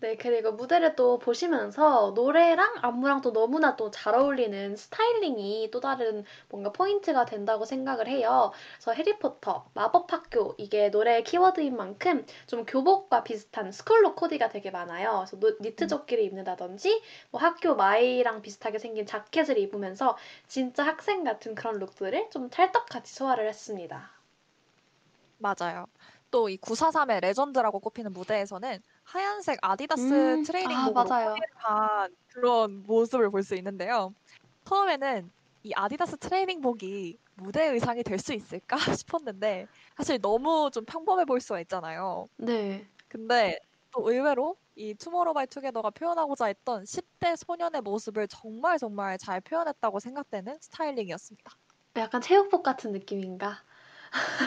네, 0.00 0.16
그리고 0.16 0.52
무대를 0.52 0.96
또 0.96 1.18
보시면서 1.18 2.12
노래랑 2.16 2.74
안무랑 2.82 3.20
또 3.22 3.32
너무나 3.32 3.76
또 3.76 3.90
잘 3.90 4.14
어울리는 4.14 4.76
스타일링이 4.76 5.70
또 5.72 5.80
다른 5.80 6.24
뭔가 6.48 6.72
포인트가 6.72 7.24
된다고 7.24 7.64
생각을 7.64 8.08
해요. 8.08 8.52
그래서 8.76 8.92
해리포터, 8.92 9.70
마법학교, 9.74 10.54
이게 10.58 10.88
노래의 10.90 11.24
키워드인 11.24 11.76
만큼 11.76 12.24
좀 12.46 12.64
교복과 12.66 13.24
비슷한 13.24 13.70
school 13.72 13.98
look 13.98 14.16
코디가 14.16 14.48
되게 14.48 14.70
많아요. 14.70 15.24
그래서 15.26 15.38
노- 15.38 15.56
니트 15.60 15.86
음. 15.86 15.88
조끼를 15.88 16.22
입는다든지, 16.24 17.02
뭐 17.30 17.40
학교 17.40 17.74
마이랑 17.76 18.42
비슷하게 18.42 18.78
생긴 18.78 19.06
자켓을 19.06 19.58
입으면서 19.58 20.16
진짜 20.48 20.84
학생 20.84 21.24
같은 21.24 21.54
그런 21.54 21.78
look들을 21.78 22.30
좀 22.30 22.50
찰떡같이 22.50 23.12
소화를 23.14 23.46
했습니다. 23.48 24.10
맞아요. 25.38 25.86
또 26.30 26.48
이 26.48 26.56
943의 26.58 27.20
레전드라고 27.20 27.80
꼽히는 27.80 28.12
무대에서는 28.12 28.80
하얀색 29.14 29.58
아디다스 29.60 30.02
음, 30.02 30.40
아, 30.40 30.46
트레이닝복으로 30.46 31.04
맞아요. 31.08 31.34
코디한 31.34 32.16
그런 32.28 32.82
모습을 32.86 33.30
볼 33.30 33.42
수 33.42 33.56
있는데요. 33.56 34.14
처음에는 34.64 35.30
이 35.64 35.72
아디다스 35.74 36.16
트레이닝복이 36.18 37.18
무대 37.34 37.66
의상이 37.66 38.02
될 38.04 38.18
수 38.20 38.32
있을까 38.34 38.76
싶었는데 39.04 39.66
사실 39.96 40.20
너무 40.20 40.70
좀 40.72 40.84
평범해 40.84 41.24
보일 41.24 41.40
수가 41.40 41.60
있잖아요. 41.62 42.28
네. 42.36 42.88
근데 43.08 43.58
또 43.90 44.08
의외로 44.08 44.56
이 44.76 44.94
투모로우바이투게더가 44.94 45.90
표현하고자 45.90 46.46
했던 46.46 46.84
10대 46.84 47.34
소년의 47.36 47.80
모습을 47.82 48.28
정말 48.28 48.78
정말 48.78 49.18
잘 49.18 49.40
표현했다고 49.40 49.98
생각되는 49.98 50.58
스타일링이었습니다. 50.60 51.50
약간 51.96 52.20
체육복 52.20 52.62
같은 52.62 52.92
느낌인가? 52.92 53.58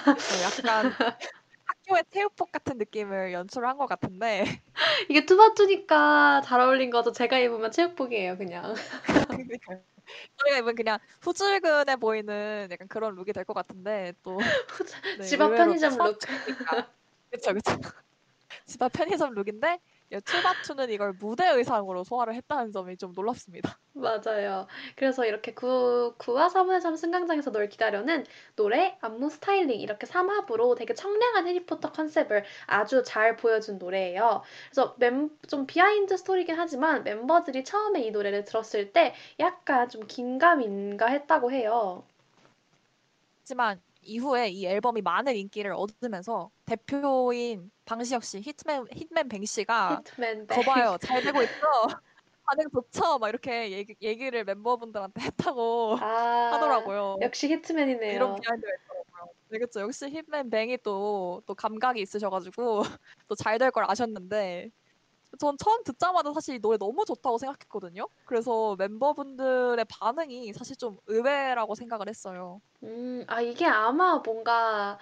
그래서 0.05 0.43
약간 0.43 0.91
학교의 1.83 2.03
체육복 2.11 2.51
같은 2.51 2.77
느낌을 2.77 3.33
연출한 3.33 3.77
것 3.77 3.87
같은데 3.87 4.43
이게 5.09 5.25
투바투니까 5.25 6.41
잘 6.43 6.59
어울린 6.59 6.89
거죠. 6.89 7.11
제가 7.11 7.37
입으면 7.39 7.71
체육복이에요, 7.71 8.37
그냥. 8.37 8.73
저희가 10.37 10.57
입은 10.59 10.75
그냥 10.75 10.99
후줄근해 11.21 11.95
보이는 11.95 12.67
약간 12.71 12.87
그런 12.87 13.15
룩이 13.15 13.31
될 13.33 13.45
것 13.45 13.53
같은데 13.53 14.13
또 14.23 14.37
네, 15.17 15.23
집앞 15.25 15.51
의외로 15.51 15.65
편의점 15.65 15.97
룩. 15.97 16.19
그쵸 17.31 17.53
그쵸 17.53 17.71
집앞 18.65 18.91
편의점 18.93 19.33
룩인데 19.33 19.79
투바투는 20.21 20.89
이걸 20.89 21.13
무대 21.13 21.47
의상으로 21.47 22.03
소화를 22.03 22.35
했다는 22.35 22.71
점이 22.71 22.97
좀 22.97 23.13
놀랍습니다. 23.15 23.79
맞아요. 23.93 24.67
그래서 24.95 25.25
이렇게 25.25 25.53
9, 25.53 26.15
9와 26.17 26.51
4분의 26.51 26.81
3 26.81 26.95
승강장에서 26.95 27.51
널 27.51 27.69
기다려는 27.69 28.25
노래, 28.55 28.97
안무 29.01 29.29
스타일링 29.29 29.79
이렇게 29.79 30.07
3합으로 30.07 30.75
되게 30.75 30.93
청량한 30.93 31.47
해리포터 31.47 31.91
컨셉을 31.91 32.43
아주 32.65 33.03
잘 33.03 33.35
보여준 33.35 33.77
노래예요. 33.77 34.41
그래서 34.69 34.95
멤, 34.97 35.29
좀 35.47 35.65
behind 35.65 36.17
story긴 36.17 36.55
하지만 36.57 37.03
멤버들이 37.03 37.63
처음에 37.63 38.01
이 38.01 38.11
노래를 38.11 38.45
들었을 38.45 38.91
때 38.91 39.13
약간 39.39 39.89
좀 39.89 40.05
긴가민가 40.07 41.07
했다고 41.07 41.51
해요. 41.51 42.03
하지만 43.41 43.81
이후에 44.05 44.49
이 44.49 44.65
앨범이 44.65 45.01
많은 45.01 45.35
인기를 45.35 45.73
얻으면서 45.73 46.51
대표인 46.65 47.71
방시혁 47.85 48.23
씨, 48.23 48.39
히트맨 48.41 48.87
히트맨 48.91 49.29
뱅 49.29 49.45
씨가 49.45 50.01
히트맨 50.07 50.47
거 50.47 50.61
봐요 50.61 50.97
잘 51.01 51.21
되고 51.23 51.41
있어 51.41 51.57
반응 52.45 52.65
좋죠 52.73 53.19
막 53.19 53.29
이렇게 53.29 53.71
얘기, 53.71 53.95
얘기를 54.01 54.43
멤버분들한테 54.43 55.21
했다고 55.21 55.97
아, 56.01 56.51
하더라고요. 56.53 57.17
역시 57.21 57.47
히트맨이네요. 57.49 58.11
이런 58.13 58.35
behind가 58.35 58.71
있더라고요. 58.83 59.33
네, 59.49 59.59
그쵸. 59.59 59.81
역시 59.81 60.05
hitman 60.07 60.49
뱅이 60.49 60.77
또, 60.83 61.41
또 61.45 61.55
감각이 61.55 62.01
있으셔가지고 62.01 62.81
또 63.29 63.35
잘 63.35 63.57
될 63.59 63.71
걸 63.71 63.85
아셨는데 63.89 64.71
전 65.39 65.57
처음 65.57 65.83
듣자마자 65.83 66.31
사실 66.33 66.55
이 66.55 66.59
노래 66.59 66.77
너무 66.77 67.05
좋다고 67.05 67.37
생각했거든요. 67.37 68.07
그래서 68.25 68.75
멤버분들의 68.77 69.83
반응이 69.89 70.53
사실 70.53 70.75
좀 70.77 70.97
의외라고 71.07 71.75
생각을 71.75 72.07
했어요. 72.09 72.61
음, 72.83 73.23
아, 73.27 73.41
이게 73.41 73.65
아마 73.65 74.17
뭔가 74.25 74.99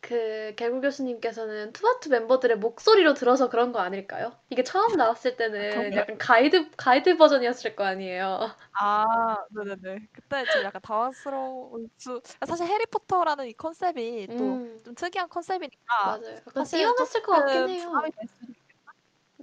그 0.00 0.54
개구 0.56 0.80
교수님께서는 0.80 1.72
투바투 1.72 2.10
멤버들의 2.10 2.58
목소리로 2.58 3.14
들어서 3.14 3.48
그런 3.50 3.72
거 3.72 3.80
아닐까요? 3.80 4.40
이게 4.50 4.62
처음 4.64 4.96
나왔을 4.96 5.36
때는 5.36 5.60
그런가요? 5.68 5.96
약간 5.96 6.18
가이드, 6.18 6.70
가이드 6.76 7.16
버전이었을 7.18 7.76
거 7.76 7.84
아니에요. 7.84 8.40
아, 8.80 9.36
네네네. 9.50 10.08
그때 10.12 10.46
좀 10.46 10.62
약간 10.64 10.80
당황스러운 10.82 11.88
수. 11.98 12.20
사실 12.46 12.66
해리포터라는 12.66 13.48
이 13.48 13.52
컨셉이 13.54 14.28
또좀 14.36 14.58
음, 14.58 14.82
특이한 14.96 15.28
컨셉이니까 15.28 15.82
맞아요. 16.00 16.36
약간 16.46 16.70
뛰어났을 16.70 17.22
것 17.22 17.32
같긴 17.32 17.68
해요. 17.68 18.12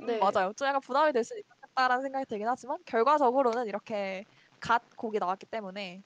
네. 0.06 0.18
맞아요. 0.20 0.54
좀 0.54 0.68
약간 0.68 0.82
부담이 0.82 1.12
될 1.14 1.24
수 1.24 1.38
있겠다라는 1.38 2.02
생각이 2.04 2.26
들긴 2.26 2.48
하지만 2.48 2.78
결과적으로는 2.86 3.68
이렇게 3.68 4.26
갓 4.60 4.82
곡이 4.96 5.20
나왔기 5.20 5.46
때문에 5.48 6.04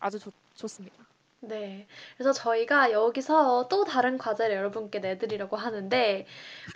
아주 0.00 0.18
좋, 0.18 0.32
좋습니다. 0.54 0.96
네. 1.40 1.86
그래서 2.16 2.32
저희가 2.32 2.90
여기서 2.90 3.68
또 3.68 3.84
다른 3.84 4.18
과제를 4.18 4.56
여러분께 4.56 4.98
내드리려고 4.98 5.56
하는데, 5.56 6.26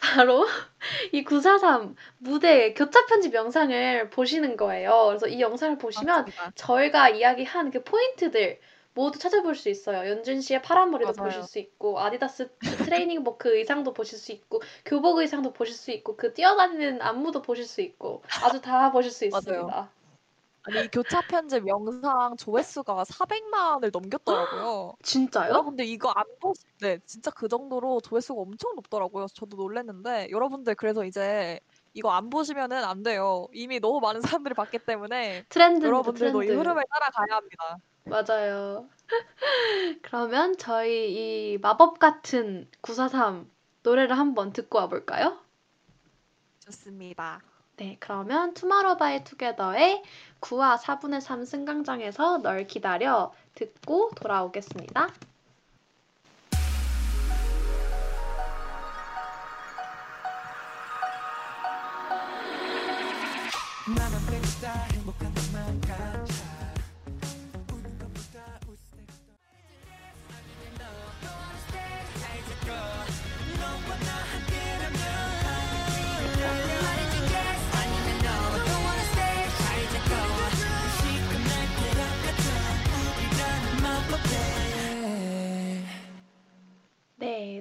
바로 0.01 0.47
이 1.13 1.25
943 1.25 1.97
무대 2.19 2.73
교차 2.75 3.07
편집 3.07 3.35
영상을 3.35 4.11
보시는 4.11 4.57
거예요. 4.57 5.07
그래서 5.09 5.27
이 5.27 5.41
영상을 5.41 5.79
보시면 5.79 6.27
맞습니다. 6.27 6.53
저희가 6.55 7.09
이야기한 7.11 7.73
그 7.73 7.83
포인트들 7.83 8.61
모두 8.95 9.19
찾아볼 9.19 9.55
수 9.55 9.69
있어요. 9.71 10.09
연준 10.11 10.41
씨의 10.41 10.63
파란 10.63 10.91
머리도 10.91 11.15
맞아요. 11.17 11.29
보실 11.29 11.43
수 11.45 11.59
있고, 11.59 11.99
아디다스 12.01 12.51
트레이닝 12.59 13.25
복 13.25 13.39
그 13.39 13.57
의상도 13.57 13.93
보실 13.95 14.19
수 14.19 14.33
있고, 14.33 14.61
교복 14.85 15.19
의상도 15.19 15.53
보실 15.53 15.75
수 15.75 15.91
있고, 15.93 16.17
그 16.17 16.33
뛰어다니는 16.35 17.01
안무도 17.03 17.43
보실 17.43 17.65
수 17.65 17.81
있고, 17.81 18.23
아주 18.43 18.61
다 18.61 18.91
보실 18.93 19.11
수. 19.11 19.25
있습니다. 19.25 19.91
아니 20.65 20.85
이 20.85 20.89
교차 20.89 21.23
편집 21.23 21.67
영상 21.67 22.37
조회수가 22.37 23.03
400만을 23.05 23.91
넘겼더라고요. 23.93 24.95
진짜요? 25.03 25.51
여러분들 25.51 25.85
이거 25.87 26.11
안 26.11 26.25
보실 26.41 26.65
네, 26.81 26.99
진짜 27.05 27.33
그 27.33 27.49
정도로 27.49 28.01
조회수가 28.01 28.41
엄청 28.41 28.75
높더라고요. 28.77 29.27
저도 29.35 29.57
놀랐는데 29.57 30.29
여러분들 30.31 30.77
그래서 30.77 31.05
이제 31.05 31.59
이거 31.95 32.11
안 32.13 32.31
보시면은 32.31 32.85
안 32.85 33.03
돼요. 33.03 33.49
이미 33.53 33.81
너무 33.81 33.99
많은 34.01 34.21
사람들이 34.21 34.55
봤기 34.55 34.79
때문에 34.81 35.45
트렌드입니다, 35.49 35.87
여러분들도 35.89 36.43
이 36.45 36.47
트렌드. 36.47 36.53
흐름을 36.53 36.85
따라가야 36.89 37.37
합니다. 37.39 37.79
맞아요. 38.05 38.89
그러면 40.03 40.57
저희 40.59 41.53
이 41.55 41.59
마법 41.59 41.99
같은 41.99 42.69
943 42.81 43.51
노래를 43.83 44.19
한번 44.19 44.53
듣고 44.53 44.79
와볼까요? 44.79 45.39
좋습니다. 46.61 47.41
네, 47.77 47.97
그러면 47.99 48.55
투마로우 48.55 48.97
바이 48.97 49.25
투게더의 49.25 50.03
9와 50.41 50.79
4분의 50.79 51.21
3 51.21 51.45
승강장에서 51.45 52.39
널 52.39 52.67
기다려 52.67 53.33
듣고 53.55 54.11
돌아오겠습니다. 54.15 55.09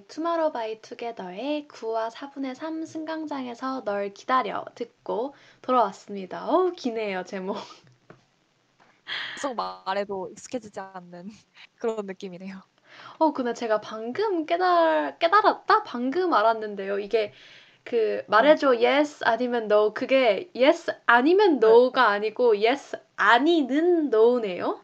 네, 0.02 0.08
투마로우 0.08 0.52
바이 0.52 0.82
투게더의 0.82 1.68
9와 1.68 2.10
4분의 2.10 2.56
3 2.56 2.86
승강장에서 2.86 3.84
널 3.84 4.12
기다려 4.14 4.66
듣고 4.74 5.36
돌아왔습니다. 5.62 6.48
어우, 6.50 6.72
기네요, 6.74 7.24
제목. 7.24 7.56
계속 9.36 9.56
말해도 9.56 10.30
익숙해지지 10.32 10.80
않는 10.80 11.30
그런 11.78 12.06
느낌이네요. 12.08 12.62
어, 13.20 13.32
근데 13.34 13.54
제가 13.54 13.80
방금 13.82 14.46
깨달, 14.48 15.20
깨달았다? 15.20 15.84
방금 15.84 16.34
알았는데요. 16.34 16.98
이게 17.00 17.32
그 17.84 18.24
말해줘 18.28 18.70
yes 18.84 19.24
아니면 19.24 19.64
no 19.66 19.94
그게 19.94 20.50
yes 20.56 20.92
아니면 21.06 21.58
no가 21.64 22.10
아니고 22.10 22.56
yes 22.56 22.98
아님 23.18 24.08
no네요. 24.08 24.84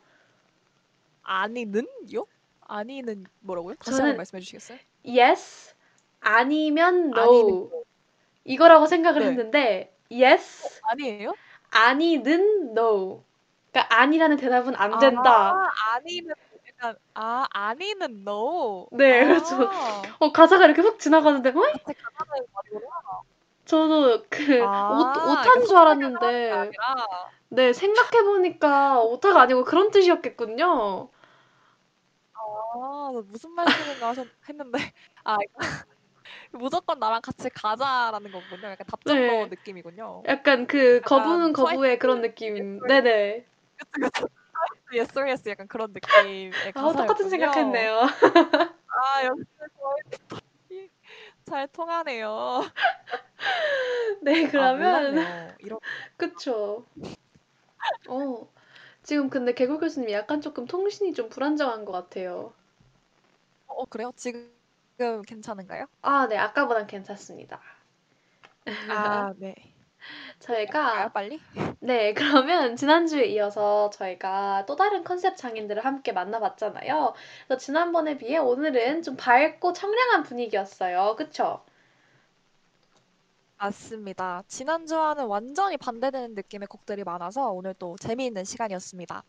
아니는요? 1.24 2.26
아니는 2.62 3.26
뭐라고요? 3.40 3.76
다시 3.76 3.98
저는- 3.98 4.02
한번 4.02 4.18
말씀해 4.18 4.42
주시겠어요? 4.42 4.78
Yes 5.08 5.76
아니면 6.20 7.12
no 7.16 7.22
아니는 7.22 7.70
이거라고 8.46 8.88
생각을 8.88 9.22
네. 9.22 9.28
했는데 9.28 9.98
yes 10.12 10.82
아니에요? 10.84 11.34
아니는 11.72 12.70
no. 12.72 13.24
그러니까 13.72 13.96
아니라는 13.96 14.38
대답은 14.38 14.76
안 14.76 14.98
된다. 15.00 15.54
아, 15.54 15.70
아니는 15.96 16.34
약간 16.68 16.96
아 17.14 17.46
아니는 17.52 18.24
no. 18.26 18.88
네, 18.92 19.22
아, 19.22 19.28
그래서 19.28 19.70
어, 20.20 20.32
가사가 20.32 20.66
이렇게 20.66 20.82
훅 20.82 21.00
지나가는데, 21.00 21.50
어? 21.50 21.54
저도 23.66 24.24
그 24.30 24.64
아, 24.64 24.90
오, 24.92 25.32
오타인 25.32 25.66
줄 25.66 25.78
알았는데, 25.78 26.72
네, 27.50 27.74
생각해 27.74 28.24
보니까 28.24 29.02
오타가 29.02 29.42
아니고 29.42 29.64
그런 29.66 29.92
뜻이었겠군요. 29.92 31.10
아, 32.58 33.12
나 33.14 33.22
무슨 33.22 33.52
말씀인가 33.52 34.10
하셨 34.10 34.28
했는데 34.50 34.78
아 35.24 35.38
무조건 36.52 37.00
나랑 37.00 37.22
같이 37.22 37.50
가자라는 37.50 38.32
거군요. 38.32 38.68
약간 38.70 38.86
답정너 38.88 39.46
네. 39.46 39.46
느낌이군요. 39.50 40.24
약간 40.28 40.68
그 40.68 40.98
약간 40.98 41.04
거부는 41.04 41.54
거부의 41.54 42.00
그런 42.00 42.22
느낌. 42.22 42.80
네네. 42.88 43.46
그쵸 43.92 44.10
그쵸. 44.10 44.28
yes 44.94 45.18
or 45.18 45.28
yes 45.28 45.48
약간 45.50 45.68
그런 45.68 45.92
느낌의 45.94 46.54
아, 46.68 46.72
가사였군요. 46.72 47.08
똑같은 47.08 47.30
생각했네요. 47.30 48.00
아 48.00 49.26
역시 49.26 49.44
저희 50.70 50.90
잘 51.46 51.68
통하네요. 51.70 52.62
네, 54.22 54.46
아, 54.46 54.50
그러면. 54.52 55.56
이런 55.60 55.80
그쵸. 56.18 56.86
어, 58.10 58.50
지금 59.08 59.30
근데 59.30 59.54
개굴 59.54 59.80
교수님 59.80 60.12
약간 60.12 60.42
조금 60.42 60.66
통신이 60.66 61.14
좀 61.14 61.30
불안정한 61.30 61.86
것 61.86 61.94
같아요. 61.94 62.52
어 63.68 63.86
그래요? 63.86 64.12
지금 64.18 64.52
괜찮은가요? 65.26 65.86
아, 66.02 66.28
네, 66.28 66.36
아까보단 66.38 66.88
괜찮습니다. 66.88 67.62
아 68.90 69.32
네. 69.40 69.56
저희가 70.40 71.14
빨리? 71.14 71.40
네, 71.80 72.14
그러면 72.14 72.76
지난주에 72.76 73.28
이어서 73.28 73.90
저희가 73.92 74.66
또 74.68 74.76
다른 74.76 75.06
컨셉 75.06 75.38
장인들을 75.38 75.86
함께 75.86 76.12
만나봤잖아요. 76.12 77.14
그래서 77.48 77.58
지난번에 77.58 78.18
비해 78.18 78.38
오늘은 78.38 79.04
좀 79.04 79.16
밝고 79.16 79.72
청량한 79.72 80.24
분위기였어요. 80.24 81.16
그쵸? 81.18 81.64
맞습니다. 83.58 84.44
지난주와는 84.48 85.26
완전히 85.26 85.78
반대되는 85.78 86.36
느낌의 86.36 86.68
곡들이 86.68 87.04
많아서 87.04 87.52
오늘 87.52 87.74
또 87.74 87.96
재미있는 87.98 88.44
시간이었습니다. 88.44 89.24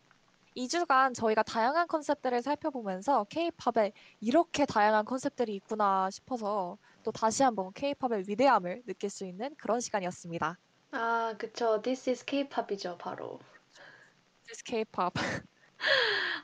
2주간 0.55 1.13
저희가 1.13 1.43
다양한 1.43 1.87
컨셉들을 1.87 2.41
살펴보면서 2.41 3.25
K-pop에 3.29 3.91
이렇게 4.19 4.65
다양한 4.65 5.05
컨셉들이 5.05 5.55
있구나 5.55 6.09
싶어서 6.11 6.77
또 7.03 7.11
다시 7.11 7.43
한번 7.43 7.71
K-pop의 7.73 8.25
위대함을 8.27 8.83
느낄 8.85 9.09
수 9.09 9.25
있는 9.25 9.55
그런 9.57 9.79
시간이었습니다. 9.79 10.57
아, 10.91 11.35
그쵸. 11.37 11.81
This 11.81 12.09
is 12.09 12.25
K-pop이죠, 12.25 12.97
바로. 12.97 13.39
This 14.45 14.51
is 14.51 14.63
K-pop. 14.63 15.13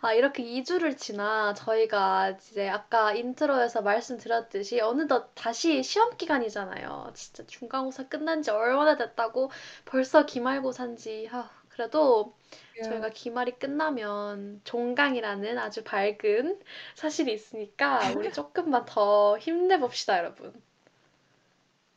아, 0.01 0.13
이렇게 0.13 0.43
2주를 0.43 0.97
지나 0.97 1.53
저희가 1.53 2.31
이제 2.31 2.69
아까 2.69 3.13
intro에서 3.13 3.81
말씀드렸듯이 3.81 4.79
어느덧 4.81 5.31
다시 5.35 5.83
시험 5.83 6.15
기간이잖아요. 6.17 7.11
진짜 7.15 7.45
중간고사 7.47 8.07
끝난 8.07 8.41
지 8.41 8.51
얼마나 8.51 8.97
됐다고 8.97 9.51
벌써 9.85 10.25
기말고사인지. 10.25 11.29
아, 11.31 11.49
그래도 11.69 12.37
저희가 12.83 13.09
기말이 13.09 13.53
끝나면 13.59 14.61
종강이라는 14.63 15.57
아주 15.57 15.83
밝은 15.83 16.61
사실이 16.95 17.33
있으니까 17.33 18.11
우리 18.15 18.31
조금만 18.33 18.85
더 18.85 19.37
힘내봅시다, 19.39 20.17
여러분. 20.19 20.53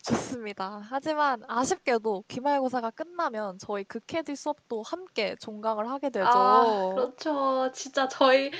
좋습니다. 0.08 0.80
하지만 0.88 1.42
아쉽게도 1.46 2.24
기말고사가 2.28 2.90
끝나면 2.90 3.58
저희 3.58 3.84
극해질 3.84 4.36
수업도 4.36 4.82
함께 4.82 5.36
종강을 5.40 5.88
하게 5.88 6.10
되죠. 6.10 6.26
아, 6.26 6.92
그렇죠. 6.94 7.70
진짜 7.72 8.08
저희 8.08 8.50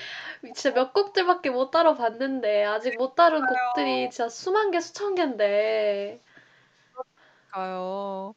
진짜 0.55 0.72
몇 0.72 0.92
곡들밖에 0.92 1.51
못 1.51 1.70
다뤄 1.70 1.94
봤는데 1.94 2.64
아직 2.64 2.96
못 2.96 3.14
다룬 3.14 3.42
곡들이 3.46 4.11
진짜 4.11 4.28
수만 4.28 4.70
개, 4.70 4.80
수천 4.80 5.14
개인데. 5.14 6.20
그러니까요. 7.53 8.34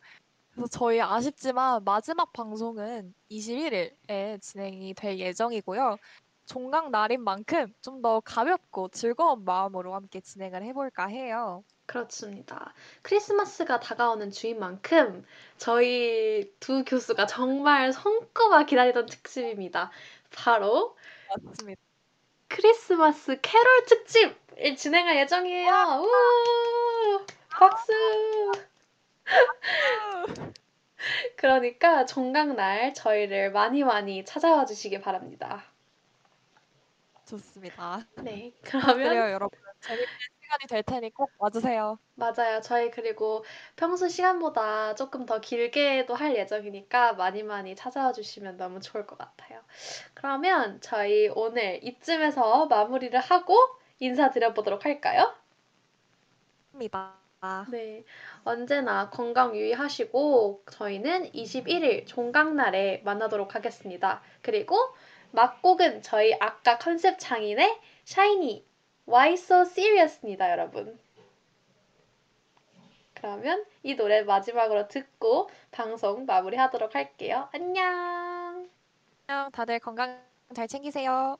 그래서 0.53 0.67
저희 0.69 1.01
아쉽지만 1.01 1.83
마지막 1.83 2.31
방송은 2.33 3.13
21일에 3.29 4.41
진행이 4.41 4.93
될 4.93 5.19
예정이고요. 5.19 5.97
종강 6.45 6.91
날인 6.91 7.23
만큼 7.23 7.73
좀 7.81 8.01
더 8.01 8.19
가볍고 8.19 8.89
즐거운 8.89 9.45
마음으로 9.45 9.93
함께 9.93 10.19
진행을 10.19 10.63
해볼까 10.63 11.05
해요. 11.07 11.63
그렇습니다. 11.91 12.73
크리스마스가 13.01 13.81
다가오는 13.81 14.31
주인 14.31 14.59
만큼 14.59 15.25
저희 15.57 16.49
두 16.61 16.85
교수가 16.85 17.25
정말 17.25 17.91
손꼽아 17.91 18.63
기다리던 18.63 19.07
특집입니다. 19.07 19.91
바로 20.33 20.95
맞습니다. 21.45 21.81
크리스마스 22.47 23.41
캐롤 23.41 23.85
특집을 23.87 24.75
진행할 24.77 25.17
예정이에요. 25.17 25.71
우! 26.01 27.25
박수! 27.49 27.91
그러니까 31.35 32.05
종강날 32.05 32.93
저희를 32.93 33.51
많이 33.51 33.83
많이 33.83 34.23
찾아와 34.23 34.65
주시기 34.65 35.01
바랍니다. 35.01 35.65
좋습니다. 37.25 38.05
네, 38.23 38.53
그러면 38.63 39.31
여러분. 39.31 39.59
재밌는 39.81 40.07
시간이 40.51 40.67
될 40.67 40.83
테니 40.83 41.11
꼭 41.13 41.31
와주세요. 41.37 41.97
맞아요. 42.15 42.59
저희 42.61 42.91
그리고 42.91 43.45
평소 43.77 44.09
시간보다 44.09 44.95
조금 44.95 45.25
더 45.25 45.39
길게도 45.39 46.13
할 46.13 46.35
예정이니까 46.35 47.13
많이 47.13 47.41
많이 47.41 47.75
찾아와 47.75 48.11
주시면 48.11 48.57
너무 48.57 48.81
좋을 48.81 49.07
것 49.07 49.17
같아요. 49.17 49.61
그러면 50.13 50.81
저희 50.81 51.29
오늘 51.29 51.79
이쯤에서 51.83 52.65
마무리를 52.65 53.17
하고 53.17 53.55
인사드려보도록 53.99 54.83
할까요? 54.83 55.33
입니다. 56.73 57.15
네. 57.71 58.03
언제나 58.43 59.09
건강 59.09 59.55
유의하시고 59.55 60.63
저희는 60.69 61.31
21일 61.31 62.05
종강날에 62.05 63.01
만나도록 63.05 63.55
하겠습니다. 63.55 64.21
그리고 64.41 64.77
막곡은 65.31 66.01
저희 66.01 66.35
아까 66.39 66.77
컨셉 66.77 67.17
장인의 67.19 67.79
샤이니 68.03 68.70
Why 69.07 69.33
So 69.33 69.61
Serious입니다, 69.61 70.51
여러분. 70.51 70.99
그러면 73.13 73.63
이 73.83 73.95
노래 73.95 74.23
마지막으로 74.23 74.87
듣고 74.87 75.49
방송 75.69 76.25
마무리하도록 76.25 76.95
할게요. 76.95 77.49
안녕. 77.53 78.67
안녕, 79.27 79.51
다들 79.51 79.79
건강 79.79 80.19
잘 80.55 80.67
챙기세요. 80.67 81.37